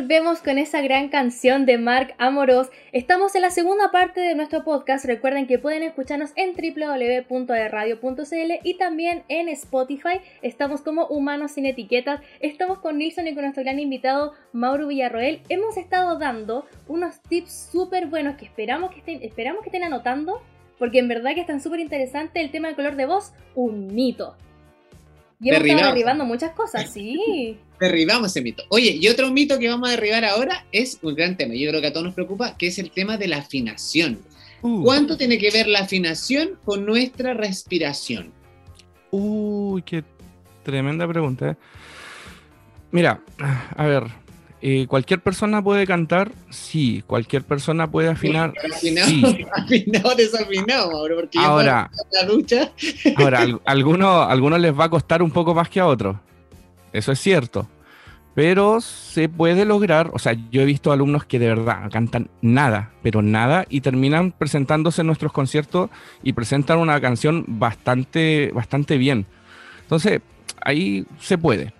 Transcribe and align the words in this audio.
volvemos 0.00 0.40
con 0.40 0.56
esa 0.56 0.80
gran 0.80 1.10
canción 1.10 1.66
de 1.66 1.76
Mark 1.76 2.14
Amoros. 2.16 2.70
Estamos 2.90 3.34
en 3.34 3.42
la 3.42 3.50
segunda 3.50 3.90
parte 3.90 4.22
de 4.22 4.34
nuestro 4.34 4.64
podcast. 4.64 5.04
Recuerden 5.04 5.46
que 5.46 5.58
pueden 5.58 5.82
escucharnos 5.82 6.30
en 6.36 6.54
www.radio.cl 6.54 7.32
y 8.64 8.78
también 8.78 9.24
en 9.28 9.50
Spotify. 9.50 10.22
Estamos 10.40 10.80
como 10.80 11.06
Humanos 11.08 11.50
sin 11.50 11.66
Etiquetas. 11.66 12.22
Estamos 12.40 12.78
con 12.78 12.96
Nilsson 12.96 13.26
y 13.26 13.34
con 13.34 13.42
nuestro 13.42 13.62
gran 13.62 13.78
invitado 13.78 14.32
Mauro 14.54 14.86
Villarroel. 14.86 15.42
Hemos 15.50 15.76
estado 15.76 16.18
dando 16.18 16.64
unos 16.88 17.20
tips 17.20 17.68
súper 17.70 18.06
buenos 18.06 18.36
que 18.36 18.46
esperamos 18.46 18.92
que 18.92 19.00
estén, 19.00 19.22
esperamos 19.22 19.60
que 19.62 19.68
estén 19.68 19.84
anotando 19.84 20.40
porque 20.78 20.98
en 20.98 21.08
verdad 21.08 21.34
que 21.34 21.42
están 21.42 21.60
súper 21.60 21.80
interesantes. 21.80 22.42
El 22.42 22.50
tema 22.50 22.68
del 22.68 22.76
color 22.76 22.96
de 22.96 23.04
voz, 23.04 23.34
un 23.54 23.88
mito. 23.88 24.34
Y 25.40 25.48
hemos 25.48 25.66
estado 25.66 25.88
derribando 25.88 26.24
muchas 26.24 26.52
cosas, 26.52 26.92
sí. 26.92 27.58
Derribamos 27.80 28.30
ese 28.30 28.42
mito. 28.42 28.62
Oye, 28.68 28.98
y 29.00 29.08
otro 29.08 29.30
mito 29.30 29.58
que 29.58 29.68
vamos 29.68 29.88
a 29.88 29.92
derribar 29.92 30.24
ahora 30.24 30.66
es 30.70 30.98
un 31.02 31.14
gran 31.14 31.36
tema, 31.36 31.54
yo 31.54 31.70
creo 31.70 31.80
que 31.80 31.86
a 31.86 31.92
todos 31.92 32.04
nos 32.04 32.14
preocupa, 32.14 32.56
que 32.58 32.66
es 32.66 32.78
el 32.78 32.90
tema 32.90 33.16
de 33.16 33.28
la 33.28 33.38
afinación. 33.38 34.20
Uh. 34.62 34.84
¿Cuánto 34.84 35.16
tiene 35.16 35.38
que 35.38 35.50
ver 35.50 35.66
la 35.66 35.80
afinación 35.80 36.58
con 36.64 36.84
nuestra 36.84 37.32
respiración? 37.32 38.32
Uy, 39.10 39.82
qué 39.82 40.04
tremenda 40.62 41.08
pregunta. 41.08 41.50
¿eh? 41.50 41.56
Mira, 42.90 43.22
a 43.76 43.86
ver, 43.86 44.04
eh, 44.62 44.86
¿Cualquier 44.86 45.20
persona 45.20 45.62
puede 45.62 45.86
cantar? 45.86 46.32
Sí. 46.50 47.02
¿Cualquier 47.06 47.44
persona 47.44 47.90
puede 47.90 48.08
afinar? 48.08 48.52
Afinado, 48.74 49.08
sí. 49.08 49.46
afinado 49.52 50.14
desafinado, 50.14 50.90
porque 51.14 51.38
ahora, 51.38 51.90
la 52.12 52.26
ducha. 52.26 52.72
ahora, 53.16 53.46
algunos, 53.64 54.30
algunos 54.30 54.60
les 54.60 54.78
va 54.78 54.84
a 54.84 54.90
costar 54.90 55.22
un 55.22 55.30
poco 55.30 55.54
más 55.54 55.68
que 55.70 55.80
a 55.80 55.86
otros. 55.86 56.16
Eso 56.92 57.12
es 57.12 57.18
cierto. 57.20 57.68
Pero 58.34 58.80
se 58.80 59.28
puede 59.28 59.64
lograr, 59.64 60.10
o 60.12 60.18
sea, 60.18 60.36
yo 60.50 60.62
he 60.62 60.64
visto 60.64 60.92
alumnos 60.92 61.24
que 61.24 61.38
de 61.38 61.48
verdad 61.48 61.90
cantan 61.90 62.30
nada, 62.42 62.92
pero 63.02 63.22
nada, 63.22 63.66
y 63.68 63.80
terminan 63.80 64.30
presentándose 64.30 65.00
en 65.00 65.08
nuestros 65.08 65.32
conciertos 65.32 65.90
y 66.22 66.32
presentan 66.32 66.78
una 66.78 67.00
canción 67.00 67.44
bastante, 67.48 68.52
bastante 68.54 68.98
bien. 68.98 69.26
Entonces, 69.82 70.20
ahí 70.62 71.04
se 71.18 71.38
puede. 71.38 71.72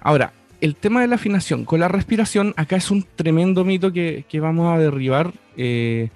Ahora, 0.00 0.32
el 0.64 0.76
tema 0.76 1.02
de 1.02 1.08
la 1.08 1.16
afinación 1.16 1.66
con 1.66 1.78
la 1.78 1.88
respiración, 1.88 2.54
acá 2.56 2.76
es 2.76 2.90
un 2.90 3.02
tremendo 3.16 3.66
mito 3.66 3.92
que, 3.92 4.24
vamos 4.40 4.74
a 4.74 4.78
derribar, 4.78 5.34
eh, 5.58 6.08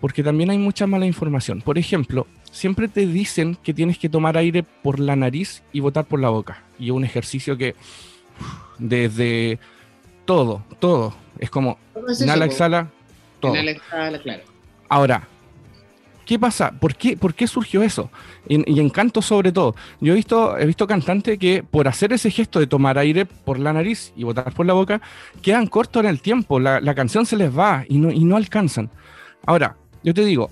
porque 0.00 0.24
también 0.24 0.50
hay 0.50 0.58
mucha 0.58 0.88
mala 0.88 1.06
información. 1.06 1.62
Por 1.62 1.78
ejemplo, 1.78 2.26
siempre 2.50 2.88
te 2.88 3.06
dicen 3.06 3.56
que 3.62 3.72
tienes 3.72 3.96
que 3.96 4.08
tomar 4.08 4.36
aire 4.36 4.64
por 4.64 4.98
la 4.98 5.14
nariz 5.14 5.62
y 5.72 5.78
botar 5.78 6.04
por 6.04 6.18
la 6.18 6.30
boca. 6.30 6.64
Y 6.80 6.86
es 6.86 6.90
un 6.90 7.04
ejercicio 7.04 7.56
que 7.56 7.76
desde 8.80 9.60
todo, 10.24 10.64
todo, 10.80 11.14
es 11.38 11.48
como 11.48 11.78
inhala, 12.20 12.46
exhala, 12.46 12.90
todo. 13.38 13.52
Inhala, 13.52 13.70
exhala, 13.70 14.18
claro. 14.20 14.42
Ahora, 14.88 15.28
¿Qué 16.26 16.40
pasa? 16.40 16.72
¿Por 16.72 16.96
qué, 16.96 17.46
surgió 17.46 17.84
eso? 17.84 18.10
Y, 18.48 18.80
en 18.80 18.90
canto 18.90 19.22
sobre 19.22 19.52
todo. 19.52 19.76
Yo 20.00 20.12
he 20.12 20.16
visto, 20.16 20.58
he 20.58 20.66
visto 20.66 20.84
cantantes 20.84 21.38
que 21.38 21.62
por 21.62 21.86
hacer 21.86 22.12
ese 22.12 22.32
gesto 22.32 22.58
de 22.58 22.66
tomar 22.66 22.98
aire 22.98 23.26
por 23.26 23.60
la 23.60 23.72
nariz 23.72 24.12
y 24.16 24.24
botar 24.24 24.52
por 24.52 24.66
la 24.66 24.72
boca, 24.72 25.00
quedan 25.40 25.68
cortos 25.68 26.02
en 26.02 26.10
el 26.10 26.20
tiempo. 26.20 26.58
La, 26.58 26.94
canción 26.96 27.26
se 27.26 27.36
les 27.36 27.56
va 27.56 27.84
y 27.88 27.98
no, 27.98 28.10
y 28.10 28.24
no 28.24 28.36
alcanzan. 28.36 28.90
Ahora, 29.46 29.76
yo 30.02 30.12
te 30.12 30.24
digo, 30.24 30.50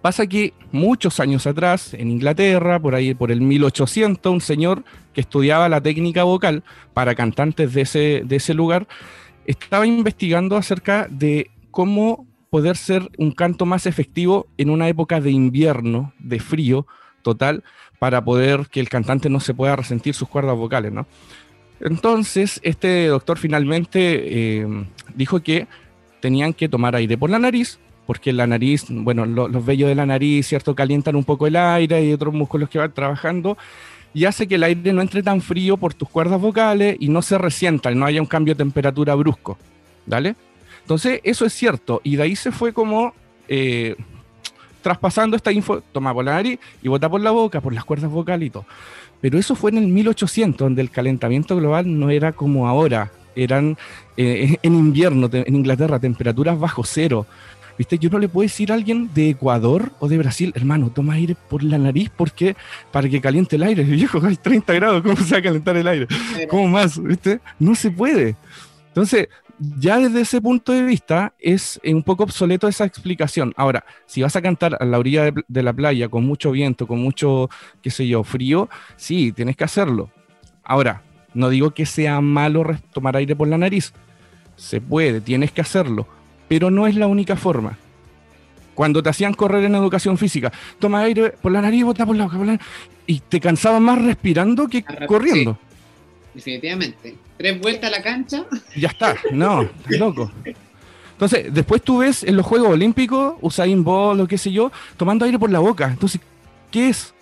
pasa 0.00 0.28
que 0.28 0.54
muchos 0.70 1.18
años 1.18 1.48
atrás, 1.48 1.92
en 1.94 2.12
Inglaterra, 2.12 2.78
por 2.78 2.94
ahí 2.94 3.14
por 3.14 3.32
el 3.32 3.40
1800, 3.40 4.32
un 4.32 4.40
señor 4.40 4.84
que 5.12 5.22
estudiaba 5.22 5.68
la 5.68 5.80
técnica 5.80 6.22
vocal 6.22 6.62
para 6.94 7.16
cantantes 7.16 7.74
de 7.74 7.80
ese, 7.80 8.22
de 8.24 8.36
ese 8.36 8.54
lugar, 8.54 8.86
estaba 9.44 9.88
investigando 9.88 10.56
acerca 10.56 11.08
de 11.10 11.50
cómo 11.72 12.26
poder 12.52 12.76
ser 12.76 13.08
un 13.16 13.30
canto 13.30 13.64
más 13.64 13.86
efectivo 13.86 14.46
en 14.58 14.68
una 14.68 14.86
época 14.86 15.22
de 15.22 15.30
invierno, 15.30 16.12
de 16.18 16.38
frío 16.38 16.86
total, 17.22 17.64
para 17.98 18.22
poder 18.22 18.66
que 18.70 18.78
el 18.78 18.90
cantante 18.90 19.30
no 19.30 19.40
se 19.40 19.54
pueda 19.54 19.74
resentir 19.74 20.12
sus 20.12 20.28
cuerdas 20.28 20.54
vocales, 20.54 20.92
¿no? 20.92 21.06
Entonces, 21.80 22.60
este 22.62 23.06
doctor 23.06 23.38
finalmente 23.38 24.60
eh, 24.60 24.66
dijo 25.14 25.40
que 25.40 25.66
tenían 26.20 26.52
que 26.52 26.68
tomar 26.68 26.94
aire 26.94 27.16
por 27.16 27.30
la 27.30 27.38
nariz, 27.38 27.78
porque 28.06 28.34
la 28.34 28.46
nariz, 28.46 28.84
bueno, 28.90 29.24
los 29.24 29.64
vellos 29.64 29.88
de 29.88 29.94
la 29.94 30.04
nariz, 30.04 30.46
¿cierto? 30.46 30.74
Calientan 30.74 31.16
un 31.16 31.24
poco 31.24 31.46
el 31.46 31.56
aire 31.56 32.04
y 32.04 32.12
otros 32.12 32.34
músculos 32.34 32.68
que 32.68 32.78
van 32.78 32.92
trabajando 32.92 33.56
y 34.12 34.26
hace 34.26 34.46
que 34.46 34.56
el 34.56 34.64
aire 34.64 34.92
no 34.92 35.00
entre 35.00 35.22
tan 35.22 35.40
frío 35.40 35.78
por 35.78 35.94
tus 35.94 36.06
cuerdas 36.06 36.38
vocales 36.38 36.98
y 37.00 37.08
no 37.08 37.22
se 37.22 37.38
resienta, 37.38 37.90
y 37.90 37.94
no 37.94 38.04
haya 38.04 38.20
un 38.20 38.26
cambio 38.26 38.52
de 38.52 38.58
temperatura 38.58 39.14
brusco, 39.14 39.56
¿vale? 40.04 40.36
Entonces, 40.82 41.20
eso 41.24 41.46
es 41.46 41.52
cierto. 41.52 42.00
Y 42.04 42.16
de 42.16 42.24
ahí 42.24 42.36
se 42.36 42.52
fue 42.52 42.72
como 42.72 43.14
eh, 43.48 43.96
traspasando 44.82 45.36
esta 45.36 45.52
info, 45.52 45.80
toma 45.92 46.12
por 46.12 46.24
la 46.24 46.34
nariz 46.34 46.58
y 46.82 46.88
bota 46.88 47.08
por 47.08 47.20
la 47.20 47.30
boca, 47.30 47.60
por 47.60 47.72
las 47.72 47.84
cuerdas 47.84 48.10
vocales 48.10 48.48
y 48.48 48.50
todo. 48.50 48.66
Pero 49.20 49.38
eso 49.38 49.54
fue 49.54 49.70
en 49.70 49.78
el 49.78 49.88
1800, 49.88 50.58
donde 50.58 50.82
el 50.82 50.90
calentamiento 50.90 51.56
global 51.56 51.98
no 51.98 52.10
era 52.10 52.32
como 52.32 52.68
ahora. 52.68 53.12
Eran 53.34 53.78
eh, 54.16 54.56
en 54.62 54.74
invierno, 54.74 55.30
en 55.32 55.54
Inglaterra, 55.54 55.98
temperaturas 55.98 56.58
bajo 56.58 56.84
cero. 56.84 57.26
¿Viste? 57.78 57.98
Yo 57.98 58.10
no 58.10 58.18
le 58.18 58.28
puedo 58.28 58.42
decir 58.42 58.70
a 58.70 58.74
alguien 58.74 59.10
de 59.14 59.30
Ecuador 59.30 59.92
o 59.98 60.08
de 60.08 60.18
Brasil, 60.18 60.52
hermano, 60.54 60.90
toma 60.90 61.14
aire 61.14 61.36
por 61.48 61.62
la 61.62 61.78
nariz 61.78 62.10
porque 62.14 62.54
para 62.90 63.08
que 63.08 63.20
caliente 63.20 63.56
el 63.56 63.62
aire. 63.62 63.82
Viejo, 63.84 64.20
hay 64.22 64.36
30 64.36 64.72
grados, 64.74 65.02
¿cómo 65.02 65.16
se 65.16 65.32
va 65.32 65.38
a 65.38 65.42
calentar 65.42 65.76
el 65.76 65.86
aire? 65.86 66.06
¿Cómo 66.50 66.68
más? 66.68 67.02
¿Viste? 67.02 67.40
No 67.58 67.74
se 67.74 67.90
puede. 67.90 68.36
Entonces, 68.88 69.28
ya 69.58 69.98
desde 69.98 70.22
ese 70.22 70.40
punto 70.40 70.72
de 70.72 70.82
vista 70.82 71.34
es 71.38 71.80
un 71.84 72.02
poco 72.02 72.24
obsoleto 72.24 72.68
esa 72.68 72.84
explicación. 72.84 73.52
Ahora, 73.56 73.84
si 74.06 74.22
vas 74.22 74.34
a 74.36 74.42
cantar 74.42 74.76
a 74.80 74.84
la 74.84 74.98
orilla 74.98 75.32
de, 75.46 75.62
la 75.62 75.72
playa 75.72 76.08
con 76.08 76.24
mucho 76.24 76.50
viento, 76.50 76.86
con 76.86 77.00
mucho, 77.00 77.48
qué 77.82 77.90
sé 77.90 78.06
yo, 78.06 78.24
frío, 78.24 78.68
sí, 78.96 79.32
tienes 79.32 79.56
que 79.56 79.64
hacerlo. 79.64 80.10
Ahora, 80.64 81.02
no 81.34 81.48
digo 81.48 81.72
que 81.72 81.86
sea 81.86 82.20
malo 82.20 82.64
tomar 82.92 83.16
aire 83.16 83.36
por 83.36 83.48
la 83.48 83.58
nariz. 83.58 83.92
Se 84.56 84.80
puede, 84.80 85.20
tienes 85.20 85.52
que 85.52 85.60
hacerlo, 85.60 86.06
pero 86.48 86.70
no 86.70 86.86
es 86.86 86.96
la 86.96 87.06
única 87.06 87.36
forma. 87.36 87.78
Cuando 88.74 89.02
te 89.02 89.10
hacían 89.10 89.34
correr 89.34 89.64
en 89.64 89.74
educación 89.74 90.16
física, 90.16 90.52
toma 90.78 91.00
aire 91.00 91.30
por 91.30 91.52
la 91.52 91.60
nariz, 91.60 91.84
bota 91.84 92.06
por 92.06 92.16
la 92.16 92.26
boca, 92.26 92.58
y 93.06 93.20
te 93.20 93.40
cansaba 93.40 93.80
más 93.80 94.02
respirando 94.02 94.66
que 94.66 94.82
corriendo. 95.06 95.58
Definitivamente 96.34 97.16
tres 97.36 97.60
vueltas 97.60 97.92
a 97.92 97.96
la 97.96 98.02
cancha. 98.02 98.44
Ya 98.76 98.88
está, 98.88 99.16
no, 99.32 99.62
estás 99.62 99.98
loco. 99.98 100.30
Entonces, 101.12 101.52
después 101.52 101.82
tú 101.82 101.98
ves 101.98 102.24
en 102.24 102.36
los 102.36 102.46
Juegos 102.46 102.70
Olímpicos, 102.70 103.34
Usain 103.40 103.84
Bolt 103.84 104.20
o 104.20 104.26
qué 104.26 104.38
sé 104.38 104.50
yo, 104.50 104.72
tomando 104.96 105.24
aire 105.24 105.38
por 105.38 105.50
la 105.50 105.60
boca. 105.60 105.88
Entonces, 105.88 106.20
¿qué 106.70 106.88
es? 106.88 107.14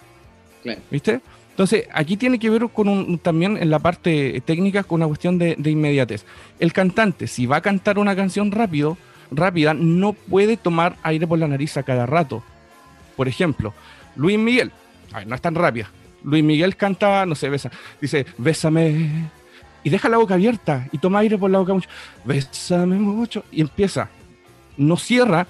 ¿Viste? 0.91 1.20
Entonces, 1.50 1.87
aquí 1.93 2.16
tiene 2.16 2.38
que 2.38 2.49
ver 2.49 2.69
con 2.70 2.88
un, 2.88 3.19
también 3.19 3.59
en 3.59 3.69
la 3.69 3.78
parte 3.78 4.41
técnica 4.47 4.82
con 4.84 5.00
una 5.00 5.06
cuestión 5.06 5.37
de, 5.37 5.56
inmediatez. 5.66 6.25
El 6.59 6.72
cantante, 6.72 7.26
si 7.26 7.44
va 7.44 7.56
a 7.56 7.60
cantar 7.60 7.99
una 7.99 8.16
canción 8.16 8.50
rápido, 8.50 8.97
rápida, 9.31 9.75
no 9.75 10.15
puede 10.15 10.56
tomar 10.56 10.97
aire 11.03 11.26
por 11.26 11.38
la 11.38 11.49
nariz 11.49 11.76
a 11.76 11.82
cada 11.82 12.06
rato. 12.06 12.43
Por 13.16 13.28
ejemplo, 13.28 13.75
Luis 14.16 14.38
Miguel, 14.38 14.72
no 15.26 15.34
es 15.34 15.43
tan 15.43 15.54
rápida. 15.54 15.91
Luis 16.22 16.44
Miguel 16.44 16.76
canta, 16.76 17.25
no 17.26 17.34
sé, 17.34 17.48
besa, 17.48 17.70
dice, 18.00 18.26
bésame, 18.38 19.31
y 19.82 19.91
deja 19.91 20.08
la 20.08 20.19
boca 20.19 20.34
abierta 20.34 20.88
y 20.92 20.98
toma 20.98 21.20
aire 21.20 21.38
por 21.38 21.50
la 21.50 21.58
boca 21.58 21.72
mucho. 21.72 21.88
Bésame 22.25 22.97
mucho. 22.97 23.44
Y 23.50 23.60
empieza. 23.60 24.08
No 24.76 24.97
cierra 24.97 25.47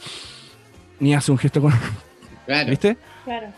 ni 0.98 1.14
hace 1.14 1.32
un 1.32 1.38
gesto 1.38 1.60
con. 1.60 1.72
¿Viste? 2.68 2.96
Claro. 3.24 3.48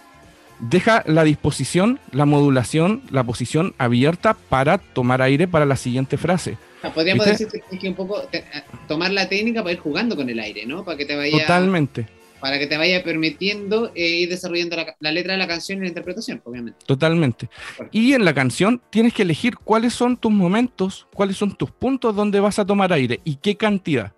Deja 0.61 1.03
la 1.07 1.25
disposición, 1.25 1.99
la 2.13 2.25
modulación, 2.25 3.03
la 3.11 3.25
posición 3.25 3.75
abierta 3.79 4.35
para 4.35 4.79
tomar 4.79 5.21
aire 5.21 5.49
para 5.49 5.67
la 5.67 5.77
siguiente 5.77 6.17
frase. 6.17 6.57
podríamos 6.95 7.27
decir 7.27 7.49
que 7.81 7.89
un 7.89 7.95
poco 7.95 8.23
eh, 8.31 8.45
tomar 8.87 9.11
la 9.11 9.29
técnica 9.29 9.63
para 9.63 9.73
ir 9.73 9.81
jugando 9.81 10.15
con 10.15 10.31
el 10.31 10.39
aire, 10.39 10.65
¿no? 10.65 10.85
Para 10.85 10.97
que 10.97 11.05
te 11.05 11.17
vaya. 11.17 11.37
Totalmente 11.39 12.07
para 12.43 12.59
que 12.59 12.67
te 12.67 12.77
vaya 12.77 13.05
permitiendo 13.05 13.93
eh, 13.95 14.09
ir 14.09 14.29
desarrollando 14.29 14.77
la, 14.99 15.13
letra 15.13 15.35
de 15.35 15.39
la 15.39 15.47
canción 15.47 15.79
y 15.79 15.83
la 15.83 15.89
interpretación, 15.89 16.43
obviamente. 16.45 16.85
Totalmente. 16.85 17.49
Y 17.93 18.15
en 18.15 18.25
la 18.25 18.35
canción 18.35 18.83
tienes 18.91 19.15
que 19.15 19.23
elegir 19.23 19.57
cuáles 19.57 19.95
son 19.95 20.17
tus 20.17 20.33
momentos, 20.33 21.07
cuáles 21.15 21.37
son 21.37 21.55
tus 21.55 21.71
puntos 21.71 22.17
donde 22.17 22.41
vas 22.41 22.59
a 22.59 22.67
tomar 22.67 22.93
aire 22.93 23.21
y 23.23 23.37
qué 23.37 23.57
cantidad. 23.57 24.13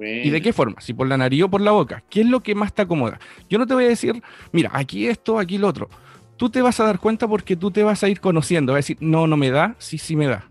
¿Y 0.00 0.30
de 0.30 0.40
qué 0.40 0.54
forma? 0.54 0.80
Si 0.80 0.94
por 0.94 1.06
la 1.06 1.18
nariz 1.18 1.42
o 1.42 1.50
por 1.50 1.60
la 1.60 1.72
boca. 1.72 2.02
¿Qué 2.08 2.22
es 2.22 2.26
lo 2.26 2.42
que 2.42 2.54
más 2.54 2.72
te 2.72 2.80
acomoda? 2.80 3.20
Yo 3.50 3.58
no 3.58 3.66
te 3.66 3.74
voy 3.74 3.84
a 3.84 3.88
decir, 3.88 4.22
mira, 4.50 4.70
aquí 4.72 5.06
esto, 5.06 5.38
aquí 5.38 5.58
lo 5.58 5.68
otro. 5.68 5.90
Tú 6.38 6.48
te 6.48 6.62
vas 6.62 6.80
a 6.80 6.84
dar 6.84 6.98
cuenta 6.98 7.28
porque 7.28 7.54
tú 7.54 7.70
te 7.70 7.82
vas 7.82 8.02
a 8.02 8.08
ir 8.08 8.18
conociendo. 8.18 8.72
Vas 8.72 8.78
a 8.78 8.80
decir, 8.80 8.96
no, 9.00 9.26
no 9.26 9.36
me 9.36 9.50
da, 9.50 9.76
sí, 9.78 9.98
sí 9.98 10.16
me 10.16 10.26
da. 10.26 10.48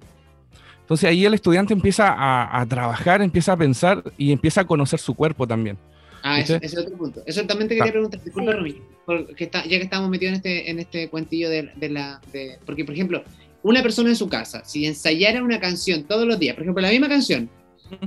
Entonces 0.82 1.10
ahí 1.10 1.26
el 1.26 1.34
estudiante 1.34 1.74
empieza 1.74 2.10
a, 2.10 2.62
a 2.62 2.66
trabajar, 2.68 3.24
empieza 3.24 3.54
a 3.54 3.58
pensar 3.58 4.04
y 4.20 4.32
empieza 4.32 4.62
a 4.62 4.66
conocer 4.66 5.00
su 5.00 5.16
cuerpo 5.16 5.48
también. 5.48 5.80
Ah, 6.24 6.40
ese, 6.40 6.60
es 6.62 6.78
otro 6.78 6.96
punto. 6.98 7.24
Eso 7.26 7.46
también 7.46 7.68
te 7.68 7.76
quería 7.76 7.90
ah. 7.90 7.94
preguntar, 7.94 8.24
disculpa, 8.24 8.54
Rumi, 8.54 8.76
porque 9.06 9.44
está, 9.44 9.64
ya 9.64 9.78
que 9.78 9.84
estamos 9.84 10.10
metidos 10.10 10.34
en 10.34 10.36
este, 10.38 10.70
en 10.70 10.80
este 10.80 11.10
cuentillo 11.10 11.50
de, 11.50 11.90
la. 11.90 12.22
porque, 12.66 12.86
por 12.86 12.94
ejemplo, 12.94 13.24
una 13.64 13.82
persona 13.82 14.10
en 14.10 14.16
su 14.16 14.30
casa, 14.30 14.64
si 14.66 14.86
ensayara 14.86 15.44
una 15.44 15.60
canción 15.60 16.04
todos 16.04 16.28
los 16.28 16.40
días, 16.40 16.56
por 16.56 16.64
ejemplo, 16.64 16.82
la 16.82 16.90
misma 16.90 17.10
canción, 17.10 17.50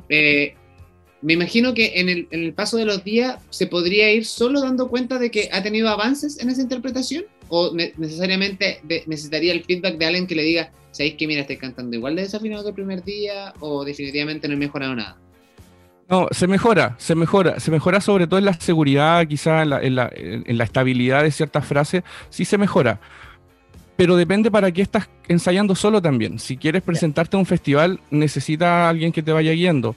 eh, 0.09 0.55
me 1.25 1.33
imagino 1.33 1.73
que 1.73 1.93
en 2.01 2.29
el, 2.31 2.53
paso 2.53 2.77
de 2.77 2.85
los 2.85 3.03
días 3.03 3.41
se 3.49 3.67
podría 3.67 4.13
ir 4.13 4.27
solo 4.27 4.61
dando 4.61 4.89
cuenta 4.89 5.19
de 5.19 5.31
que 5.31 5.49
ha 5.53 5.63
tenido 5.63 5.89
avances 5.89 6.39
en 6.39 6.51
esa 6.51 6.61
interpretación 6.61 7.25
o 7.49 7.75
necesariamente 7.75 8.81
necesitaría 9.07 9.55
el 9.55 9.65
feedback 9.65 9.97
de 9.97 10.05
alguien 10.05 10.27
que 10.27 10.35
le 10.35 10.43
diga, 10.43 10.71
¿sabéis 10.91 11.15
que 11.15 11.27
mira, 11.27 11.41
estoy 11.41 11.57
cantando 11.57 11.97
igual 11.97 12.17
de 12.17 12.23
desafinado 12.23 12.63
que 12.63 12.69
el 12.69 12.75
primer 12.75 13.05
día 13.05 13.55
o 13.61 13.87
definitivamente 13.87 14.49
no 14.49 14.55
he 14.55 14.59
mejorado 14.59 14.95
nada? 14.95 15.19
No, 16.09 16.29
se 16.31 16.47
mejora, 16.47 16.97
se 16.99 17.15
mejora, 17.15 17.59
se 17.61 17.71
mejora 17.71 18.01
sobre 18.01 18.27
todo 18.27 18.39
en 18.39 18.45
la 18.45 18.55
seguridad, 18.55 19.27
quizá 19.27 19.63
en 19.63 19.71
la, 19.71 19.81
en 19.81 19.95
la, 19.95 20.11
en 20.15 20.59
la 20.59 20.65
estabilidad 20.65 21.23
de 21.23 21.31
ciertas 21.31 21.65
frases, 21.67 22.03
sí 22.29 22.45
se 22.45 22.59
mejora 22.59 23.01
pero 23.97 24.17
depende 24.17 24.51
para 24.51 24.73
qué 24.73 24.83
estás 24.83 25.09
ensayando 25.29 25.75
solo 25.75 26.03
también. 26.03 26.39
Si 26.39 26.57
quieres 26.57 26.83
presentarte 26.83 27.37
a 27.37 27.41
un 27.41 27.47
festival, 27.47 28.01
necesita 28.11 28.89
alguien 28.89 29.13
que 29.13 29.23
te 29.23 29.33
vaya 29.33 29.53
guiando. 29.53 29.95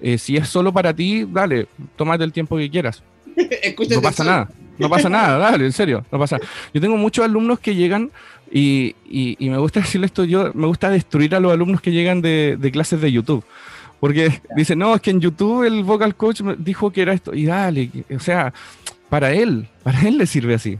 Eh, 0.00 0.18
si 0.18 0.36
es 0.36 0.48
solo 0.48 0.72
para 0.72 0.94
ti, 0.94 1.26
dale, 1.28 1.66
tómate 1.96 2.24
el 2.24 2.32
tiempo 2.32 2.56
que 2.56 2.70
quieras. 2.70 3.02
no 3.90 4.02
pasa 4.02 4.24
nada, 4.24 4.48
no 4.78 4.88
pasa 4.88 5.08
nada, 5.08 5.38
dale, 5.50 5.64
en 5.64 5.72
serio, 5.72 6.04
no 6.12 6.18
pasa. 6.18 6.38
Yo 6.74 6.80
tengo 6.80 6.96
muchos 6.96 7.24
alumnos 7.24 7.58
que 7.58 7.74
llegan 7.74 8.10
y, 8.52 8.94
y, 9.08 9.36
me 9.48 9.58
gusta 9.58 9.80
decirle 9.80 10.06
esto, 10.06 10.24
yo 10.24 10.52
me 10.54 10.66
gusta 10.66 10.90
destruir 10.90 11.34
a 11.34 11.40
los 11.40 11.52
alumnos 11.52 11.80
que 11.80 11.92
llegan 11.92 12.20
de, 12.20 12.56
de 12.58 12.70
clases 12.70 13.00
de 13.00 13.10
YouTube. 13.10 13.44
Porque 14.00 14.40
dicen, 14.56 14.78
no, 14.78 14.94
es 14.94 15.00
que 15.00 15.10
en 15.10 15.20
YouTube 15.20 15.64
el 15.64 15.82
vocal 15.84 16.14
coach 16.14 16.42
dijo 16.58 16.90
que 16.90 17.02
era 17.02 17.12
esto. 17.12 17.34
Y 17.34 17.46
dale, 17.46 17.90
o 18.14 18.20
sea, 18.20 18.52
para 19.08 19.32
él, 19.32 19.68
para 19.82 20.06
él 20.06 20.18
le 20.18 20.26
sirve 20.26 20.54
así. 20.54 20.78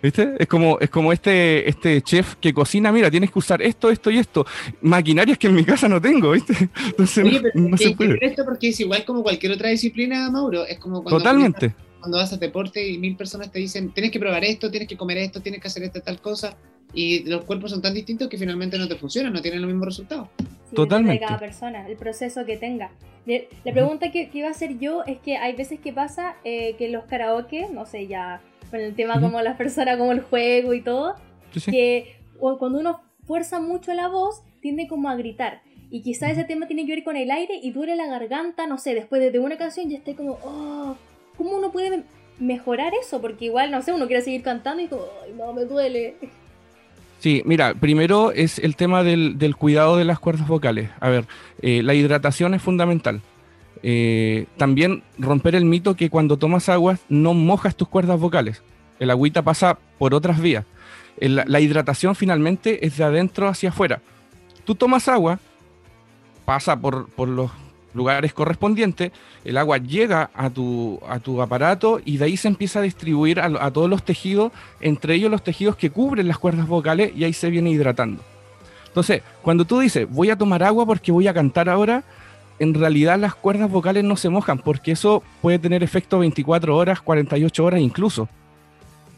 ¿Viste? 0.00 0.34
Es 0.38 0.46
como, 0.46 0.78
es 0.78 0.90
como 0.90 1.12
este, 1.12 1.68
este 1.68 2.00
chef 2.02 2.36
que 2.36 2.54
cocina, 2.54 2.92
mira, 2.92 3.10
tienes 3.10 3.32
que 3.32 3.38
usar 3.38 3.60
esto, 3.60 3.90
esto 3.90 4.10
y 4.10 4.18
esto. 4.18 4.46
Maquinarias 4.80 5.38
que 5.38 5.48
en 5.48 5.54
mi 5.56 5.64
casa 5.64 5.88
no 5.88 6.00
tengo, 6.00 6.30
¿viste? 6.32 6.54
Entonces, 6.86 7.24
Oye, 7.24 7.40
pero 7.40 7.68
no, 7.68 7.76
se 7.76 7.90
puede. 7.96 8.18
esto 8.24 8.44
porque 8.44 8.68
es 8.68 8.78
igual 8.78 9.04
como 9.04 9.24
cualquier 9.24 9.52
otra 9.52 9.70
disciplina, 9.70 10.30
Mauro. 10.30 10.64
Es 10.64 10.78
como 10.78 11.02
cuando, 11.02 11.18
Totalmente. 11.18 11.74
cuando 11.98 12.16
vas 12.18 12.32
a 12.32 12.36
deporte 12.36 12.88
y 12.88 12.96
mil 12.98 13.16
personas 13.16 13.50
te 13.50 13.58
dicen, 13.58 13.90
tienes 13.90 14.12
que 14.12 14.20
probar 14.20 14.44
esto, 14.44 14.70
tienes 14.70 14.88
que 14.88 14.96
comer 14.96 15.18
esto, 15.18 15.40
tienes 15.40 15.60
que 15.60 15.66
hacer 15.66 15.82
esta 15.82 16.00
tal 16.00 16.20
cosa. 16.20 16.56
Y 16.94 17.24
los 17.24 17.44
cuerpos 17.44 17.70
son 17.70 17.82
tan 17.82 17.94
distintos 17.94 18.28
que 18.28 18.38
finalmente 18.38 18.78
no 18.78 18.88
te 18.88 18.96
funcionan, 18.96 19.32
no 19.32 19.42
tienen 19.42 19.60
los 19.60 19.68
mismos 19.68 19.86
resultados. 19.86 20.28
Totalmente. 20.74 21.20
De 21.20 21.26
cada 21.26 21.38
persona, 21.38 21.86
el 21.88 21.96
proceso 21.96 22.44
que 22.44 22.56
tenga. 22.56 22.90
La 23.26 23.72
pregunta 23.72 24.10
que, 24.10 24.30
iba 24.32 24.48
a 24.48 24.52
hacer 24.52 24.78
yo 24.78 25.04
es 25.04 25.18
que 25.18 25.36
hay 25.36 25.54
veces 25.54 25.80
que 25.80 25.92
pasa 25.92 26.36
eh, 26.44 26.76
que 26.78 26.88
los 26.88 27.04
karaoke, 27.04 27.68
no 27.70 27.84
sé, 27.84 28.06
ya 28.06 28.40
con 28.70 28.80
el 28.80 28.94
tema 28.94 29.20
como 29.20 29.40
las 29.42 29.56
personas, 29.56 29.98
como 29.98 30.12
el 30.12 30.20
juego 30.20 30.72
y 30.72 30.80
todo, 30.80 31.14
que 31.66 32.16
cuando 32.38 32.78
uno 32.78 33.00
fuerza 33.26 33.60
mucho 33.60 33.92
la 33.92 34.08
voz, 34.08 34.42
tiende 34.60 34.88
como 34.88 35.10
a 35.10 35.16
gritar. 35.16 35.62
Y 35.90 36.02
quizá 36.02 36.30
ese 36.30 36.44
tema 36.44 36.66
tiene 36.66 36.86
que 36.86 36.94
ver 36.96 37.04
con 37.04 37.16
el 37.16 37.30
aire 37.30 37.58
y 37.62 37.70
duele 37.70 37.96
la 37.96 38.06
garganta, 38.06 38.66
no 38.66 38.78
sé, 38.78 38.94
después 38.94 39.32
de 39.32 39.38
una 39.38 39.56
canción 39.56 39.88
ya 39.88 39.98
esté 39.98 40.14
como, 40.14 40.38
oh, 40.42 40.96
¿cómo 41.36 41.56
uno 41.56 41.72
puede 41.72 42.04
mejorar 42.38 42.92
eso? 43.00 43.20
Porque 43.20 43.46
igual, 43.46 43.70
no 43.70 43.82
sé, 43.82 43.92
uno 43.92 44.06
quiere 44.06 44.22
seguir 44.22 44.42
cantando 44.42 44.82
y 44.82 44.88
como, 44.88 45.04
ay, 45.24 45.32
no, 45.36 45.52
me 45.52 45.64
duele. 45.64 46.16
Sí, 47.18 47.42
mira, 47.44 47.74
primero 47.74 48.30
es 48.30 48.58
el 48.58 48.76
tema 48.76 49.02
del, 49.02 49.56
cuidado 49.56 49.96
de 49.96 50.04
las 50.04 50.18
cuerdas 50.20 50.46
vocales. 50.46 50.90
A 51.00 51.08
ver, 51.08 51.26
eh, 51.62 51.82
la 51.82 51.94
hidratación 51.94 52.54
es 52.54 52.62
fundamental. 52.62 53.22
Eh, 53.82 54.46
también 54.56 55.02
romper 55.18 55.54
el 55.54 55.64
mito 55.64 55.94
que 55.94 56.10
cuando 56.10 56.36
tomas 56.36 56.68
agua 56.68 56.98
no 57.08 57.34
mojas 57.34 57.76
tus 57.76 57.88
cuerdas 57.88 58.20
vocales. 58.20 58.62
El 58.98 59.10
agüita 59.10 59.42
pasa 59.42 59.78
por 59.98 60.14
otras 60.14 60.40
vías. 60.40 60.64
la 61.20 61.60
hidratación 61.60 62.14
finalmente 62.14 62.86
es 62.86 62.96
de 62.96 63.04
adentro 63.04 63.48
hacia 63.48 63.70
afuera. 63.70 64.00
Tú 64.64 64.74
tomas 64.74 65.08
agua, 65.08 65.40
pasa 66.44 66.80
por, 66.80 67.08
los 67.28 67.50
lugares 67.94 68.32
correspondientes, 68.32 69.12
el 69.44 69.56
agua 69.56 69.78
llega 69.78 70.30
a 70.34 70.50
tu, 70.50 71.00
a 71.08 71.18
tu 71.18 71.40
aparato 71.42 72.00
y 72.04 72.16
de 72.18 72.26
ahí 72.26 72.36
se 72.36 72.48
empieza 72.48 72.78
a 72.78 72.82
distribuir 72.82 73.40
a, 73.40 73.46
a, 73.46 73.70
todos 73.72 73.88
los 73.88 74.02
tejidos, 74.02 74.52
entre 74.80 75.14
ellos 75.14 75.30
los 75.30 75.42
tejidos 75.42 75.76
que 75.76 75.90
cubren 75.90 76.28
las 76.28 76.38
cuerdas 76.38 76.66
vocales 76.66 77.12
y 77.16 77.24
ahí 77.24 77.32
se 77.32 77.50
viene 77.50 77.70
hidratando. 77.70 78.22
Entonces, 78.86 79.22
cuando 79.42 79.64
tú 79.64 79.80
dices, 79.80 80.08
voy 80.10 80.30
a 80.30 80.36
tomar 80.36 80.62
agua 80.62 80.86
porque 80.86 81.12
voy 81.12 81.28
a 81.28 81.34
cantar 81.34 81.68
ahora, 81.68 82.04
en 82.58 82.74
realidad 82.74 83.18
las 83.18 83.34
cuerdas 83.34 83.70
vocales 83.70 84.04
no 84.04 84.16
se 84.16 84.28
mojan, 84.28 84.58
porque 84.58 84.92
eso 84.92 85.22
puede 85.40 85.58
tener 85.58 85.82
efecto 85.82 86.18
24 86.18 86.76
horas, 86.76 87.00
48 87.00 87.64
horas 87.64 87.80
incluso. 87.80 88.28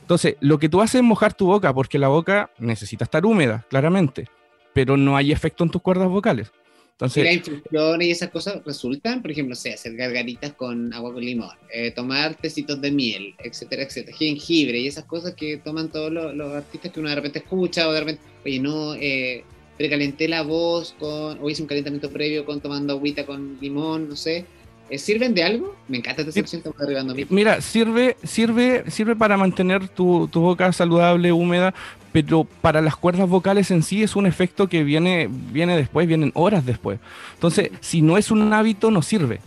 Entonces, 0.03 0.37
lo 0.41 0.59
que 0.59 0.69
tú 0.69 0.81
haces 0.81 0.97
es 0.97 1.03
mojar 1.03 1.35
tu 1.35 1.47
boca, 1.47 1.73
porque 1.73 1.99
la 1.99 2.09
boca 2.09 2.51
necesita 2.59 3.05
estar 3.05 3.25
húmeda, 3.25 3.65
claramente, 3.71 4.29
pero 4.75 4.97
no 4.97 5.17
hay 5.17 5.33
efecto 5.33 5.65
en 5.65 5.71
tus 5.71 5.81
cuerdas 5.83 6.09
vocales. 6.09 6.53
Entonces, 7.01 7.23
y 7.23 7.27
la 7.27 7.33
infusión 7.33 8.03
y 8.03 8.11
esas 8.11 8.29
cosas 8.29 8.63
resultan, 8.63 9.23
por 9.23 9.31
ejemplo, 9.31 9.55
sé, 9.55 9.73
hacer 9.73 9.97
gargaritas 9.97 10.53
con 10.53 10.93
agua 10.93 11.15
con 11.15 11.25
limón, 11.25 11.57
eh, 11.73 11.93
tomar 11.93 12.35
tecitos 12.35 12.79
de 12.83 12.91
miel, 12.91 13.35
etcétera, 13.39 13.85
etcétera, 13.85 14.15
jengibre 14.15 14.79
y 14.79 14.87
esas 14.87 15.07
cosas 15.07 15.35
que 15.35 15.57
toman 15.57 15.89
todos 15.89 16.13
los, 16.13 16.53
artistas 16.53 16.93
que 16.93 17.01
uno 17.01 17.09
de 17.09 17.15
repente 17.15 17.39
escucha 17.39 17.89
o 17.89 17.93
de 17.93 18.01
repente, 18.01 18.23
oye, 18.45 18.61
no, 18.61 18.95
eh, 18.97 19.45
precalenté 19.79 20.29
la 20.29 20.43
voz 20.43 20.95
con, 20.99 21.39
o 21.41 21.49
hice 21.49 21.63
un 21.63 21.69
calentamiento 21.69 22.11
previo 22.11 22.45
con 22.45 22.61
tomando 22.61 22.93
agüita 22.93 23.25
con 23.25 23.57
limón, 23.63 24.11
no 24.11 24.17
sé. 24.17 24.45
Eh, 24.91 24.99
¿Sirven 24.99 25.35
de 25.35 25.43
algo? 25.45 25.77
Me 25.89 25.99
encanta 25.99 26.23
esta 26.23 26.33
sección, 26.33 26.59
estamos 26.59 26.81
arribando 26.81 27.13
a 27.13 27.17
mí. 27.17 27.27
Mira, 27.31 27.61
sirve, 27.61 28.17
sirve, 28.25 28.85
sirve 28.91 29.17
para 29.17 29.37
mantener 29.37 29.89
tu, 29.89 30.29
tu, 30.29 30.41
boca 30.41 30.73
saludable, 30.73 31.33
húmeda, 31.33 31.73
pero 32.13 32.45
para 32.45 32.81
las 32.83 32.97
cuerdas 32.97 33.29
vocales 33.29 33.71
en 33.71 33.83
sí 33.83 34.03
es 34.03 34.17
un 34.17 34.27
efecto 34.27 34.69
que 34.69 34.83
viene, 34.85 35.29
viene 35.31 35.77
después, 35.77 36.07
vienen 36.07 36.33
horas 36.35 36.67
después. 36.67 36.99
Entonces, 37.35 37.71
si 37.81 38.03
no 38.03 38.19
es 38.19 38.31
un 38.31 38.53
hábito, 38.53 38.91
no 38.91 39.01
sirve. 39.01 39.41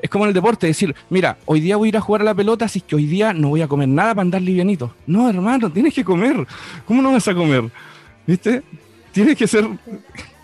Es 0.00 0.10
como 0.10 0.24
en 0.24 0.28
el 0.28 0.34
deporte, 0.34 0.66
decir, 0.66 0.94
mira, 1.10 1.38
hoy 1.46 1.60
día 1.60 1.76
voy 1.76 1.88
a 1.88 1.90
ir 1.90 1.96
a 1.96 2.00
jugar 2.00 2.20
a 2.20 2.24
la 2.24 2.34
pelota, 2.34 2.66
así 2.66 2.80
que 2.80 2.94
hoy 2.94 3.06
día 3.06 3.32
no 3.32 3.48
voy 3.48 3.62
a 3.62 3.68
comer 3.68 3.88
nada 3.88 4.14
para 4.14 4.22
andar 4.22 4.42
livianito. 4.42 4.94
No, 5.06 5.28
hermano, 5.28 5.70
tienes 5.70 5.94
que 5.94 6.04
comer. 6.04 6.46
¿Cómo 6.84 7.02
no 7.02 7.12
vas 7.12 7.26
a 7.26 7.34
comer? 7.34 7.64
¿Viste? 8.26 8.62
tiene 9.16 9.34
que 9.34 9.46
ser 9.46 9.66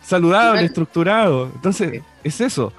saludable, 0.02 0.64
estructurado. 0.64 1.50
Entonces, 1.54 2.00
es 2.24 2.40
eso. 2.40 2.72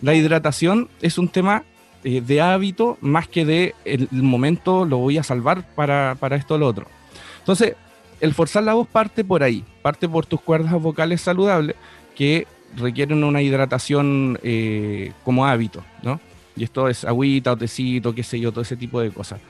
La 0.00 0.14
hidratación 0.14 0.88
es 1.02 1.18
un 1.18 1.28
tema 1.28 1.64
eh, 2.04 2.20
de 2.20 2.40
hábito 2.40 2.96
más 3.00 3.26
que 3.26 3.44
de 3.44 3.74
el, 3.84 4.08
momento 4.12 4.84
lo 4.84 4.98
voy 4.98 5.18
a 5.18 5.22
salvar 5.22 5.64
para, 5.74 6.16
esto 6.36 6.54
o 6.54 6.58
lo 6.58 6.66
otro. 6.66 6.86
Entonces, 7.40 7.74
el 8.20 8.34
forzar 8.34 8.62
la 8.62 8.74
voz 8.74 8.86
parte 8.86 9.24
por 9.24 9.42
ahí, 9.42 9.64
parte 9.82 10.08
por 10.08 10.26
tus 10.26 10.40
cuerdas 10.40 10.72
vocales 10.80 11.20
saludables 11.20 11.76
que 12.14 12.46
requieren 12.76 13.24
una 13.24 13.42
hidratación 13.42 14.38
eh, 14.42 15.12
como 15.24 15.46
hábito, 15.46 15.84
¿no? 16.02 16.20
Y 16.56 16.64
esto 16.64 16.88
es 16.88 17.04
agüita 17.04 17.52
o 17.52 17.56
tecito, 17.56 18.14
qué 18.14 18.22
sé 18.22 18.38
yo, 18.38 18.50
todo 18.50 18.62
ese 18.62 18.76
tipo 18.76 19.00
de 19.00 19.10
cosas. 19.10 19.40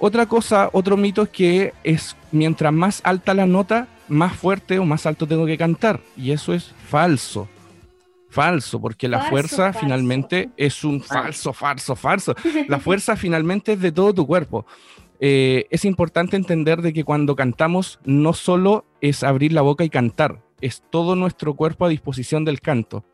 Otra 0.00 0.26
cosa, 0.26 0.70
otro 0.72 0.96
mito 0.96 1.22
es 1.22 1.28
que 1.28 1.74
es 1.82 2.16
mientras 2.30 2.72
más 2.72 3.00
alta 3.04 3.34
la 3.34 3.46
nota, 3.46 3.88
más 4.08 4.34
fuerte 4.34 4.78
o 4.78 4.84
más 4.84 5.06
alto 5.06 5.26
tengo 5.26 5.44
que 5.46 5.58
cantar. 5.58 6.00
Y 6.16 6.30
eso 6.30 6.54
es 6.54 6.72
falso. 6.88 7.48
Falso, 8.38 8.80
porque 8.80 9.08
la 9.08 9.22
fuerza 9.22 9.72
finalmente 9.72 10.50
es 10.56 10.84
un 10.84 11.00
falso, 11.00 11.52
falso, 11.52 11.96
falso. 11.96 12.36
La 12.68 12.78
fuerza 12.78 13.16
finalmente 13.16 13.72
es 13.72 13.80
de 13.80 13.90
todo 13.90 14.14
tu 14.14 14.28
cuerpo. 14.28 14.64
Eh, 15.18 15.66
es 15.70 15.84
importante 15.84 16.36
entender 16.36 16.80
de 16.80 16.92
que 16.92 17.02
cuando 17.02 17.34
cantamos 17.34 17.98
no 18.04 18.32
solo 18.32 18.84
es 19.00 19.24
abrir 19.24 19.52
la 19.52 19.62
boca 19.62 19.82
y 19.82 19.90
cantar, 19.90 20.40
es 20.60 20.84
todo 20.88 21.16
nuestro 21.16 21.54
cuerpo 21.54 21.84
a 21.84 21.88
disposición 21.88 22.44
del 22.44 22.60
canto. 22.60 23.04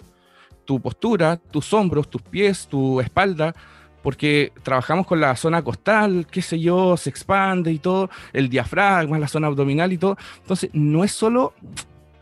Tu 0.66 0.78
postura, 0.78 1.38
tus 1.38 1.72
hombros, 1.72 2.10
tus 2.10 2.20
pies, 2.20 2.68
tu 2.68 3.00
espalda, 3.00 3.54
porque 4.02 4.52
trabajamos 4.62 5.06
con 5.06 5.22
la 5.22 5.34
zona 5.36 5.64
costal, 5.64 6.26
qué 6.30 6.42
sé 6.42 6.60
yo, 6.60 6.98
se 6.98 7.08
expande 7.08 7.72
y 7.72 7.78
todo, 7.78 8.10
el 8.34 8.50
diafragma, 8.50 9.18
la 9.18 9.28
zona 9.28 9.46
abdominal 9.46 9.90
y 9.90 9.96
todo. 9.96 10.18
Entonces, 10.42 10.68
no 10.74 11.02
es 11.02 11.12
solo 11.12 11.54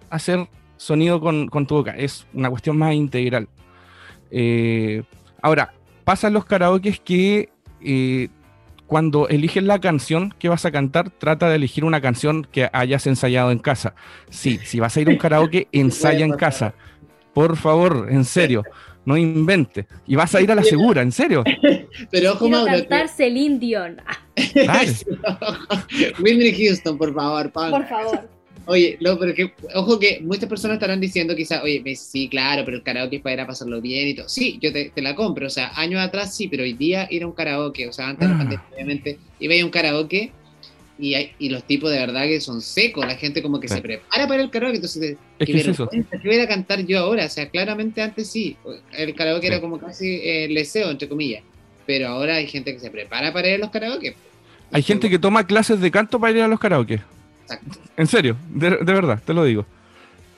hacer 0.08 0.46
sonido 0.82 1.20
con, 1.20 1.48
tu 1.66 1.74
boca, 1.76 1.94
es 1.96 2.26
una 2.34 2.50
cuestión 2.50 2.76
más 2.76 2.94
integral. 2.94 3.48
Eh, 4.30 5.02
ahora, 5.40 5.74
pasan 6.04 6.32
los 6.32 6.44
karaokes 6.44 7.00
que 7.00 7.50
eh, 7.80 8.28
cuando 8.86 9.28
eliges 9.28 9.62
la 9.62 9.80
canción 9.80 10.34
que 10.38 10.48
vas 10.48 10.64
a 10.64 10.72
cantar, 10.72 11.10
trata 11.10 11.48
de 11.48 11.56
elegir 11.56 11.84
una 11.84 12.00
canción 12.00 12.46
que 12.50 12.68
hayas 12.72 13.06
ensayado 13.06 13.52
en 13.52 13.58
casa. 13.58 13.94
Sí, 14.28 14.58
si 14.64 14.80
vas 14.80 14.96
a 14.96 15.00
ir 15.00 15.08
a 15.08 15.12
un 15.12 15.18
karaoke, 15.18 15.68
ensaya 15.72 16.24
en 16.24 16.32
casa. 16.32 16.74
Por 17.32 17.56
favor, 17.56 18.08
en 18.10 18.24
serio 18.24 18.64
no 19.04 19.16
invente. 19.16 19.86
Y 20.06 20.16
vas 20.16 20.34
a 20.34 20.40
ir 20.40 20.50
a 20.50 20.54
la 20.54 20.62
segura, 20.62 21.02
en 21.02 21.12
serio. 21.12 21.44
Pero 22.10 22.32
ojo, 22.32 22.46
Quiero 22.46 22.64
cantar 22.64 23.08
Celine 23.08 23.58
Dion. 23.58 24.00
Whitney 26.22 26.54
Houston, 26.54 26.96
por 26.98 27.12
favor, 27.14 27.50
Por 27.52 27.86
favor. 27.86 28.28
Oye, 28.66 28.96
no, 29.00 29.18
pero 29.18 29.34
que, 29.34 29.52
ojo 29.74 29.98
que 29.98 30.20
muchas 30.20 30.48
personas 30.48 30.76
estarán 30.76 31.00
diciendo 31.00 31.34
quizás, 31.34 31.62
oye, 31.62 31.82
sí, 31.96 32.28
claro, 32.28 32.64
pero 32.64 32.76
el 32.76 32.82
karaoke 32.82 33.16
es 33.16 33.22
para 33.22 33.34
ir 33.34 33.40
a 33.40 33.46
pasarlo 33.46 33.80
bien 33.80 34.08
y 34.08 34.14
todo. 34.14 34.28
Sí, 34.28 34.58
yo 34.60 34.72
te, 34.72 34.92
la 34.96 35.14
compro, 35.14 35.46
o 35.46 35.50
sea, 35.50 35.72
años 35.74 36.00
atrás 36.00 36.34
sí, 36.34 36.48
pero 36.48 36.62
hoy 36.62 36.74
día 36.74 37.08
ir 37.10 37.24
a 37.24 37.26
un 37.26 37.32
karaoke, 37.32 37.88
o 37.88 37.92
sea, 37.92 38.08
antes 38.08 38.28
ah. 38.28 38.38
pandemia, 38.38 38.64
obviamente, 38.72 39.18
iba 39.40 39.52
a 39.52 39.56
ir 39.56 39.62
a 39.62 39.64
un 39.64 39.70
karaoke 39.70 40.32
y, 40.98 41.14
y, 41.38 41.48
los 41.48 41.64
tipos 41.64 41.90
de 41.90 41.98
verdad 41.98 42.24
que 42.24 42.40
son 42.40 42.60
secos, 42.60 43.04
la 43.04 43.16
gente 43.16 43.42
como 43.42 43.58
que 43.58 43.66
se 43.66 43.80
prepara 43.80 44.28
para 44.28 44.42
el 44.42 44.50
karaoke, 44.50 44.76
entonces, 44.76 45.16
es 45.38 45.46
que 45.46 45.56
es 45.56 45.66
eso. 45.66 45.88
¿qué 45.88 46.04
voy 46.24 46.38
a 46.38 46.46
cantar 46.46 46.86
yo 46.86 47.00
ahora? 47.00 47.26
O 47.26 47.30
sea, 47.30 47.48
claramente 47.48 48.00
antes 48.00 48.30
sí, 48.30 48.56
el 48.96 49.14
karaoke 49.14 49.48
era 49.48 49.60
como 49.60 49.78
casi 49.78 50.20
eh, 50.22 50.46
leseo, 50.48 50.90
entre 50.90 51.08
comillas, 51.08 51.42
pero 51.84 52.08
ahora 52.08 52.36
hay 52.36 52.46
gente 52.46 52.72
que 52.72 52.78
se 52.78 52.90
prepara 52.90 53.32
para 53.32 53.48
ir 53.48 53.54
a 53.54 53.58
los 53.58 53.70
karaoke. 53.70 54.14
Hay 54.70 54.82
gente 54.82 55.10
que 55.10 55.18
toma 55.18 55.46
clases 55.46 55.80
de 55.80 55.90
canto 55.90 56.20
para 56.20 56.32
ir 56.32 56.42
a 56.42 56.48
los 56.48 56.60
karaoke. 56.60 57.00
En 57.96 58.06
serio, 58.06 58.36
de, 58.48 58.70
verdad, 58.70 59.20
te 59.24 59.34
lo 59.34 59.44
digo. 59.44 59.66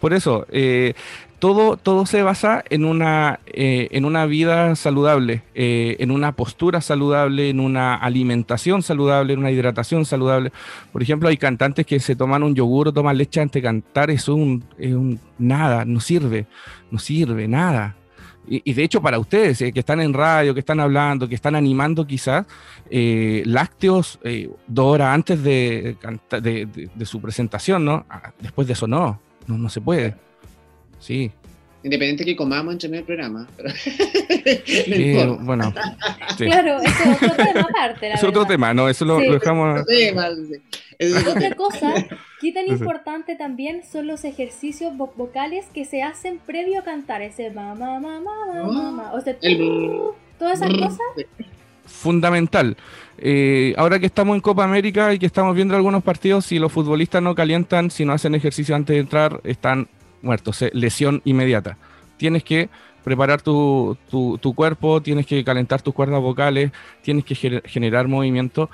Por 0.01 0.13
eso, 0.13 0.47
eh, 0.51 0.95
todo, 1.39 1.77
todo 1.77 2.05
se 2.07 2.23
basa 2.23 2.63
en 2.69 2.85
una, 2.85 3.41
eh, 3.47 3.89
en 3.91 4.05
una 4.05 4.27
vida 4.27 4.77
saludable, 4.77 5.43
eh, 5.55 5.97
en 5.99 6.11
una 6.11 6.33
postura 6.33 6.81
saludable, 6.81 7.49
en 7.49 7.61
una 7.61 7.95
alimentación 7.95 8.83
saludable, 8.83 9.33
en 9.33 9.39
una 9.39 9.51
hidratación 9.51 10.05
saludable. 10.05 10.53
Por 10.93 11.03
ejemplo, 11.03 11.29
hay 11.29 11.37
cantantes 11.37 11.87
que 11.87 12.01
se 12.01 12.17
toman 12.17 12.43
un 12.43 12.55
yogur 12.55 12.89
o 12.89 12.93
toman 12.93 13.17
leche 13.17 13.41
antes 13.41 13.63
de 13.63 13.67
cantar, 13.67 14.11
es 14.11 14.29
un, 14.29 14.65
un 14.79 15.21
nada, 15.39 15.85
no 15.85 16.01
sirve, 16.01 16.47
no 16.91 16.99
sirve, 16.99 17.49
nada. 17.49 17.97
Y, 18.47 18.73
de 18.73 18.85
hecho, 18.85 19.01
para 19.01 19.19
ustedes 19.19 19.59
que 19.59 19.81
están 19.81 20.01
en 20.01 20.13
radio, 20.13 20.53
que 20.53 20.61
están 20.61 20.81
hablando, 20.81 21.29
que 21.29 21.35
están 21.35 21.55
animando 21.55 22.07
quizás, 22.07 22.47
lácteos 22.91 24.19
dos 24.67 24.87
horas 24.87 25.15
antes 25.15 25.43
de, 25.43 25.97
de, 26.31 27.07
su 27.07 27.21
presentación, 27.21 27.85
¿no? 27.85 28.05
Ah, 28.09 28.33
después 28.41 28.67
de 28.67 28.75
eso 28.75 28.87
no, 28.87 29.21
no, 29.47 29.59
no 29.59 29.69
se 29.69 29.81
puede. 29.81 30.15
Sí. 30.99 31.31
Independiente 31.85 32.25
que 32.25 32.35
comamos 32.35 32.73
entre 32.73 32.99
el 32.99 33.05
programa. 33.05 33.47
Pero... 33.57 35.39
bueno. 35.41 35.73
Claro, 36.37 36.81
ese 36.83 37.13
es 37.13 37.23
otro 37.23 37.37
tema 37.37 37.61
aparte. 37.61 38.13
es 38.13 38.25
otro 38.25 38.45
tema, 38.45 38.75
no, 38.75 38.89
eso 38.89 39.05
lo, 39.05 39.19
dejamos. 39.21 39.83
Otra 41.31 41.55
cosa, 41.55 41.95
qué 42.41 42.53
tan 42.53 42.67
importante 42.67 43.37
también 43.37 43.83
son 43.85 44.07
los 44.07 44.25
ejercicios 44.25 44.97
vocales 44.97 45.67
que 45.73 45.85
se 45.85 46.03
hacen 46.03 46.39
previo 46.39 46.81
a 46.81 46.85
cantar. 46.85 47.23
Ese 47.23 47.51
mamá, 47.51 48.01
mamá, 48.01 48.47
mamá, 48.47 49.13
O 49.15 49.21
sea, 49.21 49.37
todas 50.39 50.61
esas 50.61 50.71
cosas. 50.71 51.01
Fundamental. 51.87 52.77
Eh, 53.19 53.75
ahora 53.77 53.99
que 53.99 54.07
estamos 54.07 54.35
en 54.35 54.41
Copa 54.41 54.65
América 54.65 55.13
y 55.13 55.19
que 55.19 55.27
estamos 55.27 55.55
viendo 55.55 55.77
algunos 55.77 56.03
partidos, 56.03 56.47
si 56.47 56.59
los 56.59 56.73
futbolistas 56.73 57.23
no 57.23 57.35
calientan, 57.35 57.91
si 57.91 58.05
no 58.05 58.13
hacen 58.13 58.35
ejercicio 58.35 58.75
antes 58.75 58.95
de 58.95 59.01
entrar, 59.01 59.41
están 59.45 59.89
muertos, 60.23 60.63
eh, 60.63 60.71
lesión 60.73 61.21
inmediata. 61.25 61.77
Tienes 62.17 62.43
que 62.43 62.69
preparar 63.05 63.43
tu, 63.43 63.97
tu, 64.11 64.55
cuerpo, 64.55 65.03
tienes 65.03 65.27
que 65.27 65.45
calentar 65.45 65.83
tus 65.83 65.93
cuerdas 65.93 66.21
vocales, 66.23 66.73
tienes 67.03 67.25
que 67.25 67.35
generar 67.67 68.09
movimiento. 68.09 68.71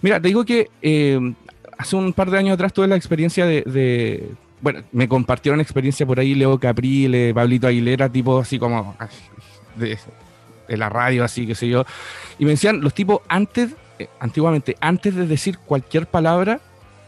Mira, 0.00 0.20
te 0.20 0.28
digo 0.28 0.44
que 0.44 0.70
eh, 0.80 1.34
hace 1.78 1.96
un 1.96 2.12
par 2.12 2.30
de 2.30 2.38
años 2.38 2.54
atrás 2.54 2.72
tuve 2.72 2.86
la 2.86 2.96
experiencia 2.96 3.46
de, 3.46 4.30
bueno, 4.60 4.82
me 4.92 5.08
compartieron 5.08 5.60
experiencia 5.60 6.06
por 6.06 6.20
ahí 6.20 6.34
Leo 6.34 6.58
Caprile, 6.58 7.34
Pablito 7.34 7.66
Aguilera, 7.66 8.08
tipo 8.08 8.38
así 8.38 8.58
como 8.58 8.96
de, 9.76 9.98
la 10.68 10.88
radio, 10.88 11.24
así, 11.24 11.46
que 11.46 11.54
sé 11.54 11.68
yo, 11.68 11.84
y 12.38 12.44
me 12.44 12.52
decían, 12.52 12.80
los 12.80 12.94
tipos 12.94 13.20
antes, 13.28 13.74
eh, 13.98 14.08
antiguamente, 14.20 14.76
antes 14.80 15.14
de 15.14 15.26
decir 15.26 15.58
cualquier 15.58 16.06
palabra, 16.06 16.60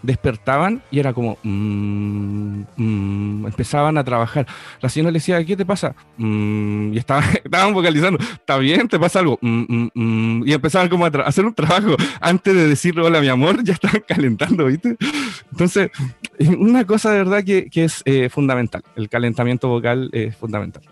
despertaban 0.07 0.83
y 0.91 1.01
era 1.01 1.13
como, 1.13 1.39
mm, 1.43 2.61
mm", 2.77 3.47
empezaban 3.47 3.99
a 3.99 4.05
trabajar. 4.05 4.47
La 4.81 4.89
señora 4.89 5.11
le 5.11 5.19
decía, 5.19 5.45
¿qué 5.45 5.57
te 5.57 5.67
pasa? 5.67 5.95
Mm", 6.17 6.93
y 6.95 6.99
estaban, 6.99 7.25
estaban 7.45 7.75
vocalizando, 7.75 8.19
¿está 8.19 8.57
bien? 8.59 8.89
¿Te 8.89 8.99
pasa 8.99 9.21
algo? 9.21 9.39
y 9.43 10.53
empezaban 10.53 10.89
como 10.89 11.07
a, 11.07 11.09
hacer 11.27 11.45
un 11.45 11.55
trabajo. 11.55 11.97
Antes 12.21 12.55
de 12.55 12.69
decirle 12.69 13.03
hola, 13.03 13.21
mi 13.21 13.29
amor, 13.29 13.63
ya 13.65 13.75
estaban 13.75 14.03
calentando, 14.07 14.67
¿viste? 14.67 14.97
Entonces, 15.51 15.91
una 16.59 16.85
cosa 16.85 17.11
de 17.11 17.19
verdad 17.19 17.45
que, 17.45 17.69
que 17.69 17.85
es 17.85 18.03
eh, 18.05 18.29
fundamental. 18.29 18.83
El 18.95 19.09
calentamiento 19.09 19.69
vocal 19.69 20.11
es 20.13 20.37
fundamental. 20.37 20.83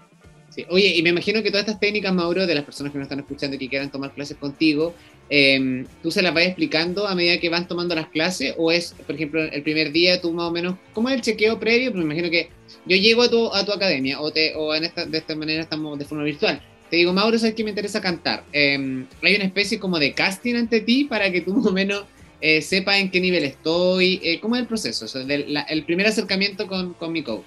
Oye, 0.68 0.96
y 0.96 1.02
me 1.02 1.10
imagino 1.10 1.42
que 1.42 1.50
todas 1.50 1.66
estas 1.66 1.80
técnicas, 1.80 2.12
Mauro, 2.12 2.46
de 2.46 2.54
las 2.54 2.64
personas 2.64 2.92
que 2.92 2.98
nos 2.98 3.06
están 3.06 3.20
escuchando 3.20 3.56
y 3.56 3.58
que 3.58 3.68
quieran 3.68 3.90
tomar 3.90 4.12
clases 4.12 4.36
contigo, 4.36 4.94
em, 5.28 5.86
¿tú 6.02 6.10
se 6.10 6.22
las 6.22 6.32
vas 6.32 6.44
explicando 6.44 7.06
a 7.06 7.14
medida 7.14 7.38
que 7.38 7.48
van 7.48 7.66
tomando 7.66 7.94
las 7.94 8.08
clases? 8.08 8.54
¿O 8.56 8.70
es, 8.70 8.94
por 9.06 9.14
ejemplo, 9.14 9.42
el 9.42 9.62
primer 9.62 9.92
día 9.92 10.20
tú 10.20 10.32
más 10.32 10.48
o 10.48 10.52
menos, 10.52 10.76
¿cómo 10.92 11.08
es 11.08 11.16
el 11.16 11.22
chequeo 11.22 11.58
previo? 11.58 11.90
Pues 11.90 12.04
me 12.04 12.12
imagino 12.12 12.30
que 12.30 12.50
yo 12.86 12.96
llego 12.96 13.22
a 13.22 13.30
tu, 13.30 13.52
a 13.52 13.64
tu 13.64 13.72
academia 13.72 14.20
o, 14.20 14.30
te, 14.30 14.54
o 14.54 14.74
en 14.74 14.84
esta, 14.84 15.06
de 15.06 15.18
esta 15.18 15.34
manera 15.34 15.62
estamos 15.62 15.98
de 15.98 16.04
forma 16.04 16.24
virtual. 16.24 16.62
Te 16.90 16.96
digo, 16.96 17.12
Mauro, 17.12 17.38
¿sabes 17.38 17.54
que 17.54 17.64
me 17.64 17.70
interesa 17.70 18.00
cantar? 18.00 18.44
Em, 18.52 19.06
¿Hay 19.22 19.34
una 19.34 19.44
especie 19.44 19.78
como 19.78 19.98
de 19.98 20.12
casting 20.12 20.54
ante 20.54 20.80
ti 20.80 21.04
para 21.04 21.30
que 21.32 21.40
tú 21.40 21.54
más 21.54 21.66
o 21.66 21.72
menos 21.72 22.04
eh, 22.40 22.62
sepas 22.62 22.98
en 22.98 23.10
qué 23.10 23.20
nivel 23.20 23.44
estoy? 23.44 24.20
Eh, 24.22 24.38
¿Cómo 24.40 24.54
es 24.54 24.62
el 24.62 24.68
proceso? 24.68 25.06
el 25.18 25.84
primer 25.84 26.06
acercamiento 26.06 26.66
con, 26.66 26.94
con 26.94 27.12
mi 27.12 27.22
coach. 27.22 27.44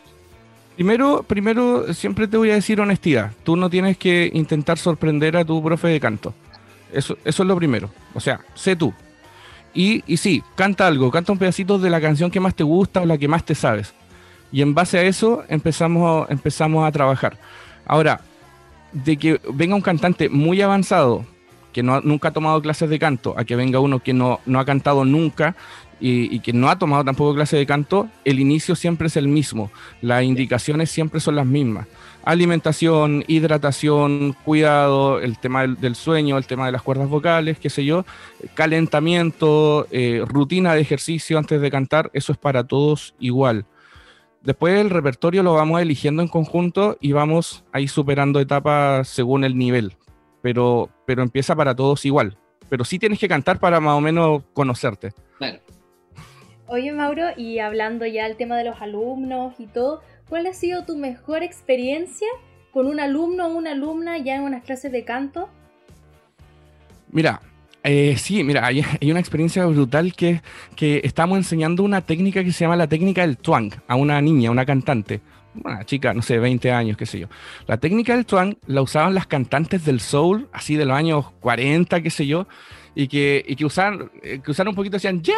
Primero, 0.78 1.24
primero, 1.24 1.92
siempre 1.92 2.28
te 2.28 2.38
voy 2.38 2.52
a 2.52 2.54
decir 2.54 2.80
honestidad. 2.80 3.32
Tú 3.44 3.56
no 3.56 3.68
tienes 3.68 3.98
que 3.98 4.30
intentar 4.32 4.78
sorprender 4.78 5.36
a 5.36 5.44
tu 5.44 5.64
profe 5.64 5.88
de 5.88 6.00
canto. 6.00 6.36
Eso, 6.94 7.18
eso 7.26 7.42
es 7.42 7.48
lo 7.48 7.56
primero. 7.56 7.90
O 8.14 8.20
sea, 8.20 8.42
sé 8.54 8.76
tú. 8.76 8.94
Y, 9.74 10.04
y 10.06 10.18
sí, 10.18 10.44
canta 10.56 10.86
algo, 10.86 11.10
canta 11.10 11.32
un 11.32 11.40
pedacito 11.40 11.80
de 11.80 11.90
la 11.90 12.00
canción 12.00 12.30
que 12.30 12.40
más 12.40 12.54
te 12.54 12.64
gusta 12.64 13.02
o 13.02 13.08
la 13.08 13.18
que 13.18 13.28
más 13.28 13.44
te 13.44 13.56
sabes. 13.56 13.96
Y 14.52 14.62
en 14.62 14.76
base 14.76 15.00
a 15.00 15.02
eso 15.02 15.44
empezamos, 15.50 16.30
empezamos 16.30 16.88
a 16.88 16.92
trabajar. 16.92 17.40
Ahora, 17.88 18.22
de 18.92 19.18
que 19.18 19.42
venga 19.52 19.74
un 19.74 19.82
cantante 19.82 20.30
muy 20.30 20.62
avanzado, 20.62 21.26
que 21.74 21.82
no, 21.82 22.02
nunca 22.02 22.28
ha 22.28 22.34
tomado 22.34 22.62
clases 22.62 22.88
de 22.88 23.00
canto, 23.00 23.34
a 23.36 23.46
que 23.46 23.56
venga 23.56 23.80
uno 23.80 23.98
que 23.98 24.14
no, 24.14 24.42
no 24.46 24.60
ha 24.60 24.66
cantado 24.66 25.06
nunca 25.06 25.56
y, 26.00 26.40
que 26.40 26.54
no 26.54 26.70
ha 26.70 26.78
tomado 26.78 27.04
tampoco 27.04 27.36
clase 27.36 27.58
de 27.58 27.66
canto, 27.66 28.10
el 28.24 28.40
inicio 28.40 28.76
siempre 28.76 29.08
es 29.08 29.18
el 29.18 29.28
mismo. 29.28 29.72
Las 30.02 30.24
indicaciones 30.24 30.92
siempre 30.92 31.20
son 31.20 31.36
las 31.36 31.46
mismas. 31.46 31.88
Alimentación, 32.24 33.24
hidratación, 33.28 34.36
cuidado, 34.44 35.20
el 35.20 35.40
tema 35.40 35.66
del, 35.66 35.96
sueño, 35.96 36.38
el 36.38 36.46
tema 36.46 36.66
de 36.66 36.72
las 36.74 36.82
cuerdas 36.82 37.10
vocales, 37.10 37.58
qué 37.58 37.70
sé 37.70 37.86
yo, 37.86 38.06
calentamiento, 38.54 39.88
eh, 39.92 40.24
rutina 40.28 40.74
de 40.74 40.82
ejercicio 40.82 41.38
antes 41.38 41.62
de 41.62 41.72
cantar, 41.72 42.10
eso 42.14 42.32
es 42.32 42.38
para 42.38 42.66
todos 42.66 43.16
igual. 43.20 43.66
Después 44.44 44.80
el 44.80 44.90
repertorio 44.90 45.42
lo 45.42 45.54
vamos 45.54 45.82
eligiendo 45.82 46.22
en 46.22 46.28
conjunto 46.28 46.98
y 47.02 47.12
vamos 47.12 47.64
ahí 47.72 47.88
superando 47.88 48.40
etapas 48.40 49.08
según 49.08 49.44
el 49.44 49.58
nivel, 49.58 49.96
pero, 50.42 50.90
pero 51.06 51.24
empieza 51.24 51.56
para 51.56 51.76
todos 51.76 52.06
igual. 52.06 52.38
Pero 52.70 52.84
sí 52.84 53.00
tienes 53.00 53.20
que 53.20 53.28
cantar 53.28 53.60
para 53.60 53.80
más 53.80 53.98
o 53.98 54.02
menos 54.02 54.44
conocerte. 54.54 55.14
Claro. 55.38 55.60
Oye, 56.70 56.92
Mauro, 56.92 57.28
y 57.38 57.60
hablando 57.60 58.06
ya 58.06 58.28
del 58.28 58.36
tema 58.36 58.58
de 58.58 58.66
los 58.66 58.82
alumnos 58.82 59.54
y 59.58 59.68
todo, 59.68 60.02
¿cuál 60.28 60.48
ha 60.48 60.54
sido 60.54 60.84
tu 60.84 60.98
mejor 60.98 61.42
experiencia 61.42 62.28
con 62.72 62.88
un 62.88 63.00
alumno 63.00 63.48
o 63.48 63.56
una 63.56 63.72
alumna 63.72 64.18
ya 64.18 64.36
en 64.36 64.42
unas 64.42 64.64
clases 64.64 64.92
de 64.92 65.06
canto? 65.06 65.48
Mira, 67.10 67.40
eh, 67.84 68.18
sí, 68.18 68.44
mira, 68.44 68.66
hay, 68.66 68.84
una 69.10 69.22
experiencia 69.22 69.66
brutal 69.66 70.14
que, 70.14 70.42
que 70.76 71.00
estamos 71.06 71.38
enseñando 71.38 71.84
una 71.84 72.02
técnica 72.02 72.44
que 72.44 72.52
se 72.52 72.66
llama 72.66 72.76
la 72.76 72.88
técnica 72.88 73.22
del 73.22 73.38
twang 73.38 73.72
a 73.88 73.96
una 73.96 74.22
niña, 74.22 74.52
una 74.52 74.66
cantante, 74.66 75.22
una 75.64 75.86
chica, 75.86 76.14
no 76.14 76.22
sé, 76.22 76.38
20 76.38 76.70
años, 76.70 76.98
qué 76.98 77.06
sé 77.06 77.18
yo. 77.18 77.28
La 77.66 77.78
técnica 77.78 78.14
del 78.14 78.26
twang 78.26 78.58
la 78.66 78.82
usaban 78.82 79.16
las 79.16 79.26
cantantes 79.26 79.86
del 79.86 80.02
soul, 80.02 80.50
así 80.52 80.76
de 80.76 80.84
los 80.84 80.98
años 80.98 81.32
40, 81.40 82.02
qué 82.02 82.10
sé 82.10 82.28
yo, 82.28 82.46
y 82.94 83.08
que, 83.08 83.42
y 83.48 83.56
que 83.56 83.64
usaban, 83.64 84.12
eh, 84.22 84.42
que 84.44 84.52
usaban 84.52 84.72
un 84.72 84.76
poquito, 84.76 84.98
decían, 84.98 85.22
yeah, 85.22 85.36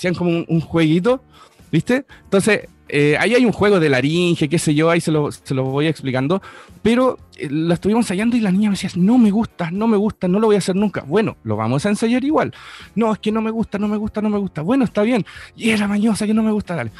hacían 0.00 0.14
como 0.14 0.44
un, 0.48 0.60
jueguito, 0.60 1.22
¿viste? 1.70 2.06
Entonces, 2.24 2.68
eh, 2.88 3.18
ahí 3.20 3.34
hay 3.34 3.44
un 3.44 3.52
juego 3.52 3.78
de 3.78 3.90
laringe, 3.90 4.48
qué 4.48 4.58
sé 4.58 4.74
yo, 4.74 4.88
ahí 4.88 5.02
se 5.02 5.10
lo, 5.12 5.30
se 5.30 5.52
lo 5.52 5.64
voy 5.64 5.88
explicando, 5.88 6.40
pero 6.82 7.18
eh, 7.36 7.48
lo 7.50 7.74
estuvimos 7.74 8.06
ensayando 8.06 8.34
y 8.34 8.40
la 8.40 8.50
niña 8.50 8.70
me 8.70 8.76
decía, 8.76 8.88
no 8.96 9.18
me 9.18 9.30
gusta, 9.30 9.70
no 9.70 9.86
me 9.86 9.98
gusta, 9.98 10.26
no 10.26 10.40
lo 10.40 10.46
voy 10.46 10.56
a 10.56 10.60
hacer 10.60 10.74
nunca. 10.74 11.04
Bueno, 11.06 11.36
lo 11.44 11.56
vamos 11.56 11.84
a 11.84 11.90
ensayar 11.90 12.24
igual. 12.24 12.54
No, 12.94 13.12
es 13.12 13.18
que 13.18 13.30
no 13.30 13.42
me 13.42 13.50
gusta, 13.50 13.78
no 13.78 13.88
me 13.88 13.98
gusta, 13.98 14.22
no 14.22 14.30
me 14.30 14.38
gusta. 14.38 14.62
Bueno, 14.62 14.84
está 14.84 15.02
bien. 15.02 15.26
Y 15.54 15.68
era 15.68 15.86
mañosa 15.86 16.26
que 16.26 16.32
no 16.32 16.42
me 16.42 16.50
gusta, 16.50 16.74
dale. 16.74 16.92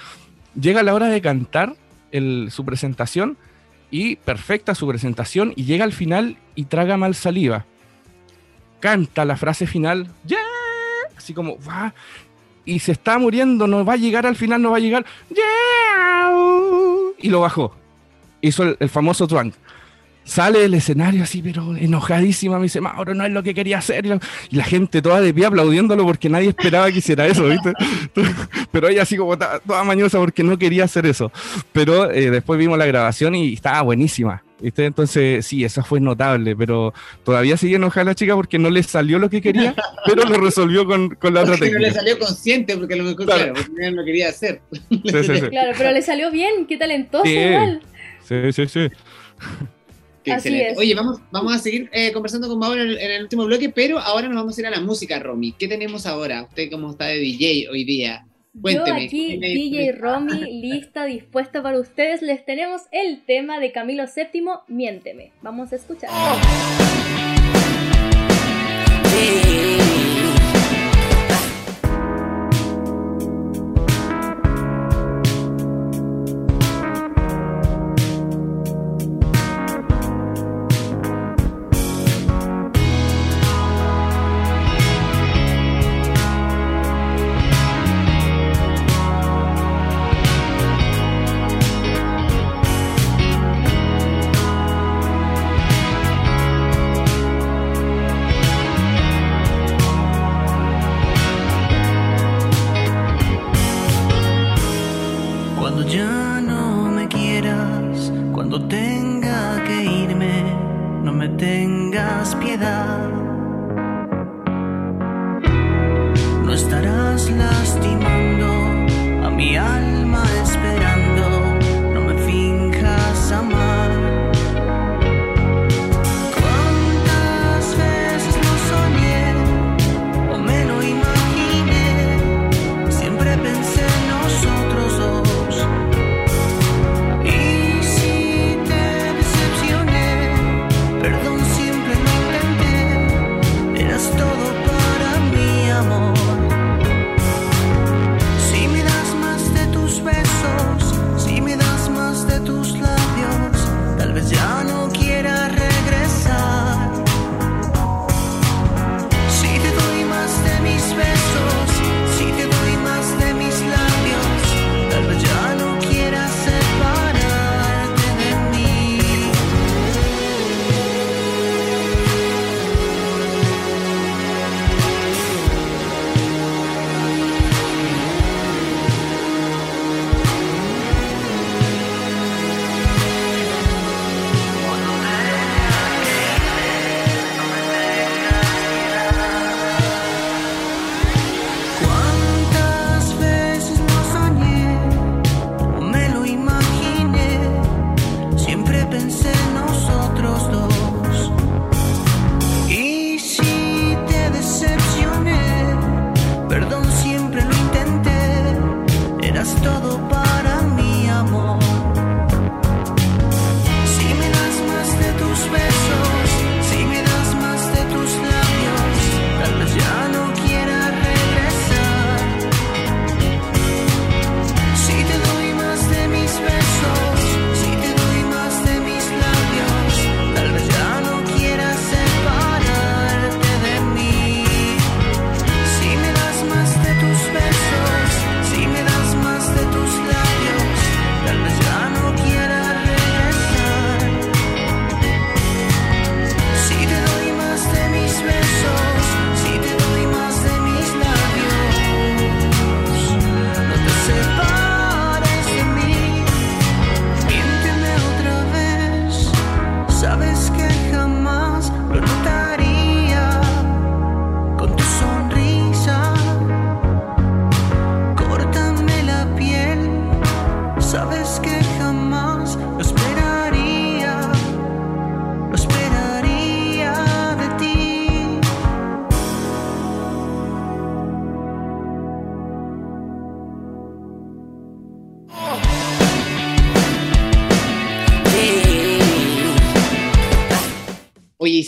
Llega 0.61 0.83
la 0.83 0.93
hora 0.93 1.07
de 1.07 1.23
cantar 1.23 1.77
su 2.51 2.65
presentación 2.67 3.39
y 3.91 4.17
perfecta 4.17 4.75
su 4.75 4.87
presentación 4.87 5.55
y 5.57 5.65
llega 5.65 5.85
al 5.85 5.95
final 5.95 6.37
y 6.55 6.67
traga 6.67 6.99
mal 6.99 7.15
saliva. 7.15 7.65
Canta 8.79 9.25
la 9.25 9.39
frase 9.39 9.67
final, 9.67 10.09
ya, 10.25 10.39
así 11.17 11.33
como, 11.33 11.57
va, 11.67 11.95
y 12.65 12.79
se 12.79 12.93
está 12.93 13.19
muriendo, 13.19 13.67
no 13.67 13.85
va 13.85 13.95
a 13.95 13.97
llegar 13.97 14.27
al 14.27 14.37
final, 14.37 14.61
no 14.63 14.71
va 14.71 14.77
a 14.77 14.81
llegar. 14.81 15.05
Y 17.19 17.29
lo 17.29 17.41
bajó. 17.41 17.75
Hizo 18.41 18.77
el, 18.79 18.89
famoso 18.89 19.27
trunk. 19.27 19.55
Sale 20.25 20.61
del 20.61 20.75
escenario 20.75 21.25
así, 21.25 21.43
pero 21.43 21.77
enojadísima, 21.77 22.59
me 22.59 22.65
dice, 22.65 22.81
Mauro, 22.81 23.15
no 23.15 23.25
es 23.25 23.33
lo 23.33 23.43
que 23.43 23.55
quería 23.55 23.79
hacer. 23.79 24.07
Y 24.07 24.57
la, 24.57 24.65
gente 24.65 25.03
toda 25.03 25.21
de 25.21 25.35
pie 25.35 25.47
aplaudiéndolo 25.47 26.05
porque 26.05 26.29
nadie 26.29 26.51
esperaba 26.51 26.91
que 26.91 26.99
hiciera 26.99 27.27
eso, 27.27 27.49
¿viste? 27.49 27.73
pero 28.71 28.89
ella 28.89 29.03
así 29.03 29.17
como 29.17 29.37
toda 29.37 29.85
mañosa 29.85 30.19
porque 30.19 30.45
no 30.45 30.59
quería 30.59 30.85
hacer 30.85 31.07
eso. 31.07 31.33
Pero 31.73 32.11
eh, 32.11 32.31
después 32.31 32.59
vimos 32.59 32.79
la 32.79 32.87
grabación 32.87 33.35
y 33.35 33.55
estaba 33.55 33.83
buenísima. 33.83 34.43
¿Viste? 34.61 34.85
Entonces, 34.85 35.47
sí, 35.47 35.65
eso 35.65 35.83
fue 35.83 36.01
notable, 36.01 36.55
pero 36.55 36.93
todavía 37.25 37.57
sigue 37.57 37.77
enojada 37.77 38.05
la 38.05 38.15
chica 38.15 38.35
porque 38.37 38.59
no 38.59 38.69
le 38.69 38.83
salió 38.83 39.19
lo 39.19 39.31
que 39.31 39.41
quería, 39.41 39.75
pero 40.07 40.25
lo 40.25 40.37
resolvió 40.39 40.85
con, 40.85 41.15
con 41.15 41.33
la 41.33 41.41
otra 41.43 41.53
Porque 41.55 41.67
técnica. 41.71 41.81
no 41.81 41.87
le 41.89 41.95
salió 41.95 42.19
consciente, 42.19 42.77
porque 42.77 42.95
a 42.95 42.97
lo 42.99 43.05
mejor, 43.05 43.25
Claro. 43.25 43.53
claro, 43.55 43.67
porque 43.69 43.87
él 43.87 43.97
no 43.97 44.05
quería 44.05 44.29
hacer. 44.29 44.61
Sí, 44.91 45.01
sí, 45.05 45.25
sí. 45.41 45.49
Claro, 45.49 45.73
pero 45.79 45.91
le 45.93 46.03
salió 46.03 46.31
bien, 46.31 46.67
qué 46.67 46.77
talentoso 46.77 47.25
Sí. 47.25 47.31
igual. 47.39 47.81
Sí, 48.29 48.53
sí, 48.53 48.67
sí. 48.69 48.89
Qué 50.23 50.33
Así 50.33 50.49
excelente. 50.49 50.73
es. 50.73 50.79
Oye, 50.79 50.95
vamos, 50.95 51.21
vamos 51.31 51.55
a 51.55 51.59
seguir 51.59 51.89
eh, 51.93 52.13
conversando 52.13 52.47
con 52.47 52.59
Mauro 52.59 52.83
en 52.83 52.91
el, 52.91 52.99
en 52.99 53.11
el 53.13 53.23
último 53.23 53.47
bloque, 53.47 53.71
pero 53.71 53.99
ahora 53.99 54.29
nos 54.29 54.37
vamos 54.37 54.57
a 54.57 54.61
ir 54.61 54.67
a 54.67 54.71
la 54.71 54.81
música, 54.81 55.19
Romy. 55.19 55.53
¿Qué 55.53 55.67
tenemos 55.67 56.05
ahora? 56.05 56.43
Usted 56.43 56.71
cómo 56.71 56.91
está 56.91 57.07
de 57.07 57.19
DJ 57.19 57.69
hoy 57.71 57.85
día. 57.85 58.27
Cuénteme. 58.61 59.01
Yo 59.01 59.07
aquí, 59.07 59.29
¿qué 59.33 59.39
me- 59.39 59.49
DJ 59.49 59.93
Romy, 59.93 60.61
lista, 60.61 61.05
dispuesta 61.05 61.63
para 61.63 61.79
ustedes, 61.79 62.23
les 62.23 62.45
tenemos 62.45 62.83
el 62.91 63.23
tema 63.25 63.61
de 63.61 63.71
Camilo 63.73 64.05
VII, 64.05 64.43
Miénteme. 64.69 65.33
Vamos 65.43 65.73
a 65.73 65.77
escuchar. 65.77 66.11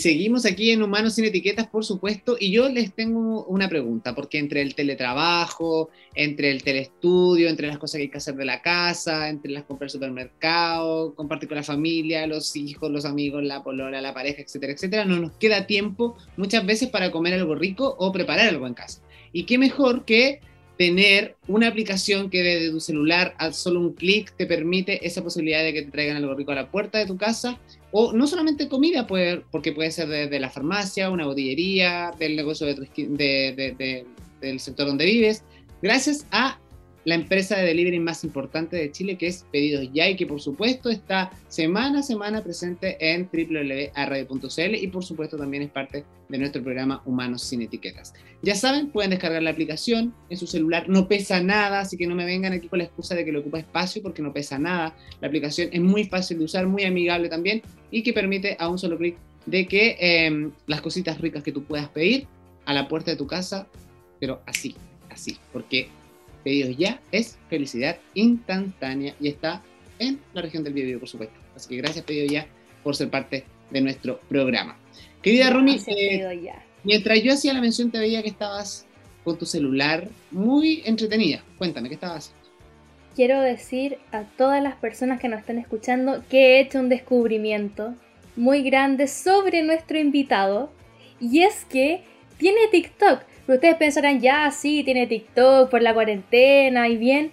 Seguimos 0.03 0.45
aquí 0.45 0.71
en 0.71 0.83
Humanos 0.83 1.15
sin 1.15 1.23
Etiquetas, 1.23 1.67
por 1.67 1.85
supuesto, 1.85 2.35
y 2.37 2.51
yo 2.51 2.67
les 2.67 2.93
tengo 2.93 3.45
una 3.45 3.69
pregunta, 3.69 4.13
porque 4.13 4.37
entre 4.37 4.61
el 4.61 4.75
teletrabajo, 4.75 5.91
entre 6.13 6.51
el 6.51 6.61
telestudio, 6.61 7.47
entre 7.47 7.67
las 7.67 7.77
cosas 7.77 7.95
que 7.95 8.01
hay 8.01 8.09
que 8.09 8.17
hacer 8.17 8.35
de 8.35 8.43
la 8.43 8.61
casa, 8.61 9.29
entre 9.29 9.53
las 9.53 9.63
compras 9.63 9.93
del 9.93 10.01
supermercado, 10.01 11.15
compartir 11.15 11.47
con 11.47 11.55
la 11.55 11.63
familia, 11.63 12.27
los 12.27 12.53
hijos, 12.57 12.91
los 12.91 13.05
amigos, 13.05 13.45
la 13.45 13.63
polola, 13.63 14.01
la 14.01 14.13
pareja, 14.13 14.41
etcétera, 14.41 14.73
etcétera, 14.73 15.05
no 15.05 15.21
nos 15.21 15.31
queda 15.37 15.67
tiempo 15.67 16.17
muchas 16.35 16.65
veces 16.65 16.89
para 16.89 17.09
comer 17.09 17.35
algo 17.35 17.55
rico 17.55 17.95
o 17.97 18.11
preparar 18.11 18.49
algo 18.49 18.67
en 18.67 18.73
casa. 18.73 19.01
Y 19.31 19.43
qué 19.45 19.57
mejor 19.57 20.03
que 20.03 20.41
tener 20.77 21.37
una 21.47 21.69
aplicación 21.69 22.29
que 22.29 22.43
desde 22.43 22.71
tu 22.71 22.81
celular 22.81 23.35
a 23.37 23.53
solo 23.53 23.79
un 23.79 23.93
clic 23.93 24.35
te 24.35 24.47
permite 24.47 25.07
esa 25.07 25.23
posibilidad 25.23 25.63
de 25.63 25.71
que 25.71 25.83
te 25.83 25.91
traigan 25.91 26.17
algo 26.17 26.35
rico 26.35 26.51
a 26.51 26.55
la 26.55 26.69
puerta 26.69 26.97
de 26.97 27.05
tu 27.05 27.15
casa 27.15 27.57
o 27.93 28.11
no 28.11 28.25
solamente 28.27 28.67
comida, 28.67 29.07
puede, 29.07 29.43
porque 29.51 29.71
puede 29.71 29.91
ser 29.91 30.09
desde 30.09 30.39
la 30.39 30.49
farmacia, 30.49 31.09
una 31.11 31.27
botillería, 31.27 32.11
del 32.19 32.35
negocio 32.35 32.67
de 32.67 32.73
de- 32.73 33.53
de- 33.55 33.75
de- 33.77 34.05
del 34.41 34.59
sector 34.59 34.87
donde 34.87 35.05
vives, 35.05 35.43
gracias 35.81 36.25
a 36.31 36.59
la 37.05 37.15
empresa 37.15 37.57
de 37.57 37.65
delivery 37.65 37.99
más 37.99 38.23
importante 38.23 38.77
de 38.77 38.91
Chile, 38.91 39.17
que 39.17 39.27
es 39.27 39.45
Pedidos 39.51 39.89
Ya, 39.93 40.09
y 40.09 40.15
que 40.15 40.25
por 40.25 40.41
supuesto 40.41 40.89
está 40.89 41.31
semana 41.47 41.99
a 41.99 42.03
semana 42.03 42.43
presente 42.43 42.97
en 42.99 43.29
www.radio.cl 43.31 44.75
y 44.75 44.87
por 44.87 45.03
supuesto 45.03 45.37
también 45.37 45.63
es 45.63 45.69
parte 45.69 46.05
de 46.29 46.37
nuestro 46.37 46.63
programa 46.63 47.01
Humanos 47.05 47.43
sin 47.43 47.61
Etiquetas. 47.61 48.13
Ya 48.41 48.55
saben, 48.55 48.89
pueden 48.89 49.11
descargar 49.11 49.43
la 49.43 49.51
aplicación 49.51 50.13
en 50.29 50.37
su 50.37 50.47
celular, 50.47 50.87
no 50.87 51.07
pesa 51.07 51.41
nada, 51.41 51.81
así 51.81 51.97
que 51.97 52.07
no 52.07 52.15
me 52.15 52.25
vengan 52.25 52.53
aquí 52.53 52.67
con 52.67 52.79
la 52.79 52.85
excusa 52.85 53.15
de 53.15 53.25
que 53.25 53.31
le 53.31 53.39
ocupa 53.39 53.59
espacio 53.59 54.01
porque 54.01 54.21
no 54.21 54.33
pesa 54.33 54.57
nada. 54.57 54.95
La 55.21 55.27
aplicación 55.27 55.69
es 55.71 55.81
muy 55.81 56.05
fácil 56.05 56.39
de 56.39 56.45
usar, 56.45 56.67
muy 56.67 56.83
amigable 56.83 57.29
también 57.29 57.61
y 57.91 58.03
que 58.03 58.13
permite 58.13 58.55
a 58.59 58.69
un 58.69 58.77
solo 58.79 58.97
clic 58.97 59.17
de 59.45 59.67
que 59.67 59.97
eh, 59.99 60.49
las 60.67 60.81
cositas 60.81 61.19
ricas 61.19 61.43
que 61.43 61.51
tú 61.51 61.63
puedas 61.63 61.89
pedir 61.89 62.27
a 62.65 62.73
la 62.73 62.87
puerta 62.87 63.11
de 63.11 63.17
tu 63.17 63.27
casa, 63.27 63.67
pero 64.19 64.41
así, 64.45 64.75
así, 65.09 65.37
porque 65.51 65.89
pedidos 66.43 66.77
ya 66.77 67.01
es 67.11 67.37
felicidad 67.49 67.97
instantánea 68.13 69.15
y 69.19 69.29
está 69.29 69.61
en 69.99 70.19
la 70.33 70.41
región 70.41 70.63
del 70.63 70.73
Biobío, 70.73 70.99
por 70.99 71.09
supuesto. 71.09 71.35
Así 71.55 71.69
que 71.69 71.77
gracias 71.77 72.03
Pedido 72.05 72.31
Ya 72.31 72.47
por 72.83 72.95
ser 72.95 73.09
parte 73.09 73.45
de 73.69 73.81
nuestro 73.81 74.19
programa. 74.29 74.77
Querida 75.21 75.49
Gracias, 75.49 75.87
eh, 75.87 76.51
mientras 76.83 77.23
yo 77.23 77.33
hacía 77.33 77.53
la 77.53 77.61
mención 77.61 77.91
te 77.91 77.99
veía 77.99 78.21
que 78.21 78.29
estabas 78.29 78.85
con 79.23 79.37
tu 79.37 79.45
celular 79.45 80.07
muy 80.31 80.83
entretenida. 80.85 81.43
Cuéntame, 81.57 81.87
¿qué 81.87 81.95
estabas 81.95 82.29
haciendo? 82.29 82.43
Quiero 83.15 83.41
decir 83.41 83.99
a 84.11 84.23
todas 84.23 84.61
las 84.61 84.75
personas 84.75 85.19
que 85.19 85.29
nos 85.29 85.39
están 85.39 85.59
escuchando 85.59 86.23
que 86.29 86.57
he 86.57 86.59
hecho 86.59 86.79
un 86.79 86.89
descubrimiento 86.89 87.93
muy 88.35 88.63
grande 88.63 89.07
sobre 89.07 89.61
nuestro 89.61 89.99
invitado 89.99 90.71
y 91.19 91.43
es 91.43 91.65
que 91.65 92.03
tiene 92.37 92.67
TikTok. 92.71 93.21
Pero 93.45 93.55
ustedes 93.57 93.75
pensarán, 93.75 94.19
ya, 94.21 94.49
sí, 94.51 94.83
tiene 94.83 95.07
TikTok 95.07 95.69
por 95.69 95.81
la 95.81 95.93
cuarentena 95.93 96.87
y 96.87 96.97
bien. 96.97 97.31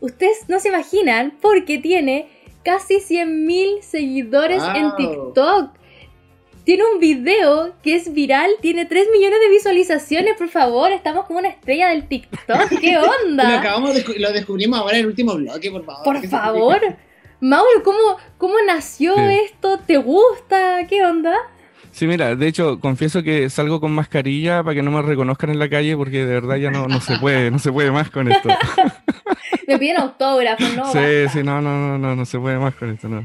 Ustedes 0.00 0.48
no 0.48 0.60
se 0.60 0.68
imaginan 0.68 1.34
porque 1.40 1.78
tiene 1.78 2.28
casi 2.64 2.96
100.000 2.96 3.80
seguidores 3.82 4.62
en. 4.74 4.94
TikTok. 4.96 5.70
Tiene 6.64 6.82
un 6.92 7.00
video 7.00 7.72
que 7.82 7.96
es 7.96 8.12
viral, 8.12 8.50
tiene 8.60 8.84
3 8.84 9.08
millones 9.12 9.40
de 9.40 9.48
visualizaciones, 9.48 10.36
por 10.36 10.48
favor, 10.48 10.92
estamos 10.92 11.24
como 11.24 11.38
una 11.38 11.48
estrella 11.48 11.88
del 11.88 12.06
TikTok, 12.06 12.68
¿qué 12.80 12.92
Lo, 13.00 13.10
onda? 13.26 13.58
acabamos 13.60 13.94
de, 13.94 14.04
lo 14.18 14.30
descubrimos 14.30 14.78
ahora 14.78 14.96
en 14.98 15.00
el 15.00 15.06
último 15.06 15.34
bloque, 15.34 15.70
por 15.70 15.84
favor. 15.84 16.04
Por 16.04 16.20
¿Qué 16.20 16.28
favor. 16.28 16.80
Mauro, 17.40 17.82
¿cómo, 17.82 17.98
cómo 18.36 18.54
nació 18.66 19.14
Sí. 19.16 19.22
esto? 19.46 19.78
¿Te 19.78 19.96
gusta? 19.96 20.86
¿Qué 20.86 21.02
onda? 21.02 21.34
Sí, 21.92 22.06
mira, 22.06 22.36
de 22.36 22.46
hecho, 22.46 22.78
confieso 22.78 23.22
que 23.22 23.50
salgo 23.50 23.80
con 23.80 23.92
mascarilla 23.92 24.62
para 24.62 24.74
que 24.74 24.82
no 24.82 24.90
me 24.90 25.02
reconozcan 25.02 25.50
en 25.50 25.58
la 25.58 25.68
calle 25.68 25.96
porque 25.96 26.24
de 26.24 26.40
verdad 26.40 26.56
ya 26.56 26.70
no, 26.70 26.86
no 26.86 27.00
se 27.00 27.18
puede, 27.18 27.50
no 27.50 27.58
se 27.58 27.72
puede 27.72 27.90
más 27.90 28.10
con 28.10 28.30
esto. 28.30 28.48
Me 29.66 29.78
piden 29.78 29.98
autógrafos, 29.98 30.76
¿no? 30.76 30.90
sí, 30.92 30.98
Basta. 30.98 31.28
sí, 31.28 31.42
no, 31.42 31.60
no, 31.60 31.78
no, 31.78 31.98
no, 31.98 32.16
no 32.16 32.24
se 32.24 32.38
puede 32.38 32.58
más 32.58 32.74
con 32.74 32.90
esto. 32.90 33.08
no, 33.08 33.24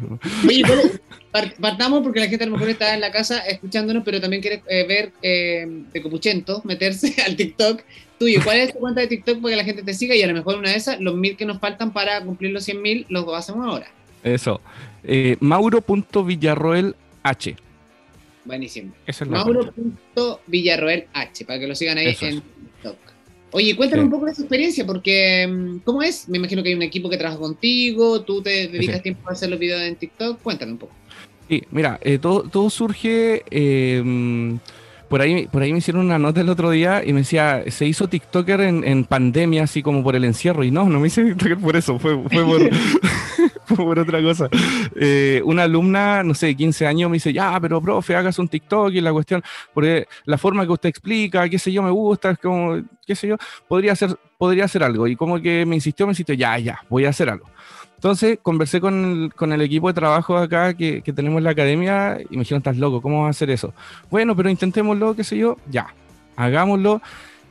partamos 1.59 2.03
porque 2.03 2.19
la 2.19 2.27
gente 2.27 2.43
a 2.43 2.47
lo 2.47 2.53
mejor 2.53 2.69
está 2.69 2.93
en 2.93 3.01
la 3.01 3.11
casa 3.11 3.39
escuchándonos, 3.39 4.03
pero 4.03 4.21
también 4.21 4.41
quiere 4.41 4.61
eh, 4.67 4.85
ver 4.87 5.11
eh, 5.21 5.65
de 5.91 6.01
Copuchento, 6.01 6.61
meterse 6.63 7.15
al 7.25 7.35
TikTok 7.35 7.81
tuyo. 8.19 8.41
¿Cuál 8.43 8.57
es 8.57 8.73
tu 8.73 8.79
cuenta 8.79 9.01
de 9.01 9.07
TikTok 9.07 9.41
para 9.41 9.51
que 9.51 9.57
la 9.57 9.63
gente 9.63 9.83
te 9.83 9.93
siga? 9.93 10.15
Y 10.15 10.23
a 10.23 10.27
lo 10.27 10.33
mejor 10.33 10.57
una 10.57 10.69
de 10.69 10.77
esas, 10.77 10.99
los 10.99 11.15
mil 11.15 11.35
que 11.35 11.45
nos 11.45 11.59
faltan 11.59 11.91
para 11.91 12.21
cumplir 12.21 12.51
los 12.51 12.63
100 12.63 12.81
mil, 12.81 13.05
los 13.09 13.27
hacemos 13.33 13.65
ahora. 13.65 13.87
Eso. 14.23 14.61
Eh, 15.03 15.37
Mauro.villarroel 15.39 16.95
H. 17.23 17.55
Buenísimo. 18.45 18.93
Esa 19.07 19.23
es. 19.25 19.29
Mauro.villarroel 19.29 21.05
H, 21.13 21.45
para 21.45 21.59
que 21.59 21.67
lo 21.67 21.75
sigan 21.75 21.97
ahí 21.97 22.07
Eso 22.07 22.25
en 22.27 22.41
TikTok. 22.41 22.97
Oye, 23.51 23.75
cuéntame 23.75 24.01
Sí. 24.01 24.05
un 24.05 24.11
poco 24.11 24.25
de 24.25 24.31
esa 24.33 24.41
experiencia, 24.41 24.85
porque 24.85 25.47
mm, 25.49 25.77
¿cómo 25.79 26.01
es? 26.03 26.27
Me 26.29 26.37
imagino 26.37 26.61
que 26.61 26.69
hay 26.69 26.75
un 26.75 26.81
equipo 26.81 27.09
que 27.09 27.17
trabaja 27.17 27.39
contigo, 27.39 28.21
tú 28.21 28.41
te 28.41 28.67
dedicas 28.67 28.97
Sí. 28.97 29.03
tiempo 29.03 29.29
a 29.29 29.33
hacer 29.33 29.49
los 29.49 29.59
videos 29.59 29.81
en 29.81 29.95
TikTok. 29.95 30.41
Cuéntame 30.41 30.73
un 30.73 30.77
poco. 30.77 30.93
Sí, 31.47 31.63
mira, 31.71 31.99
eh, 32.03 32.17
todo, 32.17 32.43
todo 32.43 32.69
surge. 32.69 33.43
eh, 33.49 34.57
por, 35.07 35.21
ahí, 35.21 35.45
por 35.47 35.61
ahí 35.61 35.71
me 35.71 35.77
hicieron 35.77 36.03
una 36.05 36.17
nota 36.17 36.41
el 36.41 36.49
otro 36.49 36.71
día 36.71 37.03
y 37.05 37.13
me 37.13 37.19
decía, 37.19 37.63
se 37.69 37.85
hizo 37.85 38.07
TikToker 38.09 38.59
en, 38.61 38.83
en 38.83 39.05
pandemia, 39.05 39.63
así 39.63 39.81
como 39.83 40.03
por 40.03 40.15
el 40.15 40.23
encierro. 40.25 40.63
Y 40.63 40.71
no, 40.71 40.89
no 40.89 40.99
me 40.99 41.07
hice 41.07 41.23
TikToker 41.23 41.57
por 41.59 41.75
eso, 41.77 41.99
fue, 41.99 42.17
fue, 42.27 42.43
por, 42.43 42.61
por 43.75 43.99
otra 43.99 44.21
cosa. 44.21 44.49
Eh, 44.95 45.41
una 45.45 45.63
alumna, 45.63 46.23
no 46.23 46.33
sé, 46.33 46.47
de 46.47 46.55
15 46.55 46.87
años, 46.87 47.09
me 47.09 47.15
dice, 47.15 47.33
ya, 47.33 47.59
pero 47.59 47.81
profe, 47.81 48.15
hagas 48.15 48.39
un 48.39 48.47
TikTok 48.47 48.91
y 48.93 49.01
la 49.01 49.11
cuestión, 49.11 49.43
porque 49.73 50.07
la 50.25 50.37
forma 50.37 50.65
que 50.65 50.71
usted 50.71 50.89
explica, 50.89 51.47
qué 51.49 51.59
sé 51.59 51.71
yo, 51.71 51.81
me 51.81 51.91
gusta, 51.91 52.31
es 52.31 52.39
como, 52.39 52.81
qué 53.05 53.15
sé 53.15 53.27
yo, 53.27 53.37
podría 53.67 53.95
ser, 53.95 54.17
podría 54.37 54.65
hacer 54.65 54.83
algo. 54.83 55.07
Y 55.07 55.15
como 55.15 55.41
que 55.41 55.65
me 55.65 55.75
insistió, 55.75 56.05
me 56.05 56.11
insistió, 56.11 56.35
ya, 56.35 56.57
ya, 56.59 56.79
voy 56.89 57.05
a 57.05 57.09
hacer 57.09 57.29
algo. 57.29 57.47
Entonces 57.95 58.37
conversé 58.41 58.79
con 58.79 59.23
el, 59.23 59.33
con 59.33 59.51
el 59.51 59.61
equipo 59.61 59.87
de 59.87 59.93
trabajo 59.93 60.37
acá 60.37 60.73
que, 60.73 61.01
que 61.01 61.13
tenemos 61.13 61.39
en 61.39 61.45
la 61.45 61.51
academia 61.51 62.19
y 62.29 62.35
me 62.35 62.43
dijeron, 62.43 62.59
estás 62.59 62.77
loco, 62.77 63.01
¿cómo 63.01 63.21
vas 63.21 63.27
a 63.27 63.29
hacer 63.31 63.49
eso? 63.49 63.73
Bueno, 64.11 64.35
pero 64.35 64.49
intentémoslo, 64.49 65.15
qué 65.15 65.23
sé 65.23 65.37
yo, 65.37 65.57
ya, 65.69 65.87
hagámoslo. 66.35 67.01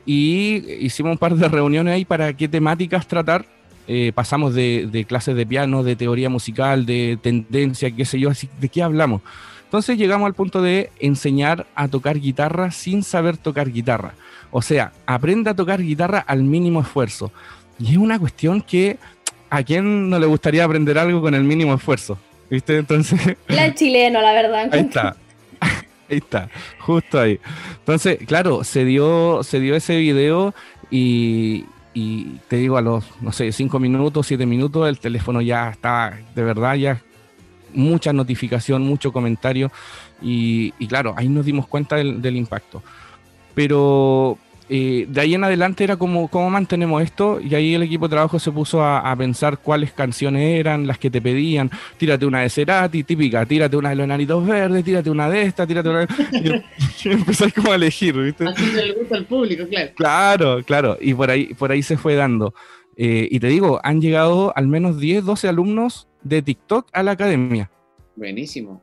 Y 0.05 0.63
hicimos 0.85 1.13
un 1.13 1.17
par 1.17 1.35
de 1.35 1.49
reuniones 1.49 1.95
ahí 1.95 2.05
para 2.05 2.31
qué 2.33 2.47
temáticas 2.47 3.07
tratar. 3.07 3.45
Eh, 3.87 4.11
pasamos 4.13 4.53
de, 4.53 4.87
de 4.91 5.05
clases 5.05 5.35
de 5.35 5.45
piano, 5.45 5.83
de 5.83 5.95
teoría 5.95 6.29
musical, 6.29 6.85
de 6.85 7.19
tendencia, 7.21 7.91
qué 7.91 8.05
sé 8.05 8.19
yo, 8.19 8.29
así, 8.29 8.49
¿de 8.59 8.69
qué 8.69 8.81
hablamos? 8.81 9.21
Entonces 9.65 9.97
llegamos 9.97 10.25
al 10.25 10.33
punto 10.33 10.61
de 10.61 10.89
enseñar 10.99 11.67
a 11.75 11.87
tocar 11.87 12.19
guitarra 12.19 12.71
sin 12.71 13.03
saber 13.03 13.37
tocar 13.37 13.71
guitarra. 13.71 14.13
O 14.51 14.61
sea, 14.61 14.93
aprenda 15.05 15.51
a 15.51 15.53
tocar 15.55 15.81
guitarra 15.81 16.19
al 16.19 16.43
mínimo 16.43 16.79
esfuerzo. 16.79 17.31
Y 17.77 17.91
es 17.91 17.97
una 17.97 18.17
cuestión 18.17 18.61
que 18.61 18.97
a 19.49 19.63
quién 19.63 20.09
no 20.09 20.17
le 20.17 20.25
gustaría 20.27 20.63
aprender 20.63 20.97
algo 20.97 21.21
con 21.21 21.35
el 21.35 21.43
mínimo 21.43 21.73
esfuerzo. 21.73 22.17
¿Viste? 22.49 22.77
Entonces, 22.77 23.19
La 23.47 23.73
chileno, 23.73 24.21
la 24.21 24.31
verdad. 24.33 24.69
ahí 24.71 24.79
está. 24.79 25.15
Ahí 26.07 26.17
está, 26.17 26.49
justo 26.79 27.19
ahí. 27.19 27.39
Entonces, 27.79 28.19
claro, 28.27 28.63
se 28.63 28.85
dio, 28.85 29.41
se 29.41 29.59
dio 29.59 29.75
ese 29.75 29.97
video 29.97 30.53
y, 30.91 31.65
y 31.95 32.39
te 32.49 32.57
digo, 32.57 32.77
a 32.77 32.81
los, 32.81 33.05
no 33.21 33.31
sé, 33.31 33.51
cinco 33.53 33.79
minutos, 33.79 34.27
siete 34.27 34.45
minutos, 34.45 34.87
el 34.87 34.99
teléfono 34.99 35.41
ya 35.41 35.69
está, 35.69 36.19
de 36.35 36.43
verdad, 36.43 36.75
ya 36.75 37.01
mucha 37.73 38.11
notificación, 38.11 38.83
mucho 38.83 39.13
comentario 39.13 39.71
y, 40.21 40.71
claro, 40.87 41.13
ahí 41.17 41.29
nos 41.29 41.45
dimos 41.45 41.67
cuenta 41.67 41.95
del 41.95 42.35
impacto. 42.35 42.83
Pero 43.53 44.37
eh, 44.69 45.05
de 45.07 45.21
ahí 45.21 45.35
en 45.35 45.43
adelante 45.43 45.83
era 45.83 45.97
como, 45.97 46.27
¿cómo 46.27 46.49
mantenemos 46.49 47.01
esto? 47.03 47.39
Y 47.39 47.53
ahí 47.53 47.75
el 47.75 47.83
equipo 47.83 48.07
de 48.07 48.13
trabajo 48.15 48.39
se 48.39 48.51
puso 48.51 48.81
a, 48.81 49.11
a 49.11 49.15
pensar 49.15 49.59
cuáles 49.59 49.91
canciones 49.91 50.59
eran 50.59 50.87
las 50.87 50.97
que 50.97 51.09
te 51.09 51.21
pedían. 51.21 51.69
Tírate 51.97 52.25
una 52.25 52.41
de 52.41 52.49
Cerati, 52.49 53.03
típica, 53.03 53.45
tírate 53.45 53.77
una 53.77 53.89
de 53.89 53.95
los 53.95 54.03
enanitos 54.05 54.45
verdes, 54.45 54.83
tírate 54.83 55.09
una 55.09 55.29
de 55.29 55.43
esta, 55.43 55.67
tírate 55.67 55.89
una 55.89 56.05
de... 56.05 56.07
Y, 56.31 57.07
y 57.07 57.11
empezáis 57.11 57.53
como 57.53 57.71
a 57.71 57.75
elegir, 57.75 58.15
¿viste? 58.17 58.47
Así 58.47 58.71
le 58.71 58.93
gusta 58.93 59.17
al 59.17 59.25
público, 59.25 59.67
claro. 59.67 59.91
Claro, 59.95 60.63
claro. 60.63 60.97
Y 60.99 61.13
por 61.13 61.29
ahí, 61.29 61.53
por 61.53 61.71
ahí 61.71 61.83
se 61.83 61.97
fue 61.97 62.15
dando. 62.15 62.53
Eh, 62.97 63.27
y 63.29 63.39
te 63.39 63.47
digo, 63.47 63.79
han 63.83 64.01
llegado 64.01 64.53
al 64.55 64.67
menos 64.67 64.99
10, 64.99 65.25
12 65.25 65.47
alumnos 65.47 66.07
de 66.23 66.41
TikTok 66.41 66.87
a 66.93 67.03
la 67.03 67.11
academia. 67.11 67.69
Buenísimo. 68.15 68.81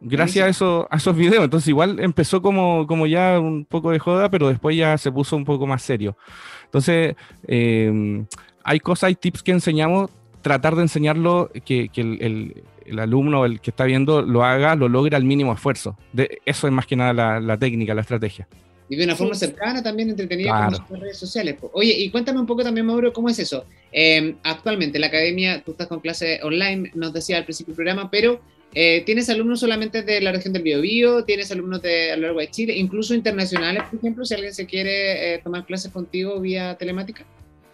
Gracias 0.00 0.46
a, 0.46 0.48
eso, 0.48 0.88
a 0.90 0.96
esos 0.96 1.14
videos. 1.16 1.44
Entonces 1.44 1.68
igual 1.68 2.00
empezó 2.00 2.40
como, 2.40 2.86
como 2.86 3.06
ya 3.06 3.38
un 3.38 3.64
poco 3.64 3.90
de 3.90 3.98
joda, 3.98 4.30
pero 4.30 4.48
después 4.48 4.76
ya 4.76 4.96
se 4.98 5.12
puso 5.12 5.36
un 5.36 5.44
poco 5.44 5.66
más 5.66 5.82
serio. 5.82 6.16
Entonces, 6.64 7.16
eh, 7.46 8.24
hay 8.64 8.80
cosas, 8.80 9.08
hay 9.08 9.14
tips 9.14 9.42
que 9.42 9.52
enseñamos, 9.52 10.10
tratar 10.42 10.74
de 10.76 10.82
enseñarlo, 10.82 11.50
que, 11.64 11.88
que 11.88 12.00
el, 12.00 12.18
el- 12.22 12.64
el 12.86 12.98
alumno, 12.98 13.44
el 13.44 13.60
que 13.60 13.70
está 13.70 13.84
viendo, 13.84 14.20
lo 14.22 14.42
haga, 14.44 14.74
lo 14.74 14.88
logre 14.88 15.14
al 15.14 15.22
mínimo 15.22 15.52
esfuerzo. 15.52 15.96
De, 16.12 16.40
eso 16.44 16.66
es 16.66 16.72
más 16.72 16.86
que 16.86 16.96
nada 16.96 17.12
la, 17.12 17.38
la 17.38 17.56
técnica, 17.56 17.94
la 17.94 18.00
estrategia. 18.00 18.48
Y 18.88 18.96
de 18.96 19.04
una 19.04 19.12
Sí. 19.12 19.18
forma 19.18 19.34
cercana, 19.36 19.80
también 19.80 20.10
entretenida, 20.10 20.48
Claro. 20.50 20.78
como 20.78 20.94
las 20.94 21.00
redes 21.02 21.18
sociales. 21.18 21.54
Oye, 21.72 21.92
y 21.96 22.10
cuéntame 22.10 22.40
un 22.40 22.46
poco 22.46 22.64
también, 22.64 22.86
Mauro, 22.86 23.12
¿cómo 23.12 23.28
es 23.28 23.38
eso? 23.38 23.64
Eh, 23.92 24.34
actualmente, 24.42 24.98
la 24.98 25.06
academia, 25.06 25.62
tú 25.62 25.70
estás 25.72 25.86
con 25.86 26.00
clase 26.00 26.40
online, 26.42 26.90
nos 26.94 27.12
decía 27.12 27.36
al 27.36 27.44
principio 27.44 27.70
del 27.72 27.76
programa, 27.76 28.10
pero 28.10 28.40
eh, 28.74 29.02
¿tienes 29.04 29.28
alumnos 29.28 29.60
solamente 29.60 30.02
de 30.02 30.20
la 30.20 30.32
región 30.32 30.52
del 30.52 30.62
Biobío? 30.62 31.24
¿Tienes 31.24 31.50
alumnos 31.50 31.82
de 31.82 32.12
a 32.12 32.16
lo 32.16 32.22
largo 32.22 32.40
de 32.40 32.50
Chile? 32.50 32.76
Incluso 32.76 33.14
internacionales, 33.14 33.82
por 33.90 33.98
ejemplo, 33.98 34.24
si 34.24 34.34
alguien 34.34 34.54
se 34.54 34.66
quiere 34.66 35.34
eh, 35.34 35.38
tomar 35.42 35.66
clases 35.66 35.90
contigo 35.92 36.40
vía 36.40 36.76
telemática. 36.76 37.24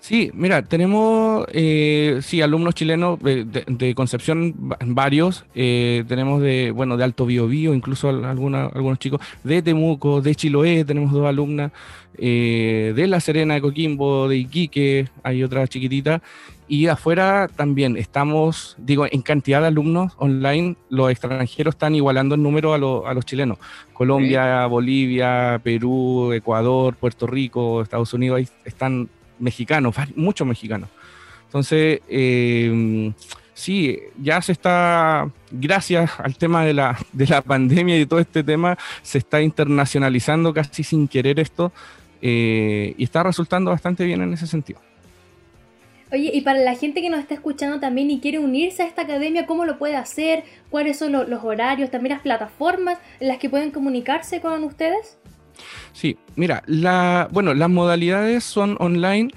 Sí, 0.07 0.31
mira, 0.35 0.63
tenemos, 0.63 1.47
eh, 1.53 2.21
sí, 2.23 2.41
alumnos 2.41 2.77
chilenos 2.77 3.19
eh, 3.25 3.45
de, 3.45 3.65
de 3.67 3.93
Concepción, 3.97 4.55
va- 4.71 4.79
varios. 4.87 5.45
eh, 5.53 6.05
tenemos 6.07 6.41
de, 6.41 6.71
bueno, 6.71 6.97
de 6.97 7.03
Alto 7.03 7.27
Biobío, 7.27 7.75
incluso 7.75 8.09
al- 8.11 8.25
alguna- 8.25 8.67
algunos 8.67 9.01
chicos. 9.01 9.21
De 9.43 9.63
Temuco, 9.63 10.21
de 10.21 10.37
Chiloé, 10.37 10.85
tenemos 10.85 11.11
dos 11.13 11.27
alumnas. 11.27 11.73
eh, 12.19 12.93
de 12.97 13.07
La 13.09 13.19
Serena, 13.21 13.55
de 13.55 13.61
Coquimbo, 13.61 14.27
de 14.29 14.37
Iquique, 14.39 15.09
hay 15.25 15.43
otra 15.43 15.67
chiquitita. 15.67 16.23
Y 16.69 16.87
afuera 16.87 17.49
también 17.55 17.97
estamos, 17.97 18.75
digo, 18.79 19.07
en 19.11 19.21
cantidad 19.23 19.61
de 19.61 19.67
alumnos 19.67 20.13
online, 20.19 20.77
los 20.89 21.11
extranjeros 21.11 21.75
están 21.75 21.95
igualando 21.97 22.35
el 22.37 22.43
número 22.43 22.73
a, 22.75 22.79
lo- 22.79 23.07
a 23.09 23.13
los 23.13 23.27
chilenos. 23.27 23.59
Colombia, 23.93 24.67
Bolivia, 24.67 25.61
Perú, 25.65 26.33
Ecuador, 26.33 26.95
Puerto 26.95 27.27
Rico, 27.27 27.83
Estados 27.83 28.15
Unidos, 28.15 28.39
ahí 28.39 28.49
están 28.65 29.09
mexicanos, 29.39 29.95
muchos 30.15 30.47
mexicanos. 30.47 30.89
Entonces, 31.47 32.01
eh, 32.09 33.13
sí, 33.55 33.99
ya 34.21 34.43
se 34.43 34.53
está, 34.53 35.31
gracias 35.51 36.11
al 36.19 36.37
tema 36.37 36.65
de 36.65 36.75
la, 36.75 36.99
de 37.13 37.27
la 37.27 37.41
pandemia 37.43 37.99
y 37.99 38.07
todo 38.07 38.21
este 38.21 38.43
tema, 38.43 38.77
se 39.03 39.19
está 39.19 39.41
internacionalizando 39.41 40.53
casi 40.53 40.83
sin 40.83 41.09
querer 41.09 41.39
esto 41.41 41.73
eh, 42.21 42.95
y 42.99 43.05
está 43.05 43.23
resultando 43.23 43.71
bastante 43.71 44.05
bien 44.05 44.23
en 44.23 44.33
ese 44.33 44.47
sentido. 44.47 44.81
Oye, 46.13 46.31
y 46.33 46.41
para 46.43 46.61
la 46.61 46.77
gente 46.77 47.03
que 47.03 47.11
nos 47.11 47.19
está 47.19 47.35
escuchando 47.35 47.81
también 47.81 48.11
y 48.11 48.21
quiere 48.21 48.39
unirse 48.39 48.85
a 48.85 48.87
esta 48.87 49.03
academia, 49.03 49.45
¿cómo 49.45 49.65
lo 49.65 49.77
puede 49.77 49.97
hacer? 49.97 50.45
¿Cuáles 50.71 50.99
son 50.99 51.11
lo- 51.13 51.25
los 51.25 51.43
horarios? 51.43 51.91
También 51.91 52.13
las 52.15 52.23
plataformas 52.23 52.99
en 53.19 53.29
las 53.29 53.39
que 53.39 53.51
pueden 53.51 53.73
comunicarse 53.73 54.41
con 54.41 54.63
ustedes. 54.63 55.19
Sí, 55.93 56.19
mira, 56.35 56.63
bueno, 57.31 57.55
las 57.55 57.71
modalidades 57.71 58.45
son 58.45 58.77
online 58.81 59.31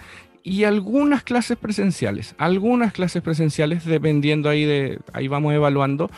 y 0.44 0.64
algunas 0.64 1.24
clases 1.24 1.58
presenciales. 1.58 2.36
Algunas 2.38 2.94
clases 2.94 3.22
presenciales, 3.22 3.86
dependiendo 3.86 4.50
ahí 4.50 4.66
de, 4.66 5.00
ahí 5.14 5.28
vamos 5.28 5.54
evaluando. 5.54 6.10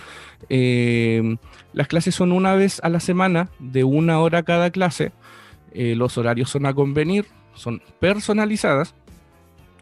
Eh, 0.49 1.37
las 1.73 1.87
clases 1.87 2.15
son 2.15 2.31
una 2.31 2.55
vez 2.55 2.79
a 2.83 2.89
la 2.89 2.99
semana, 2.99 3.49
de 3.59 3.83
una 3.83 4.19
hora 4.19 4.43
cada 4.43 4.69
clase. 4.71 5.11
Eh, 5.73 5.95
los 5.95 6.17
horarios 6.17 6.49
son 6.49 6.65
a 6.65 6.73
convenir, 6.73 7.25
son 7.53 7.81
personalizadas 7.99 8.93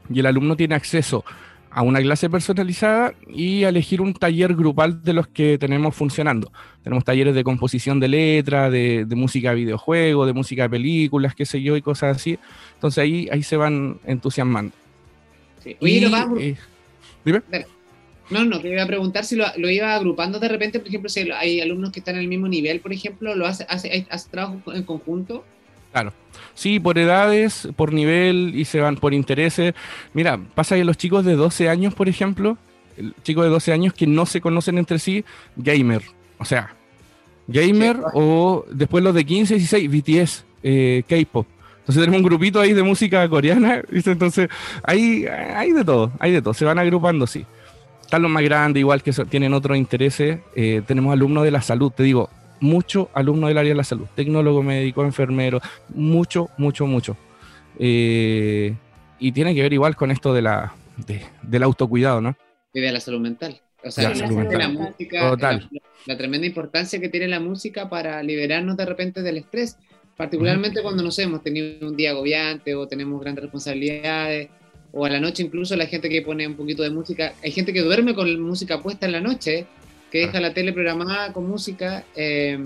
y 0.10 0.20
el 0.20 0.26
alumno 0.26 0.56
tiene 0.56 0.76
acceso 0.76 1.24
a 1.26 1.49
una 1.78 2.02
clase 2.02 2.30
personalizada 2.30 3.14
y 3.28 3.64
a 3.64 3.70
elegir 3.70 4.02
un 4.02 4.14
taller 4.14 4.56
grupal 4.56 5.04
de 5.04 5.14
los 5.14 5.28
que 5.28 5.58
tenemos 5.58 5.96
funcionando. 5.96 6.52
Tenemos 6.84 7.04
talleres 7.04 7.36
de 7.36 7.44
composición 7.44 8.00
de 8.00 8.08
letra, 8.08 8.70
de, 8.70 9.06
de 9.06 9.16
música 9.16 9.50
de 9.50 9.56
videojuegos, 9.56 10.28
de 10.28 10.34
música 10.34 10.64
de 10.64 10.70
películas, 10.70 11.36
qué 11.36 11.46
sé 11.46 11.62
yo, 11.62 11.78
y 11.78 11.82
cosas 11.82 12.18
así. 12.18 12.40
Entonces 12.76 13.02
ahí, 13.02 13.30
ahí 13.32 13.44
se 13.44 13.58
van 13.58 14.00
entusiasmando. 14.06 14.74
Sí. 15.64 15.76
Oye, 15.80 15.94
Y, 15.94 16.00
lo 16.02 16.10
vas 16.10 16.28
eh, 16.40 16.56
dime. 17.24 17.42
No, 18.30 18.46
no, 18.46 18.60
te 18.60 18.70
iba 18.70 18.84
a 18.84 18.88
preguntar 18.88 19.26
si 19.26 19.36
lo, 19.36 19.46
lo 19.58 19.70
iba 19.70 19.96
agrupando 19.96 20.40
de 20.40 20.48
repente, 20.48 20.80
por 20.80 20.88
ejemplo, 20.88 21.10
si 21.10 21.32
hay 21.32 21.62
alumnos 21.62 21.92
que 21.92 22.00
están 22.00 22.16
en 22.16 22.22
el 22.22 22.28
mismo 22.28 22.48
nivel, 22.48 22.80
por 22.80 22.94
ejemplo, 22.94 23.36
¿lo 23.36 23.48
hace, 23.48 23.66
hace, 23.70 24.06
hace 24.10 24.30
trabajo 24.30 24.74
en 24.74 24.84
conjunto? 24.84 25.44
Claro. 25.92 26.14
Sí, 26.54 26.80
por 26.80 26.98
edades, 26.98 27.70
por 27.76 27.94
nivel 27.94 28.54
y 28.56 28.66
se 28.66 28.82
van 28.82 28.98
por 28.98 29.14
intereses. 29.14 29.74
Mira, 30.14 30.40
pasa 30.56 30.76
que 30.76 30.84
los 30.84 30.98
chicos 30.98 31.24
de 31.26 31.36
12 31.36 31.70
años, 31.70 31.94
por 31.94 32.10
ejemplo, 32.10 32.58
el 32.98 33.14
chico 33.24 33.44
de 33.44 33.50
12 33.50 33.72
años 33.72 33.94
que 33.94 34.06
no 34.08 34.26
se 34.26 34.42
conocen 34.42 34.78
entre 34.78 35.00
sí, 35.00 35.24
gamer. 35.56 36.02
O 36.38 36.46
sea, 36.46 36.76
gamer 37.48 37.96
Sí. 37.98 38.04
o 38.14 38.66
después 38.72 39.04
los 39.04 39.16
de 39.16 39.26
15, 39.26 39.56
16, 39.56 39.90
BTS, 39.90 40.46
eh, 40.64 41.04
K-pop. 41.08 41.48
Entonces 41.80 42.04
tenemos 42.04 42.18
un 42.22 42.28
grupito 42.28 42.60
ahí 42.60 42.74
de 42.74 42.84
música 42.84 43.28
coreana. 43.30 43.82
¿viste? 43.90 44.12
Entonces 44.12 44.50
hay, 44.84 45.26
hay 45.26 45.72
de 45.72 45.84
todo, 45.84 46.12
hay 46.20 46.34
de 46.34 46.42
todo. 46.42 46.54
Se 46.54 46.66
van 46.66 46.78
agrupando, 46.78 47.26
sí. 47.26 47.46
Están 48.02 48.22
los 48.22 48.32
más 48.32 48.44
grandes, 48.44 48.82
igual 48.82 49.02
que 49.02 49.12
tienen 49.12 49.54
otros 49.54 49.78
intereses. 49.78 50.40
Eh, 50.56 50.82
tenemos 50.86 51.14
alumnos 51.14 51.44
de 51.44 51.52
la 51.52 51.62
salud, 51.62 51.92
te 51.92 52.04
digo, 52.04 52.30
mucho 52.62 53.10
alumnos 53.14 53.50
del 53.50 53.58
área 53.58 53.70
de 53.72 53.76
la 53.78 53.84
salud, 53.84 54.06
tecnólogo 54.16 54.62
médico, 54.64 55.04
enfermero, 55.04 55.62
mucho, 55.94 56.50
mucho, 56.58 56.86
mucho. 56.86 57.18
Eh, 57.78 58.74
y 59.20 59.32
tiene 59.32 59.54
que 59.56 59.62
ver 59.62 59.74
igual 59.74 59.96
con 59.96 60.12
esto 60.12 60.34
de 60.34 60.42
la, 60.42 60.74
de- 61.08 61.22
del 61.42 61.64
autocuidado, 61.64 62.22
¿no? 62.22 62.36
Y 62.74 62.82
de 62.82 62.92
la 62.92 63.00
salud 63.00 63.20
mental. 63.20 63.60
O 63.82 63.86
De 63.88 63.92
sea, 63.92 64.10
la 64.10 64.16
la, 64.16 64.28
mental. 64.28 64.74
música, 64.74 65.30
Total. 65.30 65.70
La, 65.72 65.82
la 66.06 66.18
tremenda 66.18 66.46
importancia 66.48 67.00
que 67.00 67.10
tiene 67.10 67.28
la 67.28 67.40
música 67.40 67.90
para 67.90 68.22
liberarnos 68.24 68.76
de 68.78 68.86
repente 68.86 69.22
del 69.22 69.38
estrés, 69.38 69.78
particularmente 70.18 70.82
cuando, 70.82 71.02
no 71.02 71.12
sé, 71.12 71.24
hemos 71.24 71.42
tenido 71.42 71.88
un 71.88 71.96
día 71.96 72.12
agobiante 72.12 72.76
o 72.76 72.88
tenemos 72.88 73.22
grandes 73.22 73.44
responsabilidades, 73.44 74.50
o 74.92 75.06
a 75.06 75.10
la 75.10 75.20
noche 75.20 75.44
incluso 75.44 75.76
la 75.76 75.86
gente 75.86 76.10
que 76.10 76.22
pone 76.22 76.46
un 76.48 76.56
poquito 76.56 76.84
de 76.84 76.90
música, 76.90 77.34
hay 77.44 77.52
gente 77.52 77.72
que 77.72 77.82
duerme 77.82 78.14
con 78.16 78.40
música 78.42 78.82
puesta 78.82 79.06
en 79.06 79.14
la 79.14 79.22
noche, 79.22 79.66
que 80.12 80.20
deja 80.20 80.40
la 80.40 80.54
tele 80.54 80.74
programada 80.74 81.34
con 81.34 81.48
música, 81.48 82.04
eh, 82.16 82.58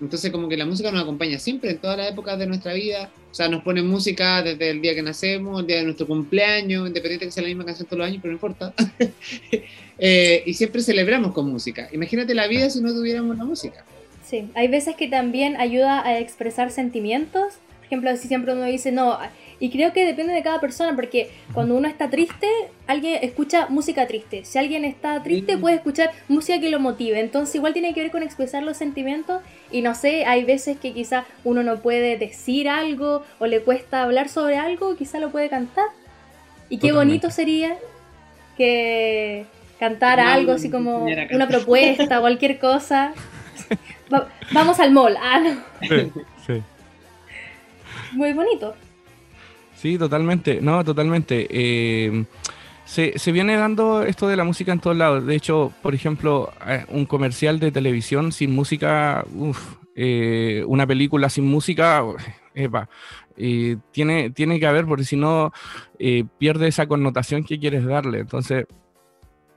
entonces 0.00 0.30
como 0.30 0.48
que 0.48 0.56
la 0.56 0.66
música 0.66 0.90
nos 0.92 1.02
acompaña 1.02 1.38
siempre 1.38 1.70
en 1.70 1.78
todas 1.78 1.96
las 1.96 2.10
épocas 2.10 2.38
de 2.38 2.46
nuestra 2.46 2.74
vida, 2.74 3.10
o 3.30 3.34
sea, 3.34 3.48
nos 3.48 3.62
ponen 3.62 3.86
música 3.86 4.42
desde 4.42 4.70
el 4.70 4.82
día 4.82 4.94
que 4.94 5.02
nacemos, 5.02 5.60
el 5.60 5.66
día 5.66 5.78
de 5.78 5.84
nuestro 5.84 6.06
cumpleaños, 6.06 6.86
independiente 6.86 7.26
que 7.26 7.32
sea 7.32 7.42
la 7.42 7.48
misma 7.48 7.64
canción 7.64 7.86
todos 7.86 7.98
los 7.98 8.08
años, 8.08 8.18
pero 8.22 8.32
no 8.32 8.36
importa. 8.36 8.74
Eh, 10.04 10.42
y 10.46 10.54
siempre 10.54 10.82
celebramos 10.82 11.32
con 11.32 11.48
música. 11.48 11.88
Imagínate 11.92 12.34
la 12.34 12.48
vida 12.48 12.68
si 12.70 12.80
no 12.80 12.92
tuviéramos 12.92 13.38
la 13.38 13.44
música. 13.44 13.84
Sí, 14.26 14.48
hay 14.54 14.66
veces 14.66 14.96
que 14.96 15.06
también 15.06 15.54
ayuda 15.56 16.04
a 16.04 16.18
expresar 16.18 16.72
sentimientos. 16.72 17.54
Por 17.76 17.86
ejemplo, 17.86 18.16
si 18.16 18.26
siempre 18.26 18.52
uno 18.52 18.64
dice 18.64 18.90
no, 18.90 19.16
y 19.60 19.70
creo 19.70 19.92
que 19.92 20.04
depende 20.04 20.32
de 20.32 20.42
cada 20.42 20.60
persona, 20.60 20.94
porque 20.94 21.30
cuando 21.52 21.74
uno 21.76 21.88
está 21.88 22.10
triste, 22.10 22.46
alguien 22.86 23.18
escucha 23.22 23.66
música 23.68 24.06
triste. 24.06 24.44
Si 24.44 24.58
alguien 24.58 24.84
está 24.84 25.22
triste, 25.22 25.56
puede 25.58 25.76
escuchar 25.76 26.10
música 26.28 26.60
que 26.60 26.70
lo 26.70 26.80
motive. 26.80 27.20
Entonces, 27.20 27.54
igual 27.54 27.72
tiene 27.72 27.94
que 27.94 28.02
ver 28.02 28.10
con 28.10 28.22
expresar 28.22 28.62
los 28.62 28.76
sentimientos. 28.76 29.40
Y 29.70 29.82
no 29.82 29.94
sé, 29.94 30.24
hay 30.24 30.44
veces 30.44 30.78
que 30.78 30.92
quizá 30.92 31.24
uno 31.44 31.62
no 31.62 31.76
puede 31.78 32.16
decir 32.18 32.68
algo 32.68 33.22
o 33.38 33.46
le 33.46 33.60
cuesta 33.60 34.02
hablar 34.02 34.28
sobre 34.28 34.56
algo, 34.56 34.96
quizá 34.96 35.18
lo 35.20 35.30
puede 35.30 35.48
cantar. 35.48 35.86
Y 36.68 36.78
qué 36.78 36.88
Totalmente. 36.88 36.94
bonito 37.26 37.30
sería 37.30 37.76
que 38.56 39.44
cantara 39.78 40.24
No, 40.24 40.30
algo 40.32 40.52
así 40.52 40.70
como 40.70 41.04
una 41.04 41.48
propuesta, 41.48 42.20
cualquier 42.20 42.58
cosa. 42.58 43.12
Va- 44.12 44.28
vamos 44.52 44.78
al 44.80 44.90
mall. 44.92 45.16
Ah, 45.20 45.40
no. 45.40 45.56
Sí. 46.46 46.62
Muy 48.12 48.32
bonito. 48.32 48.74
Sí, 49.82 49.98
totalmente. 49.98 50.60
No, 50.60 50.84
totalmente. 50.84 51.48
Eh, 51.50 52.24
se, 52.84 53.18
se 53.18 53.32
viene 53.32 53.56
dando 53.56 54.04
esto 54.04 54.28
de 54.28 54.36
la 54.36 54.44
música 54.44 54.70
en 54.72 54.78
todos 54.78 54.96
lados. 54.96 55.26
De 55.26 55.34
hecho, 55.34 55.72
por 55.82 55.92
ejemplo, 55.92 56.52
eh, 56.64 56.84
un 56.88 57.04
comercial 57.04 57.58
de 57.58 57.72
televisión 57.72 58.30
sin 58.30 58.54
música, 58.54 59.24
uf, 59.34 59.74
eh, 59.96 60.62
una 60.68 60.86
película 60.86 61.28
sin 61.28 61.46
música, 61.46 62.04
epa, 62.54 62.88
tiene, 63.90 64.30
tiene 64.30 64.60
que 64.60 64.66
haber, 64.68 64.86
porque 64.86 65.02
si 65.02 65.16
no, 65.16 65.52
eh, 65.98 66.22
pierde 66.38 66.68
esa 66.68 66.86
connotación 66.86 67.42
que 67.42 67.58
quieres 67.58 67.84
darle. 67.84 68.20
Entonces, 68.20 68.66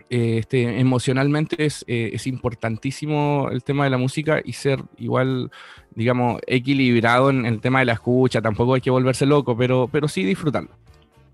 eh, 0.10 0.38
este, 0.40 0.80
emocionalmente 0.80 1.66
es, 1.66 1.84
eh, 1.88 2.12
es 2.14 2.28
importantísimo 2.28 3.50
el 3.52 3.64
tema 3.64 3.84
de 3.86 3.90
la 3.90 3.98
música 3.98 4.42
y 4.44 4.54
ser 4.54 4.80
igual, 4.98 5.52
digamos, 5.96 6.42
equilibrado 6.48 7.30
en 7.30 7.46
el 7.46 7.60
tema 7.62 7.80
de 7.80 7.86
la 7.86 7.94
escucha. 7.94 8.42
Tampoco 8.42 8.74
hay 8.76 8.82
que 8.82 8.92
volverse 8.92 9.26
loco, 9.26 9.58
pero, 9.58 9.90
pero 9.92 10.08
sí 10.08 10.24
disfrutarlo. 10.24 10.70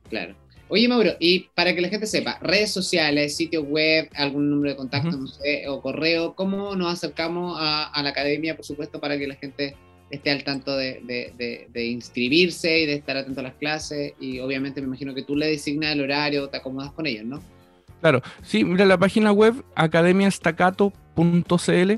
Claro. 0.09 0.35
Oye, 0.69 0.87
Mauro, 0.87 1.11
y 1.19 1.49
para 1.53 1.75
que 1.75 1.81
la 1.81 1.89
gente 1.89 2.07
sepa, 2.07 2.39
redes 2.41 2.71
sociales, 2.71 3.35
sitio 3.35 3.61
web, 3.61 4.09
algún 4.15 4.49
número 4.49 4.69
de 4.71 4.77
contacto, 4.77 5.17
no 5.17 5.27
sé, 5.27 5.67
o 5.67 5.81
correo, 5.81 6.33
¿cómo 6.33 6.77
nos 6.77 6.93
acercamos 6.93 7.57
a, 7.59 7.87
a 7.87 8.01
la 8.03 8.11
academia, 8.11 8.55
por 8.55 8.63
supuesto, 8.63 9.01
para 9.01 9.17
que 9.17 9.27
la 9.27 9.35
gente 9.35 9.75
esté 10.09 10.31
al 10.31 10.45
tanto 10.45 10.77
de, 10.77 11.01
de- 11.03 11.33
de- 11.37 11.67
de 11.73 11.85
inscribirse 11.87 12.79
y 12.79 12.85
de 12.85 12.93
estar 12.93 13.17
atento 13.17 13.41
a 13.41 13.43
las 13.43 13.55
clases? 13.55 14.13
Y 14.21 14.39
obviamente 14.39 14.79
me 14.79 14.87
imagino 14.87 15.13
que 15.13 15.23
tú 15.23 15.35
le 15.35 15.47
designas 15.47 15.91
el 15.91 16.01
horario, 16.03 16.47
te 16.47 16.55
acomodas 16.55 16.93
con 16.93 17.05
ellos, 17.05 17.25
¿no? 17.25 17.41
Claro, 18.01 18.21
sí, 18.41 18.63
mira 18.63 18.85
la 18.85 18.97
página 18.97 19.31
web 19.31 19.63
academiastacato.cl. 19.75 21.91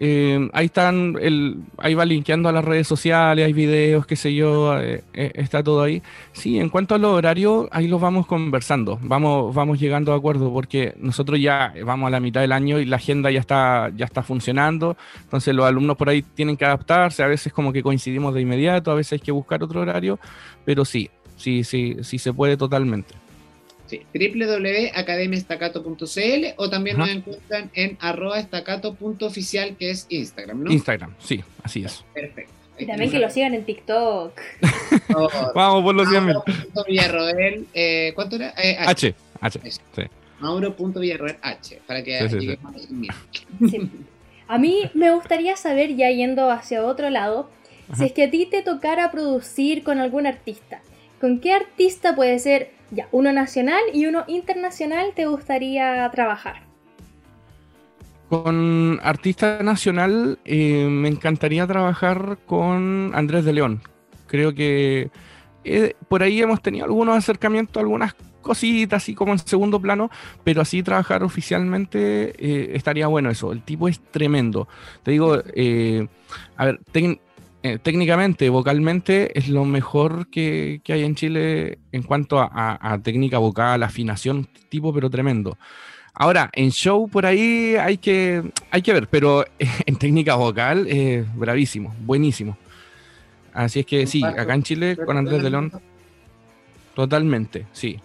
eh, 0.00 0.50
ahí 0.52 0.66
están, 0.66 1.16
el, 1.20 1.62
ahí 1.78 1.94
va 1.94 2.04
linkeando 2.04 2.48
a 2.48 2.52
las 2.52 2.64
redes 2.64 2.86
sociales, 2.86 3.46
hay 3.46 3.52
videos, 3.52 4.04
qué 4.04 4.16
sé 4.16 4.34
yo, 4.34 4.78
eh, 4.78 5.04
eh, 5.14 5.32
está 5.34 5.62
todo 5.62 5.82
ahí. 5.82 6.02
Sí, 6.32 6.58
en 6.58 6.68
cuanto 6.68 6.94
a 6.94 6.98
los 6.98 7.12
horarios, 7.12 7.68
ahí 7.70 7.88
los 7.88 8.00
vamos 8.00 8.26
conversando, 8.26 8.98
vamos, 9.00 9.54
vamos 9.54 9.80
llegando 9.80 10.12
a 10.12 10.16
acuerdo, 10.16 10.52
porque 10.52 10.94
nosotros 10.98 11.40
ya 11.40 11.72
vamos 11.84 12.08
a 12.08 12.10
la 12.10 12.20
mitad 12.20 12.40
del 12.40 12.52
año 12.52 12.78
y 12.80 12.84
la 12.84 12.96
agenda 12.96 13.30
ya 13.30 13.40
está, 13.40 13.90
ya 13.96 14.04
está 14.04 14.22
funcionando, 14.22 14.96
entonces 15.22 15.54
los 15.54 15.66
alumnos 15.66 15.96
por 15.96 16.08
ahí 16.08 16.22
tienen 16.22 16.56
que 16.56 16.64
adaptarse, 16.66 17.22
a 17.22 17.28
veces 17.28 17.52
como 17.52 17.72
que 17.72 17.82
coincidimos 17.82 18.34
de 18.34 18.42
inmediato, 18.42 18.90
a 18.90 18.94
veces 18.94 19.12
hay 19.12 19.20
que 19.20 19.32
buscar 19.32 19.62
otro 19.62 19.80
horario, 19.80 20.18
pero 20.64 20.84
sí, 20.84 21.10
sí, 21.36 21.64
sí, 21.64 21.96
sí 22.02 22.18
se 22.18 22.32
puede 22.32 22.56
totalmente. 22.56 23.14
Sí, 23.88 24.02
www.academiaestacato.cl 24.14 26.46
o 26.56 26.70
también 26.70 26.96
Ajá. 26.96 27.06
nos 27.06 27.16
encuentran 27.16 27.70
en 27.74 27.96
arroba 28.00 28.38
estacato.oficial, 28.38 29.76
que 29.76 29.90
es 29.90 30.06
Instagram, 30.10 30.62
¿no? 30.64 30.70
Instagram, 30.70 31.14
sí, 31.18 31.42
así 31.62 31.84
es. 31.84 32.04
Perfecto. 32.14 32.52
Y 32.78 32.86
también 32.86 33.10
que 33.10 33.18
lo 33.18 33.28
sigan 33.30 33.54
en 33.54 33.64
TikTok. 33.64 34.38
Por 35.08 35.32
Vamos 35.54 35.82
por 35.82 35.94
los 35.94 36.08
100 36.08 36.24
mil. 36.26 36.34
Mauro.villarroel, 36.34 37.66
eh, 37.74 38.12
¿cuánto 38.14 38.36
era? 38.36 38.52
Eh, 38.62 38.76
H. 38.78 39.14
H, 39.40 39.58
H, 39.64 39.70
sí. 39.96 40.02
Mauro.villarroel 40.38 41.36
H, 41.42 41.80
para 41.86 42.04
que 42.04 42.18
Sí, 42.28 42.30
sí, 42.40 42.40
sí. 42.40 42.58
a 42.62 42.70
los 42.70 42.88
100.000. 42.90 43.14
Sí. 43.70 43.90
A 44.46 44.58
mí 44.58 44.90
me 44.94 45.10
gustaría 45.10 45.56
saber, 45.56 45.96
ya 45.96 46.10
yendo 46.10 46.50
hacia 46.50 46.84
otro 46.84 47.08
lado, 47.10 47.50
si 47.96 48.04
es 48.04 48.12
que 48.12 48.24
a 48.24 48.30
ti 48.30 48.44
te 48.46 48.62
tocara 48.62 49.10
producir 49.10 49.82
con 49.82 49.98
algún 49.98 50.26
artista. 50.26 50.80
¿Con 51.20 51.40
qué 51.40 51.52
artista 51.54 52.14
puede 52.14 52.38
ser 52.38 52.70
ya 52.90 53.08
uno 53.12 53.32
nacional 53.32 53.80
y 53.92 54.06
uno 54.06 54.24
internacional 54.28 55.12
te 55.14 55.26
gustaría 55.26 56.08
trabajar? 56.10 56.62
Con 58.28 59.00
artista 59.02 59.62
nacional 59.62 60.38
eh, 60.44 60.86
me 60.90 61.08
encantaría 61.08 61.66
trabajar 61.66 62.38
con 62.46 63.12
Andrés 63.14 63.44
de 63.44 63.54
León. 63.54 63.80
Creo 64.26 64.54
que 64.54 65.10
eh, 65.64 65.94
por 66.08 66.22
ahí 66.22 66.42
hemos 66.42 66.60
tenido 66.60 66.84
algunos 66.84 67.16
acercamientos, 67.16 67.80
algunas 67.80 68.14
cositas 68.42 69.02
así 69.02 69.14
como 69.14 69.32
en 69.32 69.38
segundo 69.38 69.80
plano, 69.80 70.10
pero 70.44 70.60
así 70.60 70.82
trabajar 70.82 71.22
oficialmente 71.22 72.34
eh, 72.38 72.70
estaría 72.74 73.06
bueno 73.06 73.30
eso. 73.30 73.50
El 73.52 73.62
tipo 73.62 73.88
es 73.88 74.00
tremendo. 74.10 74.68
Te 75.02 75.10
digo, 75.10 75.32
a 75.34 76.64
ver, 76.64 76.80
tec- 76.92 77.20
eh, 77.62 77.78
técnicamente, 77.82 78.48
vocalmente, 78.50 79.36
es 79.38 79.48
lo 79.48 79.64
mejor 79.64 80.28
que, 80.28 80.80
que 80.84 80.92
hay 80.92 81.04
en 81.04 81.14
Chile 81.14 81.78
en 81.92 82.02
cuanto 82.02 82.38
a, 82.40 82.48
a- 82.52 82.92
a 82.94 82.98
técnica 83.02 83.38
vocal, 83.38 83.82
afinación, 83.82 84.48
tipo, 84.68 84.92
pero 84.94 85.10
tremendo. 85.10 85.58
Ahora, 86.14 86.50
en 86.52 86.70
show 86.70 87.08
por 87.08 87.26
ahí 87.26 87.76
hay 87.76 87.98
que, 87.98 88.42
hay 88.70 88.82
que 88.82 88.92
ver, 88.92 89.08
pero 89.08 89.44
en 89.86 89.96
técnica 89.96 90.34
vocal, 90.36 90.86
eh, 90.88 91.24
bravísimo, 91.34 91.94
buenísimo. 92.04 92.56
Así 93.52 93.80
es 93.80 93.86
que 93.86 94.06
sí, 94.06 94.22
acá 94.24 94.54
en 94.54 94.62
Chile 94.62 94.96
con 95.04 95.16
Andrés 95.16 95.42
de 95.42 95.50
León, 95.50 95.72
totalmente, 96.94 97.66
sí. 97.72 97.98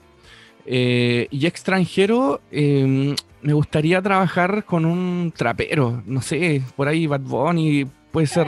Eh, 0.66 1.28
y 1.30 1.46
extranjero, 1.46 2.42
eh, 2.52 3.16
me 3.42 3.54
gustaría 3.54 4.02
trabajar 4.02 4.64
con 4.64 4.86
un 4.86 5.34
trapero, 5.36 6.02
no 6.06 6.22
sé, 6.22 6.62
por 6.76 6.88
ahí 6.88 7.06
Bad 7.08 7.20
Bunny, 7.22 7.86
puede 8.12 8.28
ser, 8.28 8.48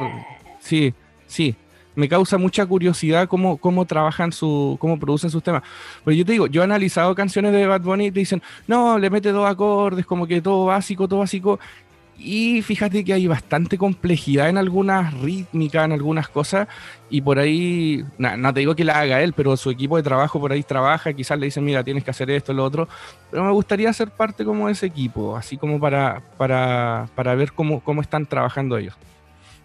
sí, 0.66 0.94
sí. 1.28 1.56
Me 1.96 2.10
causa 2.10 2.38
mucha 2.38 2.66
curiosidad 2.66 3.26
cómo, 3.30 3.56
cómo 3.56 3.86
trabajan 3.86 4.34
su, 4.34 4.76
cómo 4.82 5.00
producen 5.00 5.30
sus 5.30 5.42
temas. 5.42 5.64
Pero 6.04 6.18
yo 6.18 6.26
te 6.26 6.34
digo, 6.34 6.48
yo 6.48 6.60
he 6.62 6.66
analizado 6.66 7.16
canciones 7.16 7.54
de 7.54 7.66
Bad 7.68 7.82
Bunny 7.82 8.08
y 8.08 8.12
te 8.12 8.20
dicen, 8.20 8.42
no, 8.68 9.00
le 9.00 9.10
mete 9.10 9.32
dos 9.32 9.48
acordes, 9.50 10.06
como 10.06 10.28
que 10.28 10.42
todo 10.42 10.66
básico, 10.66 11.08
todo 11.08 11.20
básico. 11.20 11.58
Y 12.18 12.62
fíjate 12.62 13.04
que 13.04 13.14
hay 13.14 13.28
bastante 13.28 13.78
complejidad 13.78 14.50
en 14.50 14.58
algunas 14.58 15.14
rítmicas, 15.22 15.86
en 15.86 15.94
algunas 15.94 16.30
cosas, 16.30 16.68
y 17.10 17.22
por 17.22 17.40
ahí, 17.40 18.06
na- 18.18 18.38
no 18.38 18.54
te 18.54 18.62
digo 18.62 18.76
que 18.76 18.86
la 18.86 19.00
haga 19.02 19.22
él, 19.22 19.34
pero 19.34 19.58
su 19.58 19.70
equipo 19.70 19.98
de 19.98 20.04
trabajo 20.04 20.40
por 20.40 20.52
ahí 20.54 20.64
trabaja, 20.64 21.14
quizás 21.14 21.38
le 21.40 21.48
dicen, 21.48 21.66
mira, 21.66 21.84
tienes 21.84 22.04
que 22.06 22.12
hacer 22.12 22.32
esto, 22.32 22.54
lo 22.54 22.64
otro, 22.64 22.88
pero 23.32 23.44
me 23.44 23.52
gustaría 23.52 23.92
ser 23.94 24.12
parte 24.12 24.46
como 24.46 24.68
de 24.68 24.74
ese 24.74 24.86
equipo, 24.86 25.36
así 25.38 25.58
como 25.58 25.80
para, 25.80 26.22
para, 26.38 27.10
para 27.16 27.36
ver 27.36 27.52
cómo, 27.54 27.82
cómo 27.82 28.02
están 28.02 28.26
trabajando 28.26 28.78
ellos. 28.78 28.96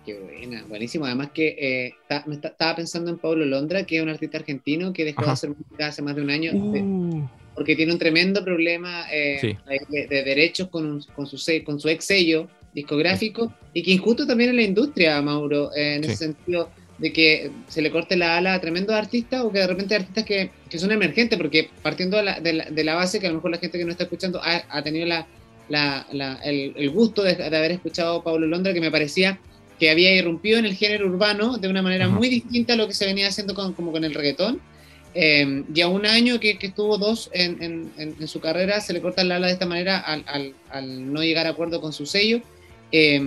Qué 0.05 0.15
buena, 0.19 0.65
buenísimo. 0.69 1.05
Además 1.05 1.31
que 1.33 1.57
eh, 1.59 1.95
ta- 2.09 2.25
me 2.27 2.35
esta- 2.37 2.49
estaba 2.49 2.77
pensando 2.77 3.11
en 3.11 3.19
Pablo 3.19 3.45
Londra, 3.45 3.85
que 3.85 3.97
es 3.99 4.03
un 4.03 4.09
artista 4.09 4.39
argentino 4.39 4.93
que 4.93 5.05
dejó 5.05 5.25
de 5.27 5.31
hacer 5.31 5.51
música 5.51 5.89
hace 5.89 6.01
más 6.03 6.17
de 6.17 6.23
un 6.23 6.31
año 6.31 6.53
Uh, 6.55 7.29
porque 7.55 7.77
tiene 7.77 7.93
un 7.93 7.99
tremendo 7.99 8.43
problema 8.43 9.05
eh, 9.13 9.39
Sí. 9.41 9.57
de, 9.91 10.07
de 10.07 10.23
derechos 10.25 10.69
con, 10.69 10.87
un- 10.87 11.03
con, 11.15 11.27
su, 11.27 11.37
con 11.65 11.79
su 11.79 11.89
ex 11.89 12.05
sello 12.07 12.49
discográfico 12.73 13.53
y 13.75 13.83
que 13.83 13.91
injusto 13.91 14.27
también 14.27 14.51
en 14.51 14.57
la 14.57 14.63
industria, 14.63 15.21
Mauro, 15.21 15.71
eh, 15.75 15.97
en 15.97 16.05
Sí. 16.05 16.11
ese 16.11 16.25
sentido 16.27 16.71
de 16.99 17.13
que 17.13 17.51
se 17.69 17.83
le 17.83 17.91
corte 17.91 18.17
la 18.17 18.37
ala 18.39 18.55
a 18.55 18.61
tremendos 18.61 18.95
artistas 18.95 19.43
o 19.43 19.51
que 19.53 19.59
de 19.59 19.67
repente 19.67 19.95
hay 19.95 20.01
artistas 20.01 20.25
que, 20.25 20.51
que 20.69 20.79
son 20.79 20.93
emergentes, 20.93 21.39
porque 21.39 21.69
partiendo 21.83 22.17
de 22.19 22.23
la, 22.23 22.41
de, 22.41 22.53
la, 22.55 22.65
de 22.71 22.85
la 22.85 22.95
base 22.95 23.21
que 23.21 23.27
a 23.27 23.31
lo 23.31 23.37
mejor 23.37 23.51
la 23.51 23.59
gente 23.59 23.77
que 23.79 23.85
no 23.85 23.91
está 23.91 24.05
escuchando 24.05 24.41
ha, 24.43 24.63
ha 24.69 24.83
tenido 24.83 25.07
la, 25.07 25.27
la- 25.69 26.07
la- 26.13 26.41
el, 26.45 26.73
el 26.77 26.91
gusto 26.91 27.23
de, 27.23 27.35
de 27.35 27.45
haber 27.57 27.73
escuchado 27.73 28.19
a 28.21 28.25
Pablo 28.25 28.47
Londra, 28.47 28.73
que 28.73 28.81
me 28.81 28.91
parecía 28.91 29.39
que 29.81 29.91
había 29.91 30.15
irrumpido 30.15 30.59
en 30.59 30.67
el 30.67 30.75
género 30.77 31.07
urbano 31.09 31.57
de 31.59 31.67
una 31.67 31.81
manera 31.83 32.07
muy 32.09 32.29
distinta 32.29 32.75
a 32.75 32.77
lo 32.77 32.87
que 32.87 32.95
se 32.95 33.07
venía 33.07 33.27
haciendo 33.29 33.55
con, 33.55 33.73
como 33.73 33.91
con 33.91 34.05
el 34.05 34.15
reggaetón. 34.15 34.61
Eh, 35.15 35.65
y 35.75 35.81
a 35.81 35.89
un 35.89 36.07
año 36.07 36.39
que, 36.39 36.57
que 36.59 36.69
estuvo 36.69 36.97
dos 36.99 37.31
en, 37.33 37.61
en- 37.63 38.15
en- 38.21 38.29
su 38.29 38.39
carrera, 38.39 38.81
se 38.81 38.93
le 38.93 39.01
corta 39.01 39.23
el 39.23 39.33
ala 39.33 39.49
de 39.49 39.55
esta 39.55 39.67
manera 39.67 39.99
al, 39.99 40.23
al- 40.29 40.55
al 40.71 41.13
no 41.13 41.23
llegar 41.25 41.47
a 41.47 41.51
acuerdo 41.51 41.81
con 41.81 41.93
su 41.93 42.07
sello. 42.07 42.41
eh, 42.93 43.21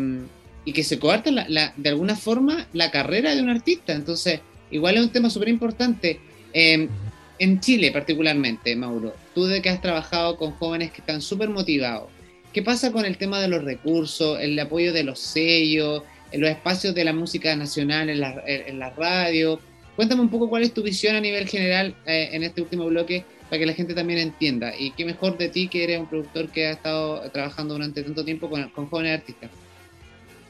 y 0.66 0.72
que 0.72 0.84
se 0.86 0.98
coarta 0.98 1.30
la- 1.30 1.46
la- 1.50 1.74
de 1.76 1.90
alguna 1.90 2.16
forma 2.16 2.68
la 2.72 2.90
carrera 2.90 3.36
de 3.36 3.42
un 3.42 3.50
artista. 3.50 3.92
Entonces, 3.94 4.40
igual 4.72 4.96
es 4.96 5.02
un 5.04 5.10
tema 5.10 5.30
súper 5.30 5.50
importante. 5.50 6.20
Eh, 6.54 6.88
en 7.40 7.60
Chile 7.60 7.92
particularmente, 7.92 8.74
Mauro, 8.76 9.14
tú 9.36 9.46
de 9.46 9.62
que 9.62 9.70
has 9.70 9.82
trabajado 9.82 10.38
con 10.38 10.52
jóvenes 10.52 10.92
que 10.92 11.02
están 11.02 11.22
súper 11.22 11.50
motivados, 11.50 12.08
¿qué 12.54 12.62
pasa 12.62 12.92
con 12.94 13.04
el 13.06 13.18
tema 13.18 13.42
de 13.42 13.50
los 13.50 13.64
recursos, 13.66 14.40
el 14.40 14.58
apoyo 14.58 14.94
de 14.94 15.04
los 15.04 15.20
sellos, 15.20 16.04
en 16.34 16.42
los 16.42 16.50
espacios 16.50 16.94
de 16.94 17.06
la 17.06 17.14
música 17.14 17.56
nacional 17.56 18.10
en 18.10 18.20
la, 18.20 18.44
en, 18.46 18.80
la 18.80 18.90
radio? 18.90 19.60
Cuéntame 19.96 20.22
un 20.22 20.30
poco 20.30 20.50
cuál 20.50 20.64
es 20.64 20.74
tu 20.74 20.84
visión 20.84 21.16
a 21.16 21.22
nivel 21.22 21.48
general 21.48 21.96
eh, 22.06 22.30
en 22.34 22.44
este 22.44 22.62
último 22.62 22.86
bloque 22.88 23.24
para 23.50 23.60
que 23.60 23.66
la 23.66 23.74
gente 23.74 23.94
también 23.94 24.20
entienda. 24.20 24.74
Y 24.78 24.92
qué 24.92 25.06
mejor 25.06 25.38
de 25.38 25.50
ti 25.50 25.68
que 25.68 25.84
eres 25.84 26.00
un 26.00 26.08
productor 26.08 26.50
que 26.50 26.66
ha 26.66 26.72
estado 26.72 27.30
trabajando 27.32 27.76
durante 27.76 28.04
tanto 28.04 28.26
tiempo 28.26 28.50
con, 28.50 28.68
con 28.70 28.88
jóvenes 28.88 29.20
artistas. 29.20 29.52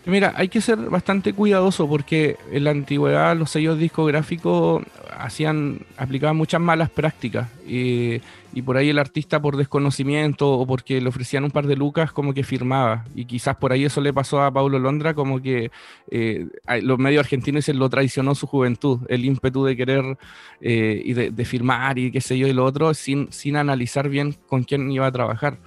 Mira, 0.06 0.34
hay 0.36 0.50
que 0.50 0.60
ser 0.60 0.78
bastante 0.78 1.32
cuidadoso 1.32 1.88
porque 1.88 2.36
en 2.52 2.66
la 2.66 2.72
antigüedad 2.72 3.38
los 3.38 3.52
sellos 3.52 3.78
discográficos 3.80 4.84
hacían, 5.18 5.80
aplicaban 5.96 6.36
muchas 6.36 6.60
malas 6.60 6.90
prácticas 6.90 7.48
y, 7.66 8.20
por 8.66 8.76
ahí 8.76 8.90
el 8.90 9.00
artista 9.00 9.42
por 9.42 9.56
desconocimiento 9.56 10.52
o 10.52 10.68
porque 10.68 11.00
le 11.00 11.08
ofrecían 11.08 11.46
un 11.46 11.52
par 11.52 11.68
de 11.68 11.78
lucas 11.78 12.12
como 12.12 12.34
que 12.34 12.44
firmaba 12.44 13.06
y 13.16 13.26
quizás 13.26 13.56
por 13.56 13.72
ahí 13.72 13.86
eso 13.86 14.02
le 14.02 14.14
pasó 14.14 14.42
a 14.42 14.52
Paulo 14.52 14.78
Londra 14.78 15.14
como 15.14 15.42
que 15.42 15.72
eh, 16.12 16.48
los 16.82 17.00
medios 17.00 17.22
argentinos 17.22 17.68
lo 17.70 17.90
traicionó 17.90 18.36
su 18.36 18.46
juventud, 18.46 19.00
el 19.08 19.24
ímpetu 19.24 19.64
de 19.64 19.78
querer 19.78 20.18
eh, 20.60 21.02
y 21.04 21.14
de, 21.14 21.32
de 21.32 21.46
firmar 21.46 21.98
y 21.98 22.12
qué 22.12 22.20
sé 22.20 22.38
yo 22.38 22.48
y 22.48 22.54
lo 22.54 22.66
otro 22.66 22.94
sin, 22.94 23.32
sin 23.32 23.56
analizar 23.56 24.10
bien 24.10 24.36
con 24.48 24.64
quién 24.64 24.92
iba 24.92 25.08
a 25.08 25.12
trabajar. 25.12 25.58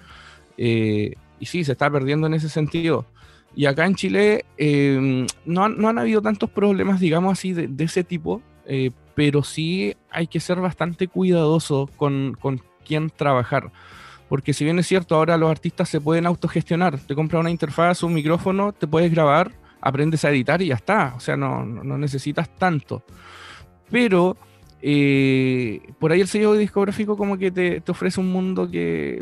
Eh, 0.59 1.15
y 1.39 1.47
sí, 1.47 1.65
se 1.65 1.73
está 1.73 1.91
perdiendo 1.91 2.27
en 2.27 2.35
ese 2.35 2.49
sentido. 2.49 3.07
Y 3.57 3.65
acá 3.67 3.87
en 3.87 3.95
Chile 3.95 4.45
eh, 4.59 5.27
no, 5.47 5.65
han, 5.65 5.79
no 5.79 5.89
han 5.89 5.99
habido 5.99 6.21
tantos 6.23 6.51
problemas, 6.51 7.01
digamos 7.01 7.33
así, 7.33 7.55
de, 7.55 7.85
ese 7.85 8.05
tipo, 8.05 8.43
eh, 8.67 8.91
pero 9.15 9.43
sí 9.43 9.97
hay 10.11 10.27
que 10.27 10.41
ser 10.41 10.61
bastante 10.61 11.09
cuidadoso 11.09 11.89
con, 11.97 12.37
con 12.39 12.63
quién 12.87 13.09
trabajar. 13.11 13.73
Porque 14.29 14.53
si 14.53 14.65
bien 14.65 14.79
es 14.79 14.87
cierto, 14.87 15.15
ahora 15.15 15.39
los 15.39 15.51
artistas 15.51 15.89
se 15.89 16.01
pueden 16.03 16.27
autogestionar, 16.27 16.99
te 16.99 17.15
compras 17.15 17.41
una 17.41 17.51
interfaz, 17.51 18.03
un 18.03 18.13
micrófono, 18.13 18.73
te 18.73 18.87
puedes 18.87 19.11
grabar, 19.11 19.53
aprendes 19.81 20.25
a 20.27 20.31
editar 20.31 20.61
y 20.61 20.67
ya 20.67 20.75
está. 20.75 21.15
O 21.17 21.21
sea, 21.21 21.37
no- 21.37 21.65
no 21.65 21.97
necesitas 21.97 22.49
tanto. 22.59 23.03
Pero 23.91 24.37
eh, 24.89 25.81
por 25.99 26.13
ahí 26.13 26.21
el 26.21 26.29
sello 26.29 26.53
discográfico 26.55 27.17
como 27.17 27.37
que 27.37 27.51
te, 27.51 27.81
te 27.81 27.91
ofrece 27.91 28.21
un 28.21 28.31
mundo 28.31 28.71
que, 28.71 29.21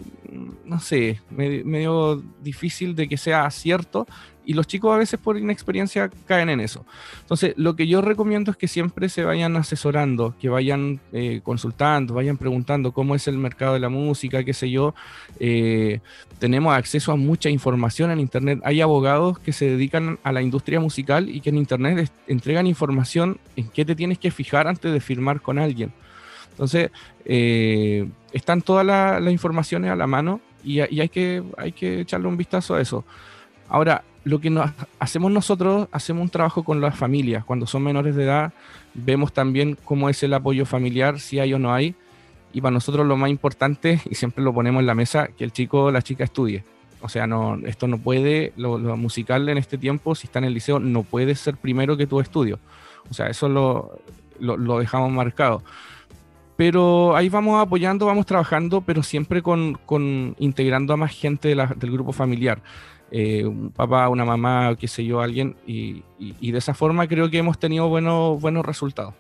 no 0.66 0.78
sé, 0.78 1.20
me- 1.30 1.64
medio 1.64 2.22
difícil 2.42 2.94
de 2.94 3.08
que 3.08 3.16
sea 3.16 3.50
cierto 3.50 4.06
y 4.46 4.52
los 4.54 4.66
chicos 4.66 4.94
a 4.94 4.98
veces 4.98 5.18
por 5.18 5.38
inexperiencia 5.38 6.10
caen 6.26 6.48
en 6.50 6.60
eso. 6.60 6.84
Entonces, 7.20 7.54
lo 7.56 7.76
que 7.76 7.86
yo 7.86 8.00
recomiendo 8.02 8.50
es 8.50 8.56
que 8.56 8.68
siempre 8.68 9.08
se 9.08 9.24
vayan 9.24 9.56
asesorando, 9.56 10.34
que 10.40 10.48
vayan 10.48 11.00
eh, 11.12 11.40
consultando, 11.42 12.14
vayan 12.14 12.36
preguntando 12.36 12.92
cómo 12.92 13.14
es 13.14 13.26
el 13.28 13.38
mercado 13.38 13.74
de 13.74 13.80
la 13.80 13.88
música, 13.88 14.44
qué 14.44 14.52
sé 14.52 14.70
yo. 14.70 14.94
Eh, 15.40 16.00
tenemos 16.38 16.74
acceso 16.74 17.12
a 17.12 17.16
mucha 17.16 17.48
información 17.48 18.10
en 18.10 18.20
Internet. 18.20 18.60
Hay 18.64 18.80
abogados 18.80 19.38
que 19.38 19.52
se 19.52 19.66
dedican 19.70 20.18
a 20.22 20.32
la 20.32 20.42
industria 20.42 20.80
musical 20.80 21.28
y 21.28 21.40
que 21.40 21.50
en 21.50 21.56
Internet 21.56 22.10
entregan 22.26 22.66
información 22.66 23.38
en 23.56 23.68
qué 23.68 23.84
te 23.84 23.94
tienes 23.94 24.18
que 24.18 24.30
fijar 24.30 24.66
antes 24.68 24.92
de 24.92 25.00
firmar 25.00 25.40
con 25.40 25.58
alguien. 25.58 25.92
Entonces, 26.50 26.90
eh, 27.24 28.06
están 28.32 28.62
todas 28.62 28.84
la- 28.86 29.18
las 29.20 29.32
informaciones 29.32 29.90
a 29.90 29.96
la 29.96 30.06
mano 30.06 30.40
y, 30.62 30.74
y 30.94 31.00
hay, 31.00 31.08
que, 31.08 31.42
hay 31.56 31.72
que 31.72 32.00
echarle 32.00 32.28
un 32.28 32.36
vistazo 32.36 32.74
a 32.74 32.80
eso. 32.80 33.04
Ahora, 33.68 34.04
lo 34.24 34.40
que 34.40 34.50
nos, 34.50 34.70
hacemos 34.98 35.30
nosotros, 35.30 35.88
hacemos 35.92 36.22
un 36.22 36.28
trabajo 36.30 36.64
con 36.64 36.80
las 36.80 36.96
familias. 36.96 37.44
Cuando 37.44 37.66
son 37.66 37.82
menores 37.82 38.16
de 38.16 38.24
edad, 38.24 38.52
vemos 38.94 39.32
también 39.32 39.76
cómo 39.84 40.08
es 40.08 40.22
el 40.22 40.32
apoyo 40.34 40.64
familiar, 40.66 41.20
si 41.20 41.38
hay 41.38 41.52
o 41.54 41.58
no 41.58 41.72
hay. 41.74 41.94
Y 42.52 42.60
para 42.60 42.72
nosotros 42.72 43.06
lo 43.06 43.16
más 43.16 43.30
importante, 43.30 44.00
y 44.08 44.14
siempre 44.14 44.42
lo 44.44 44.54
ponemos 44.54 44.80
en 44.80 44.86
la 44.86 44.94
mesa, 44.94 45.28
que 45.28 45.44
el 45.44 45.52
chico 45.52 45.84
o 45.84 45.90
la 45.90 46.02
chica 46.02 46.24
estudie. 46.24 46.64
O 47.02 47.08
sea, 47.08 47.26
no, 47.26 47.58
esto 47.66 47.86
no 47.86 47.98
puede, 47.98 48.52
lo, 48.56 48.78
lo 48.78 48.96
musical 48.96 49.46
en 49.48 49.58
este 49.58 49.76
tiempo, 49.76 50.14
si 50.14 50.26
está 50.26 50.38
en 50.38 50.46
el 50.46 50.54
liceo, 50.54 50.78
no 50.78 51.02
puede 51.02 51.34
ser 51.34 51.56
primero 51.56 51.96
que 51.96 52.06
tu 52.06 52.18
estudio. 52.20 52.58
O 53.10 53.12
sea, 53.14 53.26
eso 53.26 53.48
lo, 53.48 53.98
lo, 54.38 54.56
lo 54.56 54.78
dejamos 54.78 55.10
marcado. 55.12 55.62
Pero 56.56 57.16
ahí 57.16 57.28
vamos 57.28 57.60
apoyando, 57.60 58.06
vamos 58.06 58.26
trabajando, 58.26 58.80
pero 58.80 59.02
siempre 59.02 59.42
con, 59.42 59.74
con 59.84 60.36
integrando 60.38 60.94
a 60.94 60.96
más 60.96 61.10
gente 61.10 61.48
de 61.48 61.56
la- 61.56 61.66
del 61.66 61.90
grupo 61.90 62.12
familiar. 62.12 62.62
Eh, 63.10 63.44
un 63.44 63.70
papá, 63.70 64.08
una 64.08 64.24
mamá, 64.24 64.76
qué 64.78 64.88
sé 64.88 65.04
yo, 65.04 65.20
alguien. 65.20 65.54
Y, 65.66 66.02
y- 66.18 66.34
y 66.40 66.50
de 66.52 66.58
esa 66.58 66.74
forma 66.74 67.06
creo 67.06 67.30
que 67.30 67.38
hemos 67.38 67.58
tenido 67.58 67.88
buenos, 67.88 68.40
buenos 68.40 68.64
resultados. 68.64 69.14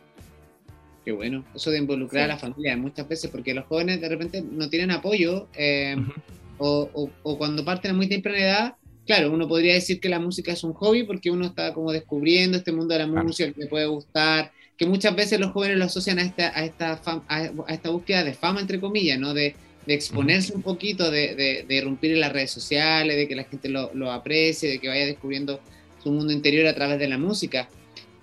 Qué 1.04 1.12
bueno, 1.12 1.44
eso 1.54 1.70
de 1.70 1.78
involucrar 1.78 2.24
a 2.24 2.28
la 2.34 2.38
familia 2.38 2.76
muchas 2.76 3.06
veces, 3.06 3.30
porque 3.30 3.52
los 3.54 3.66
jóvenes 3.66 4.00
de 4.00 4.08
repente 4.08 4.42
no 4.42 4.70
tienen 4.70 4.90
apoyo, 4.90 5.48
eh, 5.54 5.96
Ujú. 5.98 6.12
o, 6.58 6.90
o- 6.94 7.10
o 7.22 7.38
cuando 7.38 7.64
parten 7.64 7.90
a 7.90 7.94
muy 7.94 8.08
temprana 8.08 8.38
edad, 8.38 8.74
claro, 9.06 9.30
uno 9.30 9.46
podría 9.46 9.74
decir 9.74 10.00
que 10.00 10.08
la 10.08 10.18
música 10.18 10.52
es 10.52 10.64
un 10.64 10.72
hobby 10.72 11.04
porque 11.04 11.30
uno 11.30 11.44
está 11.44 11.74
como 11.74 11.92
descubriendo 11.92 12.56
este 12.56 12.72
mundo 12.72 12.94
de 12.94 13.00
la 13.00 13.06
Claro. 13.10 13.26
música, 13.26 13.52
que 13.52 13.60
le 13.60 13.66
puede 13.66 13.84
gustar, 13.86 14.50
que 14.78 14.86
muchas 14.86 15.14
veces 15.14 15.38
los 15.38 15.52
jóvenes 15.52 15.76
lo 15.76 15.84
asocian 15.84 16.18
a 16.18 16.22
esta, 16.22 16.58
a 16.58 16.64
esta, 16.64 17.00
fam- 17.02 17.22
a, 17.28 17.36
a 17.70 17.74
esta 17.74 17.90
búsqueda 17.90 18.24
de 18.24 18.32
fama, 18.32 18.60
entre 18.60 18.80
comillas, 18.80 19.18
¿no? 19.20 19.34
De, 19.34 19.54
de 19.86 19.94
exponerse 19.94 20.54
un 20.54 20.62
poquito, 20.62 21.10
de, 21.10 21.34
de, 21.34 21.64
de 21.66 21.74
irrumpir 21.74 22.12
en 22.12 22.20
las 22.20 22.32
redes 22.32 22.50
sociales, 22.50 23.16
de 23.16 23.28
que 23.28 23.34
la 23.34 23.44
gente 23.44 23.68
lo, 23.68 23.92
lo 23.94 24.10
aprecie, 24.10 24.70
de 24.70 24.78
que 24.78 24.88
vaya 24.88 25.06
descubriendo 25.06 25.60
su 26.02 26.10
mundo 26.10 26.32
interior 26.32 26.66
a 26.66 26.74
través 26.74 26.98
de 26.98 27.08
la 27.08 27.18
música. 27.18 27.68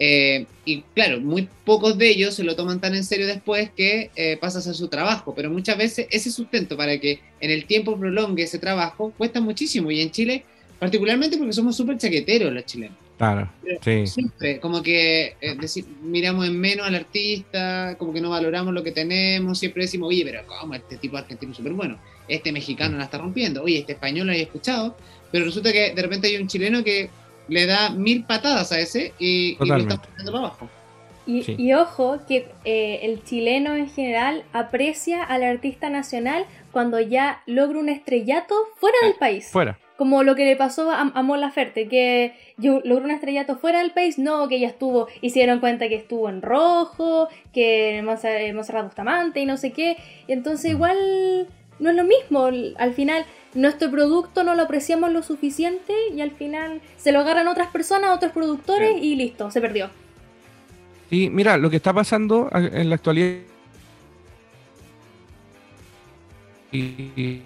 Eh, 0.04 0.48
y 0.66 0.82
claro, 0.96 1.22
muy 1.22 1.48
pocos 1.64 1.96
de 1.96 2.10
ellos 2.10 2.34
se 2.34 2.44
lo 2.44 2.56
toman 2.56 2.82
tan 2.82 2.96
en 2.96 3.04
serio 3.04 3.28
después 3.28 3.70
que 3.70 4.10
eh, 4.16 4.36
pasa 4.42 4.58
a 4.58 4.62
ser 4.62 4.74
su 4.74 4.88
trabajo, 4.88 5.36
pero 5.36 5.52
muchas 5.52 5.78
veces 5.78 6.08
ese 6.10 6.32
sustento 6.32 6.76
para 6.76 7.00
que 7.00 7.20
en 7.40 7.52
el 7.52 7.66
tiempo 7.66 7.96
prolongue 7.96 8.42
ese 8.42 8.58
trabajo 8.58 9.14
cuesta 9.16 9.42
muchísimo 9.42 9.92
y 9.92 10.02
en 10.02 10.10
Chile 10.10 10.44
particularmente 10.80 11.38
porque 11.38 11.54
somos 11.54 11.78
súper 11.78 12.00
chaqueteros 12.00 12.52
los 12.52 12.66
chilenos. 12.66 12.98
Claro, 13.22 13.50
sí. 13.84 14.08
Siempre, 14.08 14.60
como 14.60 14.82
que 14.82 15.36
eh, 15.42 15.56
decir, 15.60 15.86
miramos 16.02 16.48
en 16.48 16.60
menos 16.60 16.88
al 16.88 16.96
artista, 16.96 17.96
como 18.00 18.14
que 18.14 18.20
no 18.20 18.32
valoramos 18.32 18.74
lo 18.74 18.82
que 18.84 18.92
tenemos, 18.92 19.60
siempre 19.60 19.84
decimos, 19.84 20.10
oye, 20.10 20.24
pero 20.26 20.42
¿cómo? 20.48 20.74
Este 20.74 20.98
tipo 20.98 21.18
argentino 21.18 21.52
es 21.52 21.58
súper 21.58 21.74
bueno, 21.74 22.00
este 22.28 22.52
mexicano 22.52 22.98
la 22.98 23.04
está 23.04 23.20
rompiendo, 23.20 23.62
oye, 23.62 23.78
este 23.78 23.94
español 23.94 24.26
lo 24.26 24.34
he 24.34 24.42
escuchado, 24.42 24.98
pero 25.32 25.46
resulta 25.46 25.72
que 25.72 25.94
de 25.94 26.02
repente 26.02 26.30
hay 26.30 26.38
un 26.38 26.48
chileno 26.48 26.84
que 26.84 27.12
le 27.48 27.68
da 27.68 27.92
mil 27.92 28.24
patadas 28.24 28.72
a 28.72 28.80
ese 28.80 29.14
y, 29.20 29.56
y 29.62 29.66
lo 29.66 29.78
está 29.78 30.02
poniendo 30.02 30.32
para 30.32 30.46
abajo. 30.46 30.68
Y, 31.28 31.44
Sí. 31.44 31.56
y 31.60 31.74
ojo 31.74 32.22
que 32.28 32.50
eh, 32.66 33.02
el 33.04 33.24
chileno 33.24 33.76
en 33.76 33.88
general 33.88 34.44
aprecia 34.52 35.24
al 35.24 35.44
artista 35.44 35.92
nacional 35.92 36.46
cuando 36.72 37.00
ya 37.00 37.44
logra 37.46 37.78
un 37.78 37.90
estrellato 37.90 38.56
fuera 38.78 38.98
del 39.04 39.14
país. 39.20 39.50
Fuera. 39.52 39.78
Como 40.02 40.24
lo 40.24 40.34
que 40.34 40.46
le 40.46 40.56
pasó 40.56 40.90
a, 40.90 41.00
a 41.14 41.22
Mon 41.22 41.40
Laferte, 41.40 41.88
que 41.88 42.34
logró 42.58 43.06
un 43.06 43.12
estrellato 43.12 43.58
fuera 43.58 43.82
del 43.84 43.92
país, 43.92 44.18
no, 44.18 44.48
que 44.48 44.56
ella 44.56 44.70
estuvo, 44.70 45.08
y 45.22 45.30
se 45.30 45.38
dieron 45.38 45.60
cuenta 45.60 45.88
que 45.90 45.94
estuvo 45.94 46.28
en 46.28 46.42
rojo, 46.42 47.28
que 47.54 48.02
Monse- 48.04 48.52
Monserrat 48.52 48.86
Bustamante 48.86 49.42
y 49.42 49.46
no 49.46 49.58
sé 49.58 49.74
qué, 49.74 49.98
y 50.28 50.32
entonces 50.32 50.72
igual 50.72 50.98
no 51.78 51.92
es 51.92 51.96
lo 51.96 52.04
mismo, 52.04 52.46
al 52.46 52.94
final 52.96 53.26
nuestro 53.54 53.92
producto 53.92 54.44
no 54.44 54.56
lo 54.56 54.64
apreciamos 54.64 55.12
lo 55.12 55.22
suficiente 55.22 55.94
y 56.16 56.20
al 56.22 56.32
final 56.32 56.82
se 56.98 57.12
lo 57.12 57.20
agarran 57.20 57.48
otras 57.48 57.68
personas, 57.68 58.10
otros 58.10 58.32
productores 58.32 58.98
y 59.00 59.14
listo, 59.16 59.52
se 59.52 59.62
perdió. 59.62 59.92
Sí, 61.12 61.30
mira, 61.30 61.58
lo 61.58 61.70
que 61.70 61.76
está 61.76 61.94
pasando 61.94 62.50
en 62.52 62.90
la 62.90 62.96
actualidad. 62.96 63.38
Y, 66.72 67.44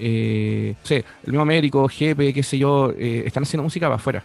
eh, 0.00 0.74
sé, 0.82 1.04
el 1.24 1.32
mismo 1.32 1.42
Américo, 1.42 1.86
GP, 1.86 2.32
qué 2.32 2.42
sé 2.42 2.58
yo, 2.58 2.92
eh, 2.96 3.24
están 3.26 3.42
haciendo 3.42 3.64
música 3.64 3.86
para 3.86 3.96
afuera. 3.96 4.24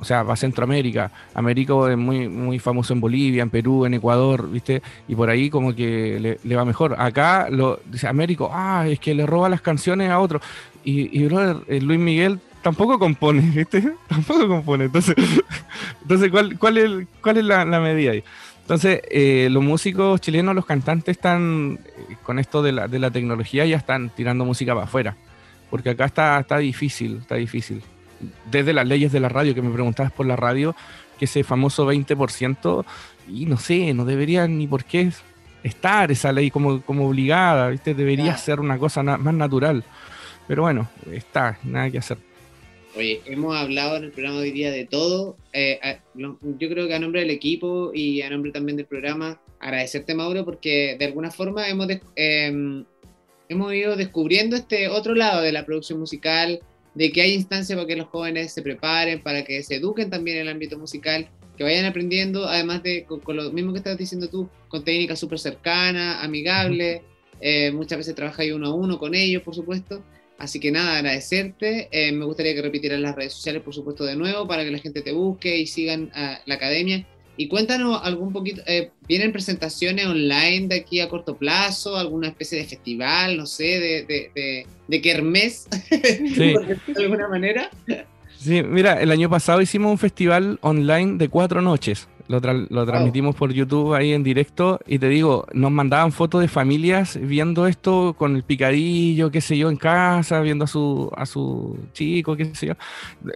O 0.00 0.04
sea, 0.04 0.22
para 0.22 0.36
Centroamérica. 0.36 1.10
Américo 1.34 1.88
es 1.88 1.96
muy, 1.96 2.28
muy 2.28 2.58
famoso 2.58 2.92
en 2.92 3.00
Bolivia, 3.00 3.42
en 3.42 3.50
Perú, 3.50 3.86
en 3.86 3.94
Ecuador, 3.94 4.50
¿viste? 4.50 4.82
Y 5.08 5.14
por 5.14 5.30
ahí 5.30 5.50
como 5.50 5.74
que 5.74 6.38
le, 6.42 6.56
va 6.56 6.64
mejor. 6.64 6.96
Acá 6.98 7.48
dice 7.90 8.06
Américo, 8.06 8.50
ah, 8.52 8.86
es 8.88 8.98
que 8.98 9.14
le 9.14 9.26
roba 9.26 9.48
las 9.48 9.60
canciones 9.60 10.10
a 10.10 10.20
otro. 10.20 10.40
Y, 10.84 11.18
y 11.18 11.24
brother, 11.24 11.56
eh, 11.68 11.80
Luis 11.80 11.98
Miguel 11.98 12.40
tampoco 12.62 12.98
compone, 12.98 13.40
¿viste? 13.54 13.92
Tampoco 14.08 14.46
compone. 14.46 14.84
Entonces, 14.84 15.14
entonces 16.02 16.30
¿cuál, 16.30 16.58
cuál 16.58 16.78
es, 16.78 17.06
cuál 17.22 17.38
es 17.38 17.44
la, 17.44 17.64
medida 17.64 18.12
ahí? 18.12 18.24
Entonces, 18.62 19.00
los 19.50 19.62
músicos 19.62 20.20
chilenos, 20.20 20.54
los 20.54 20.64
cantantes 20.64 21.16
están, 21.16 21.78
con 22.22 22.38
esto 22.38 22.62
de 22.62 22.72
la, 22.72 22.88
de 22.88 22.98
la 22.98 23.10
tecnología, 23.10 23.64
ya 23.66 23.76
están 23.76 24.10
tirando 24.10 24.44
música 24.44 24.72
para 24.74 24.84
afuera. 24.86 25.16
Porque 25.70 25.90
acá 25.90 26.04
está, 26.04 26.38
está 26.40 26.58
difícil, 26.58 27.18
está 27.22 27.34
difícil. 27.36 27.82
Desde 28.50 28.72
las 28.72 28.86
leyes 28.86 29.12
de 29.12 29.20
la 29.20 29.28
radio, 29.28 29.54
que 29.54 29.62
me 29.62 29.70
preguntabas 29.72 30.12
por 30.12 30.26
la 30.26 30.36
radio, 30.36 30.74
que 31.18 31.24
ese 31.26 31.42
famoso 31.44 31.86
20%, 31.86 32.84
y 33.28 33.46
no 33.46 33.56
sé, 33.56 33.92
no 33.94 34.04
debería 34.04 34.46
ni 34.46 34.66
por 34.66 34.84
qué 34.84 35.10
estar 35.62 36.10
esa 36.12 36.30
ley 36.32 36.50
como, 36.50 36.82
como 36.82 37.08
obligada, 37.08 37.68
¿viste? 37.70 37.94
Debería 37.94 38.24
Claro. 38.26 38.38
ser 38.38 38.60
una 38.60 38.78
cosa 38.78 39.02
na- 39.02 39.16
más 39.16 39.34
natural. 39.34 39.82
Pero 40.46 40.62
bueno, 40.62 40.88
está, 41.10 41.58
nada 41.64 41.90
que 41.90 41.98
hacer. 41.98 42.18
Oye, 42.96 43.20
hemos 43.26 43.56
hablado 43.56 43.96
en 43.96 44.04
el 44.04 44.12
programa 44.12 44.38
hoy 44.38 44.52
día 44.52 44.70
de 44.70 44.84
todo. 44.86 45.36
Eh, 45.52 45.80
a- 45.82 45.98
yo 46.14 46.68
creo 46.68 46.86
que 46.86 46.94
a 46.94 46.98
nombre 47.00 47.20
del 47.22 47.30
equipo 47.30 47.90
y 47.92 48.22
a 48.22 48.30
nombre 48.30 48.52
también 48.52 48.76
del 48.76 48.86
programa, 48.86 49.40
agradecerte, 49.58 50.14
Mauro, 50.14 50.44
porque 50.44 50.96
de 50.98 51.04
alguna 51.06 51.30
forma 51.32 51.68
hemos, 51.68 51.88
em, 52.14 52.84
hemos 53.48 53.74
ido 53.74 53.96
descubriendo 53.96 54.54
este 54.54 54.88
otro 54.88 55.14
lado 55.16 55.42
de 55.42 55.50
la 55.50 55.66
producción 55.66 55.98
musical, 55.98 56.60
de 56.94 57.10
que 57.10 57.22
hay 57.22 57.32
instancias 57.34 57.76
para 57.76 57.88
que 57.88 57.96
los 57.96 58.06
jóvenes 58.06 58.52
se 58.52 58.62
preparen, 58.62 59.20
para 59.20 59.44
que 59.44 59.60
se 59.64 59.76
eduquen 59.76 60.10
también 60.10 60.36
en 60.36 60.42
el 60.42 60.48
ámbito 60.50 60.78
musical, 60.78 61.28
que 61.56 61.64
vayan 61.64 61.86
aprendiendo, 61.86 62.46
además 62.46 62.84
de 62.84 63.04
con, 63.04 63.18
con 63.20 63.36
lo 63.36 63.50
mismo 63.50 63.72
que 63.72 63.78
estás 63.78 63.98
diciendo 63.98 64.28
tú, 64.28 64.48
con 64.68 64.84
técnicas 64.84 65.18
súper 65.18 65.40
cercanas, 65.40 66.22
amigables. 66.22 67.00
eh, 67.40 67.72
muchas 67.72 67.98
veces 67.98 68.14
trabajas 68.14 68.38
ahí 68.40 68.52
uno 68.52 68.68
a 68.68 68.74
uno 68.74 68.96
con 68.98 69.14
ellos, 69.14 69.42
por 69.42 69.54
supuesto. 69.56 70.02
Así 70.38 70.58
que 70.60 70.70
nada, 70.70 70.96
agradecerte. 70.98 71.88
Eh, 71.92 72.12
me 72.12 72.24
gustaría 72.24 72.54
que 72.54 72.62
repitieras 72.62 73.00
las 73.00 73.14
redes 73.14 73.32
sociales, 73.32 73.62
por 73.62 73.74
supuesto, 73.74 74.04
de 74.04 74.16
nuevo, 74.16 74.46
para 74.48 74.64
que 74.64 74.70
la 74.70 74.78
gente 74.78 75.00
te 75.02 75.12
busque 75.12 75.56
y 75.58 75.66
sigan 75.66 76.10
a 76.14 76.40
la 76.46 76.54
academia. 76.56 77.06
Y 77.36 77.48
cuéntanos 77.48 78.00
algún 78.04 78.32
poquito, 78.32 78.62
eh, 78.66 78.90
¿vienen 79.08 79.32
presentaciones 79.32 80.06
online 80.06 80.68
de 80.68 80.76
aquí 80.76 81.00
a 81.00 81.08
corto 81.08 81.36
plazo? 81.36 81.96
¿Alguna 81.96 82.28
especie 82.28 82.58
de 82.58 82.64
festival, 82.64 83.36
no 83.36 83.46
sé, 83.46 83.64
de, 83.80 84.04
de, 84.04 84.30
de, 84.34 84.66
de 84.86 85.00
kermés, 85.02 85.66
Sí. 85.90 86.54
de 86.94 87.02
alguna 87.02 87.26
manera? 87.28 87.70
Sí, 88.38 88.62
mira, 88.62 89.00
el 89.00 89.10
año 89.10 89.28
pasado 89.30 89.60
hicimos 89.62 89.90
un 89.90 89.98
festival 89.98 90.58
online 90.62 91.16
de 91.18 91.28
cuatro 91.28 91.60
noches. 91.62 92.08
Lo, 92.26 92.40
tra- 92.40 92.66
lo 92.70 92.86
transmitimos 92.86 93.34
por 93.36 93.52
YouTube 93.52 93.92
ahí 93.92 94.12
en 94.14 94.22
directo 94.22 94.80
y 94.86 94.98
te 94.98 95.08
digo, 95.10 95.46
nos 95.52 95.70
mandaban 95.70 96.10
fotos 96.10 96.40
de 96.40 96.48
familias 96.48 97.18
viendo 97.20 97.66
esto 97.66 98.14
con 98.16 98.34
el 98.34 98.42
picadillo, 98.42 99.30
qué 99.30 99.42
sé 99.42 99.58
yo, 99.58 99.68
en 99.68 99.76
casa, 99.76 100.40
viendo 100.40 100.64
a 100.64 100.68
su, 100.68 101.12
a 101.16 101.26
su 101.26 101.78
chico, 101.92 102.34
qué 102.34 102.46
sé 102.54 102.68
yo. 102.68 102.74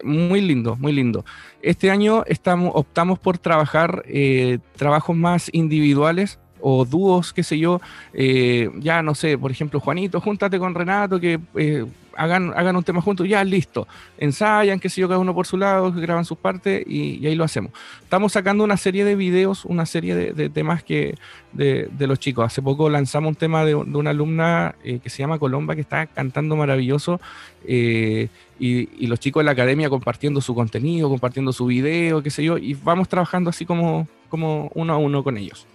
Muy 0.02 0.40
lindo, 0.40 0.74
muy 0.76 0.92
lindo. 0.92 1.24
Este 1.60 1.90
año 1.90 2.24
estamos, 2.26 2.72
optamos 2.74 3.18
por 3.18 3.36
trabajar 3.36 4.02
eh, 4.06 4.58
trabajos 4.76 5.14
más 5.14 5.50
individuales 5.52 6.38
o 6.60 6.84
dúos, 6.86 7.32
qué 7.34 7.42
sé 7.42 7.58
yo. 7.58 7.80
eh, 8.14 8.70
ya 8.80 9.02
no 9.02 9.14
sé, 9.14 9.36
por 9.36 9.50
ejemplo, 9.50 9.80
Juanito, 9.80 10.20
júntate 10.20 10.58
con 10.58 10.74
Renato, 10.74 11.20
que 11.20 11.38
eh, 11.56 11.84
hagan, 12.18 12.52
hagan 12.56 12.76
un 12.76 12.84
tema 12.84 13.00
juntos, 13.00 13.28
ya 13.28 13.42
listo 13.44 13.86
ensayan, 14.18 14.78
qué 14.80 14.88
sé 14.88 15.00
yo, 15.00 15.08
cada 15.08 15.20
uno 15.20 15.34
por 15.34 15.46
su 15.46 15.56
lado, 15.56 15.92
graban 15.92 16.24
sus 16.24 16.38
partes 16.38 16.84
y, 16.86 17.24
ahí 17.26 17.34
lo 17.34 17.44
hacemos. 17.44 17.72
Estamos 18.02 18.32
sacando 18.32 18.64
una 18.64 18.76
serie 18.76 19.04
de 19.04 19.14
videos, 19.14 19.64
una 19.64 19.86
serie 19.86 20.14
de, 20.14 20.50
temas 20.50 20.82
que 20.82 21.16
de, 21.52 21.88
los 21.98 22.18
chicos. 22.18 22.44
Hace 22.44 22.62
poco 22.62 22.90
lanzamos 22.90 23.30
un 23.30 23.34
tema 23.36 23.64
de, 23.64 23.74
una 23.74 24.10
alumna 24.10 24.74
eh, 24.84 24.98
que 25.02 25.10
se 25.10 25.18
llama 25.18 25.38
Colomba, 25.38 25.74
que 25.74 25.80
está 25.80 26.06
cantando 26.06 26.56
maravilloso, 26.56 27.20
eh, 27.64 28.28
y, 28.58 29.06
los 29.06 29.20
chicos 29.20 29.40
de 29.40 29.44
la 29.44 29.52
academia 29.52 29.88
compartiendo 29.88 30.40
su 30.40 30.54
contenido, 30.54 31.08
compartiendo 31.08 31.52
su 31.52 31.66
video, 31.66 32.22
qué 32.22 32.30
sé 32.30 32.44
yo, 32.44 32.58
y 32.58 32.74
vamos 32.74 33.08
trabajando 33.08 33.50
así 33.50 33.64
como, 33.64 34.06
como 34.28 34.70
uno 34.74 34.92
a 34.92 34.98
uno 34.98 35.22
con 35.24 35.36
ellos. 35.38 35.66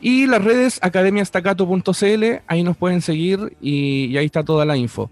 Y 0.00 0.26
las 0.26 0.42
redes 0.42 0.80
academiastacato.cl, 0.82 2.24
ahí 2.48 2.64
nos 2.64 2.76
pueden 2.76 3.00
seguir 3.00 3.56
y 3.60 4.16
ahí 4.16 4.26
está 4.26 4.42
toda 4.42 4.64
la 4.64 4.76
info 4.76 5.10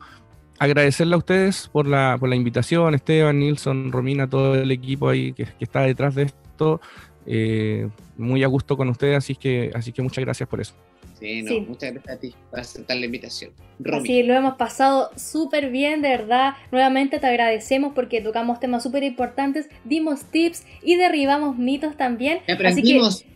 agradecerle 0.60 1.14
a 1.14 1.18
ustedes 1.18 1.68
por 1.72 1.86
la, 1.88 2.16
por 2.20 2.28
la 2.28 2.36
invitación, 2.36 2.94
Esteban, 2.94 3.40
Nilson, 3.40 3.90
Romina, 3.90 4.28
todo 4.30 4.54
el 4.54 4.70
equipo 4.70 5.08
ahí 5.08 5.32
que, 5.32 5.44
que 5.46 5.64
está 5.64 5.80
detrás 5.82 6.14
de 6.14 6.24
esto. 6.24 6.80
Eh, 7.26 7.88
muy 8.16 8.42
a 8.44 8.46
gusto 8.46 8.76
con 8.76 8.88
ustedes, 8.88 9.16
así 9.16 9.34
que, 9.34 9.70
así 9.74 9.92
que 9.92 10.02
muchas 10.02 10.24
gracias 10.24 10.48
por 10.48 10.60
eso. 10.60 10.74
Sí, 11.18 11.42
no, 11.42 11.48
Sí. 11.50 11.60
muchas 11.68 11.92
gracias 11.92 12.14
a 12.16 12.18
ti 12.20 12.34
por 12.50 12.60
aceptar 12.60 12.96
la 12.96 13.04
invitación. 13.06 13.52
Romy. 13.78 14.02
Así 14.02 14.22
lo 14.22 14.34
hemos 14.34 14.54
pasado 14.56 15.10
súper 15.16 15.70
bien, 15.70 16.00
de 16.02 16.08
verdad. 16.10 16.54
Nuevamente 16.72 17.18
te 17.18 17.26
agradecemos 17.26 17.92
porque 17.94 18.20
tocamos 18.22 18.58
temas 18.60 18.82
súper 18.82 19.02
importantes, 19.02 19.68
dimos 19.84 20.24
tips 20.24 20.64
y 20.82 20.96
derribamos 20.96 21.56
mitos 21.58 21.96
también. 21.96 22.38
Así 22.44 22.52
Aprendimos, 22.52 23.22
as- 23.22 23.29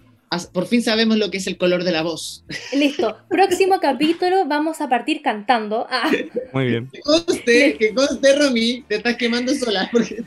por 0.52 0.66
fin 0.66 0.82
sabemos 0.82 1.16
lo 1.16 1.30
que 1.30 1.38
es 1.38 1.46
el 1.46 1.56
color 1.56 1.84
de 1.84 1.92
la 1.92 2.02
voz. 2.02 2.44
listo. 2.72 3.16
Próximo 3.28 3.80
capítulo 3.80 4.44
vamos 4.46 4.80
a 4.80 4.88
partir 4.88 5.22
cantando. 5.22 5.86
Ah, 5.90 6.10
Muy 6.52 6.66
bien. 6.66 6.88
Que 6.92 7.00
conste, 7.00 7.76
que 7.78 7.94
conste, 7.94 8.36
Romy, 8.36 8.84
te 8.88 8.96
estás 8.96 9.16
quemando 9.16 9.54
sola. 9.54 9.88
Porque... 9.92 10.24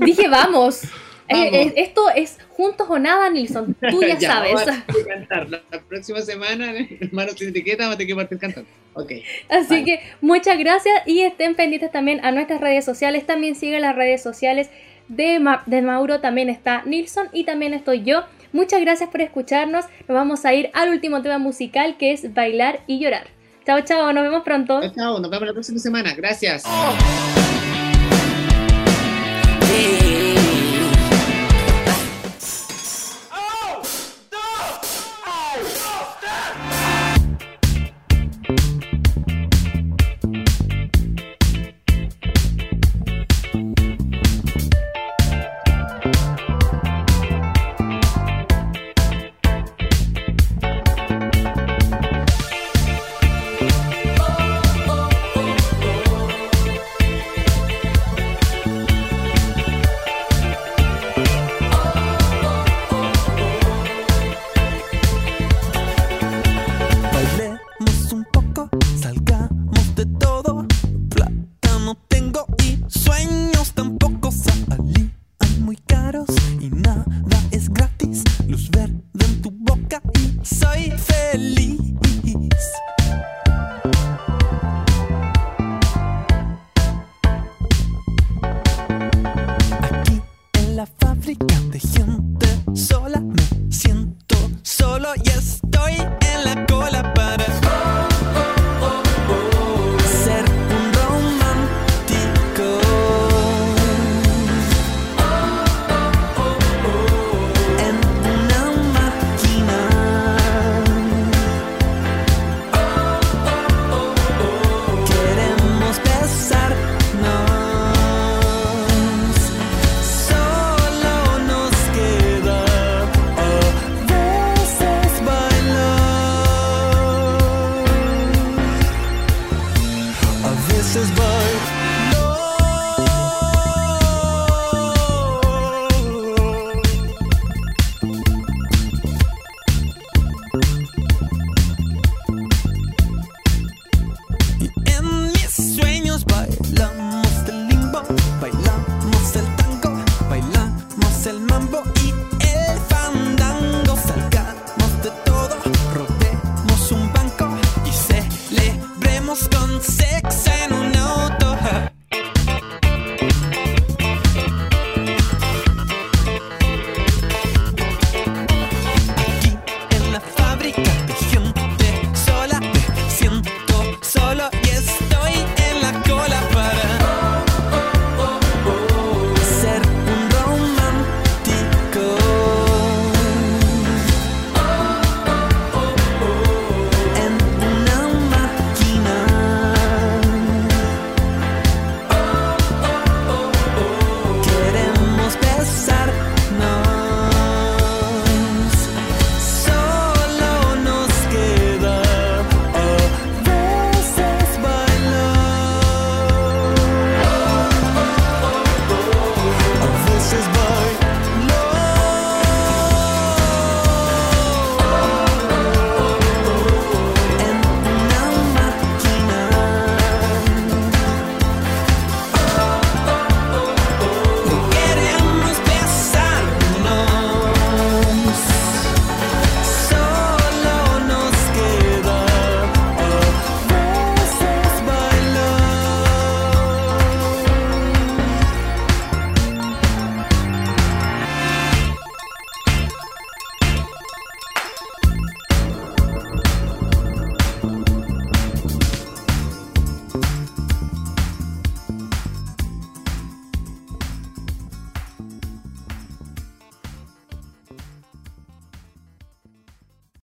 dije 0.00 0.28
vamos. 0.28 0.82
Vamos. 1.26 1.46
Eh, 1.54 1.62
eh, 1.62 1.72
esto 1.78 2.10
es 2.14 2.36
juntos 2.50 2.86
o 2.90 2.98
nada, 2.98 3.30
Nilsson. 3.30 3.74
Tú 3.90 4.02
ya, 4.06 4.20
sabes. 4.20 4.52
vamos 4.52 4.68
a 4.68 4.84
cantar. 5.08 5.48
La, 5.48 5.62
la 5.72 5.80
próxima 5.80 6.20
semana, 6.20 6.70
hermanos 7.00 7.36
sin 7.38 7.48
etiqueta, 7.48 7.84
vamos 7.84 7.94
a 7.94 7.96
tener 7.96 8.08
que 8.08 8.14
partir 8.14 8.38
cantando. 8.38 8.68
Ok. 8.92 9.10
Así 9.48 9.68
Vale. 9.70 9.84
que 9.86 10.00
muchas 10.20 10.58
gracias 10.58 10.94
y 11.06 11.20
estén 11.22 11.54
pendientes 11.54 11.90
también 11.90 12.22
a 12.26 12.30
nuestras 12.30 12.60
redes 12.60 12.84
sociales. 12.84 13.24
También 13.26 13.54
sigan 13.54 13.80
las 13.80 13.96
redes 13.96 14.22
sociales 14.22 14.68
de, 15.08 15.38
Ma- 15.38 15.62
de 15.64 15.80
Mauro, 15.80 16.20
también 16.20 16.50
está 16.50 16.82
Nilsson 16.84 17.28
y 17.32 17.44
también 17.44 17.72
estoy 17.72 18.02
yo. 18.02 18.24
Muchas 18.54 18.80
gracias 18.80 19.10
por 19.10 19.20
escucharnos. 19.20 19.84
Nos 20.08 20.14
vamos 20.14 20.44
a 20.44 20.54
ir 20.54 20.70
al 20.74 20.90
último 20.90 21.20
tema 21.22 21.38
musical 21.38 21.96
que 21.98 22.12
es 22.12 22.32
Bailar 22.32 22.80
y 22.86 23.00
Llorar. 23.00 23.26
Chao, 23.66 23.80
chao, 23.80 24.12
nos 24.12 24.22
vemos 24.22 24.44
pronto. 24.44 24.80
Chao, 24.80 24.92
chao, 24.94 25.18
nos 25.18 25.28
vemos 25.28 25.48
la 25.48 25.52
próxima 25.52 25.80
semana. 25.80 26.14
Gracias. 26.14 26.62
Oh. 26.64 27.43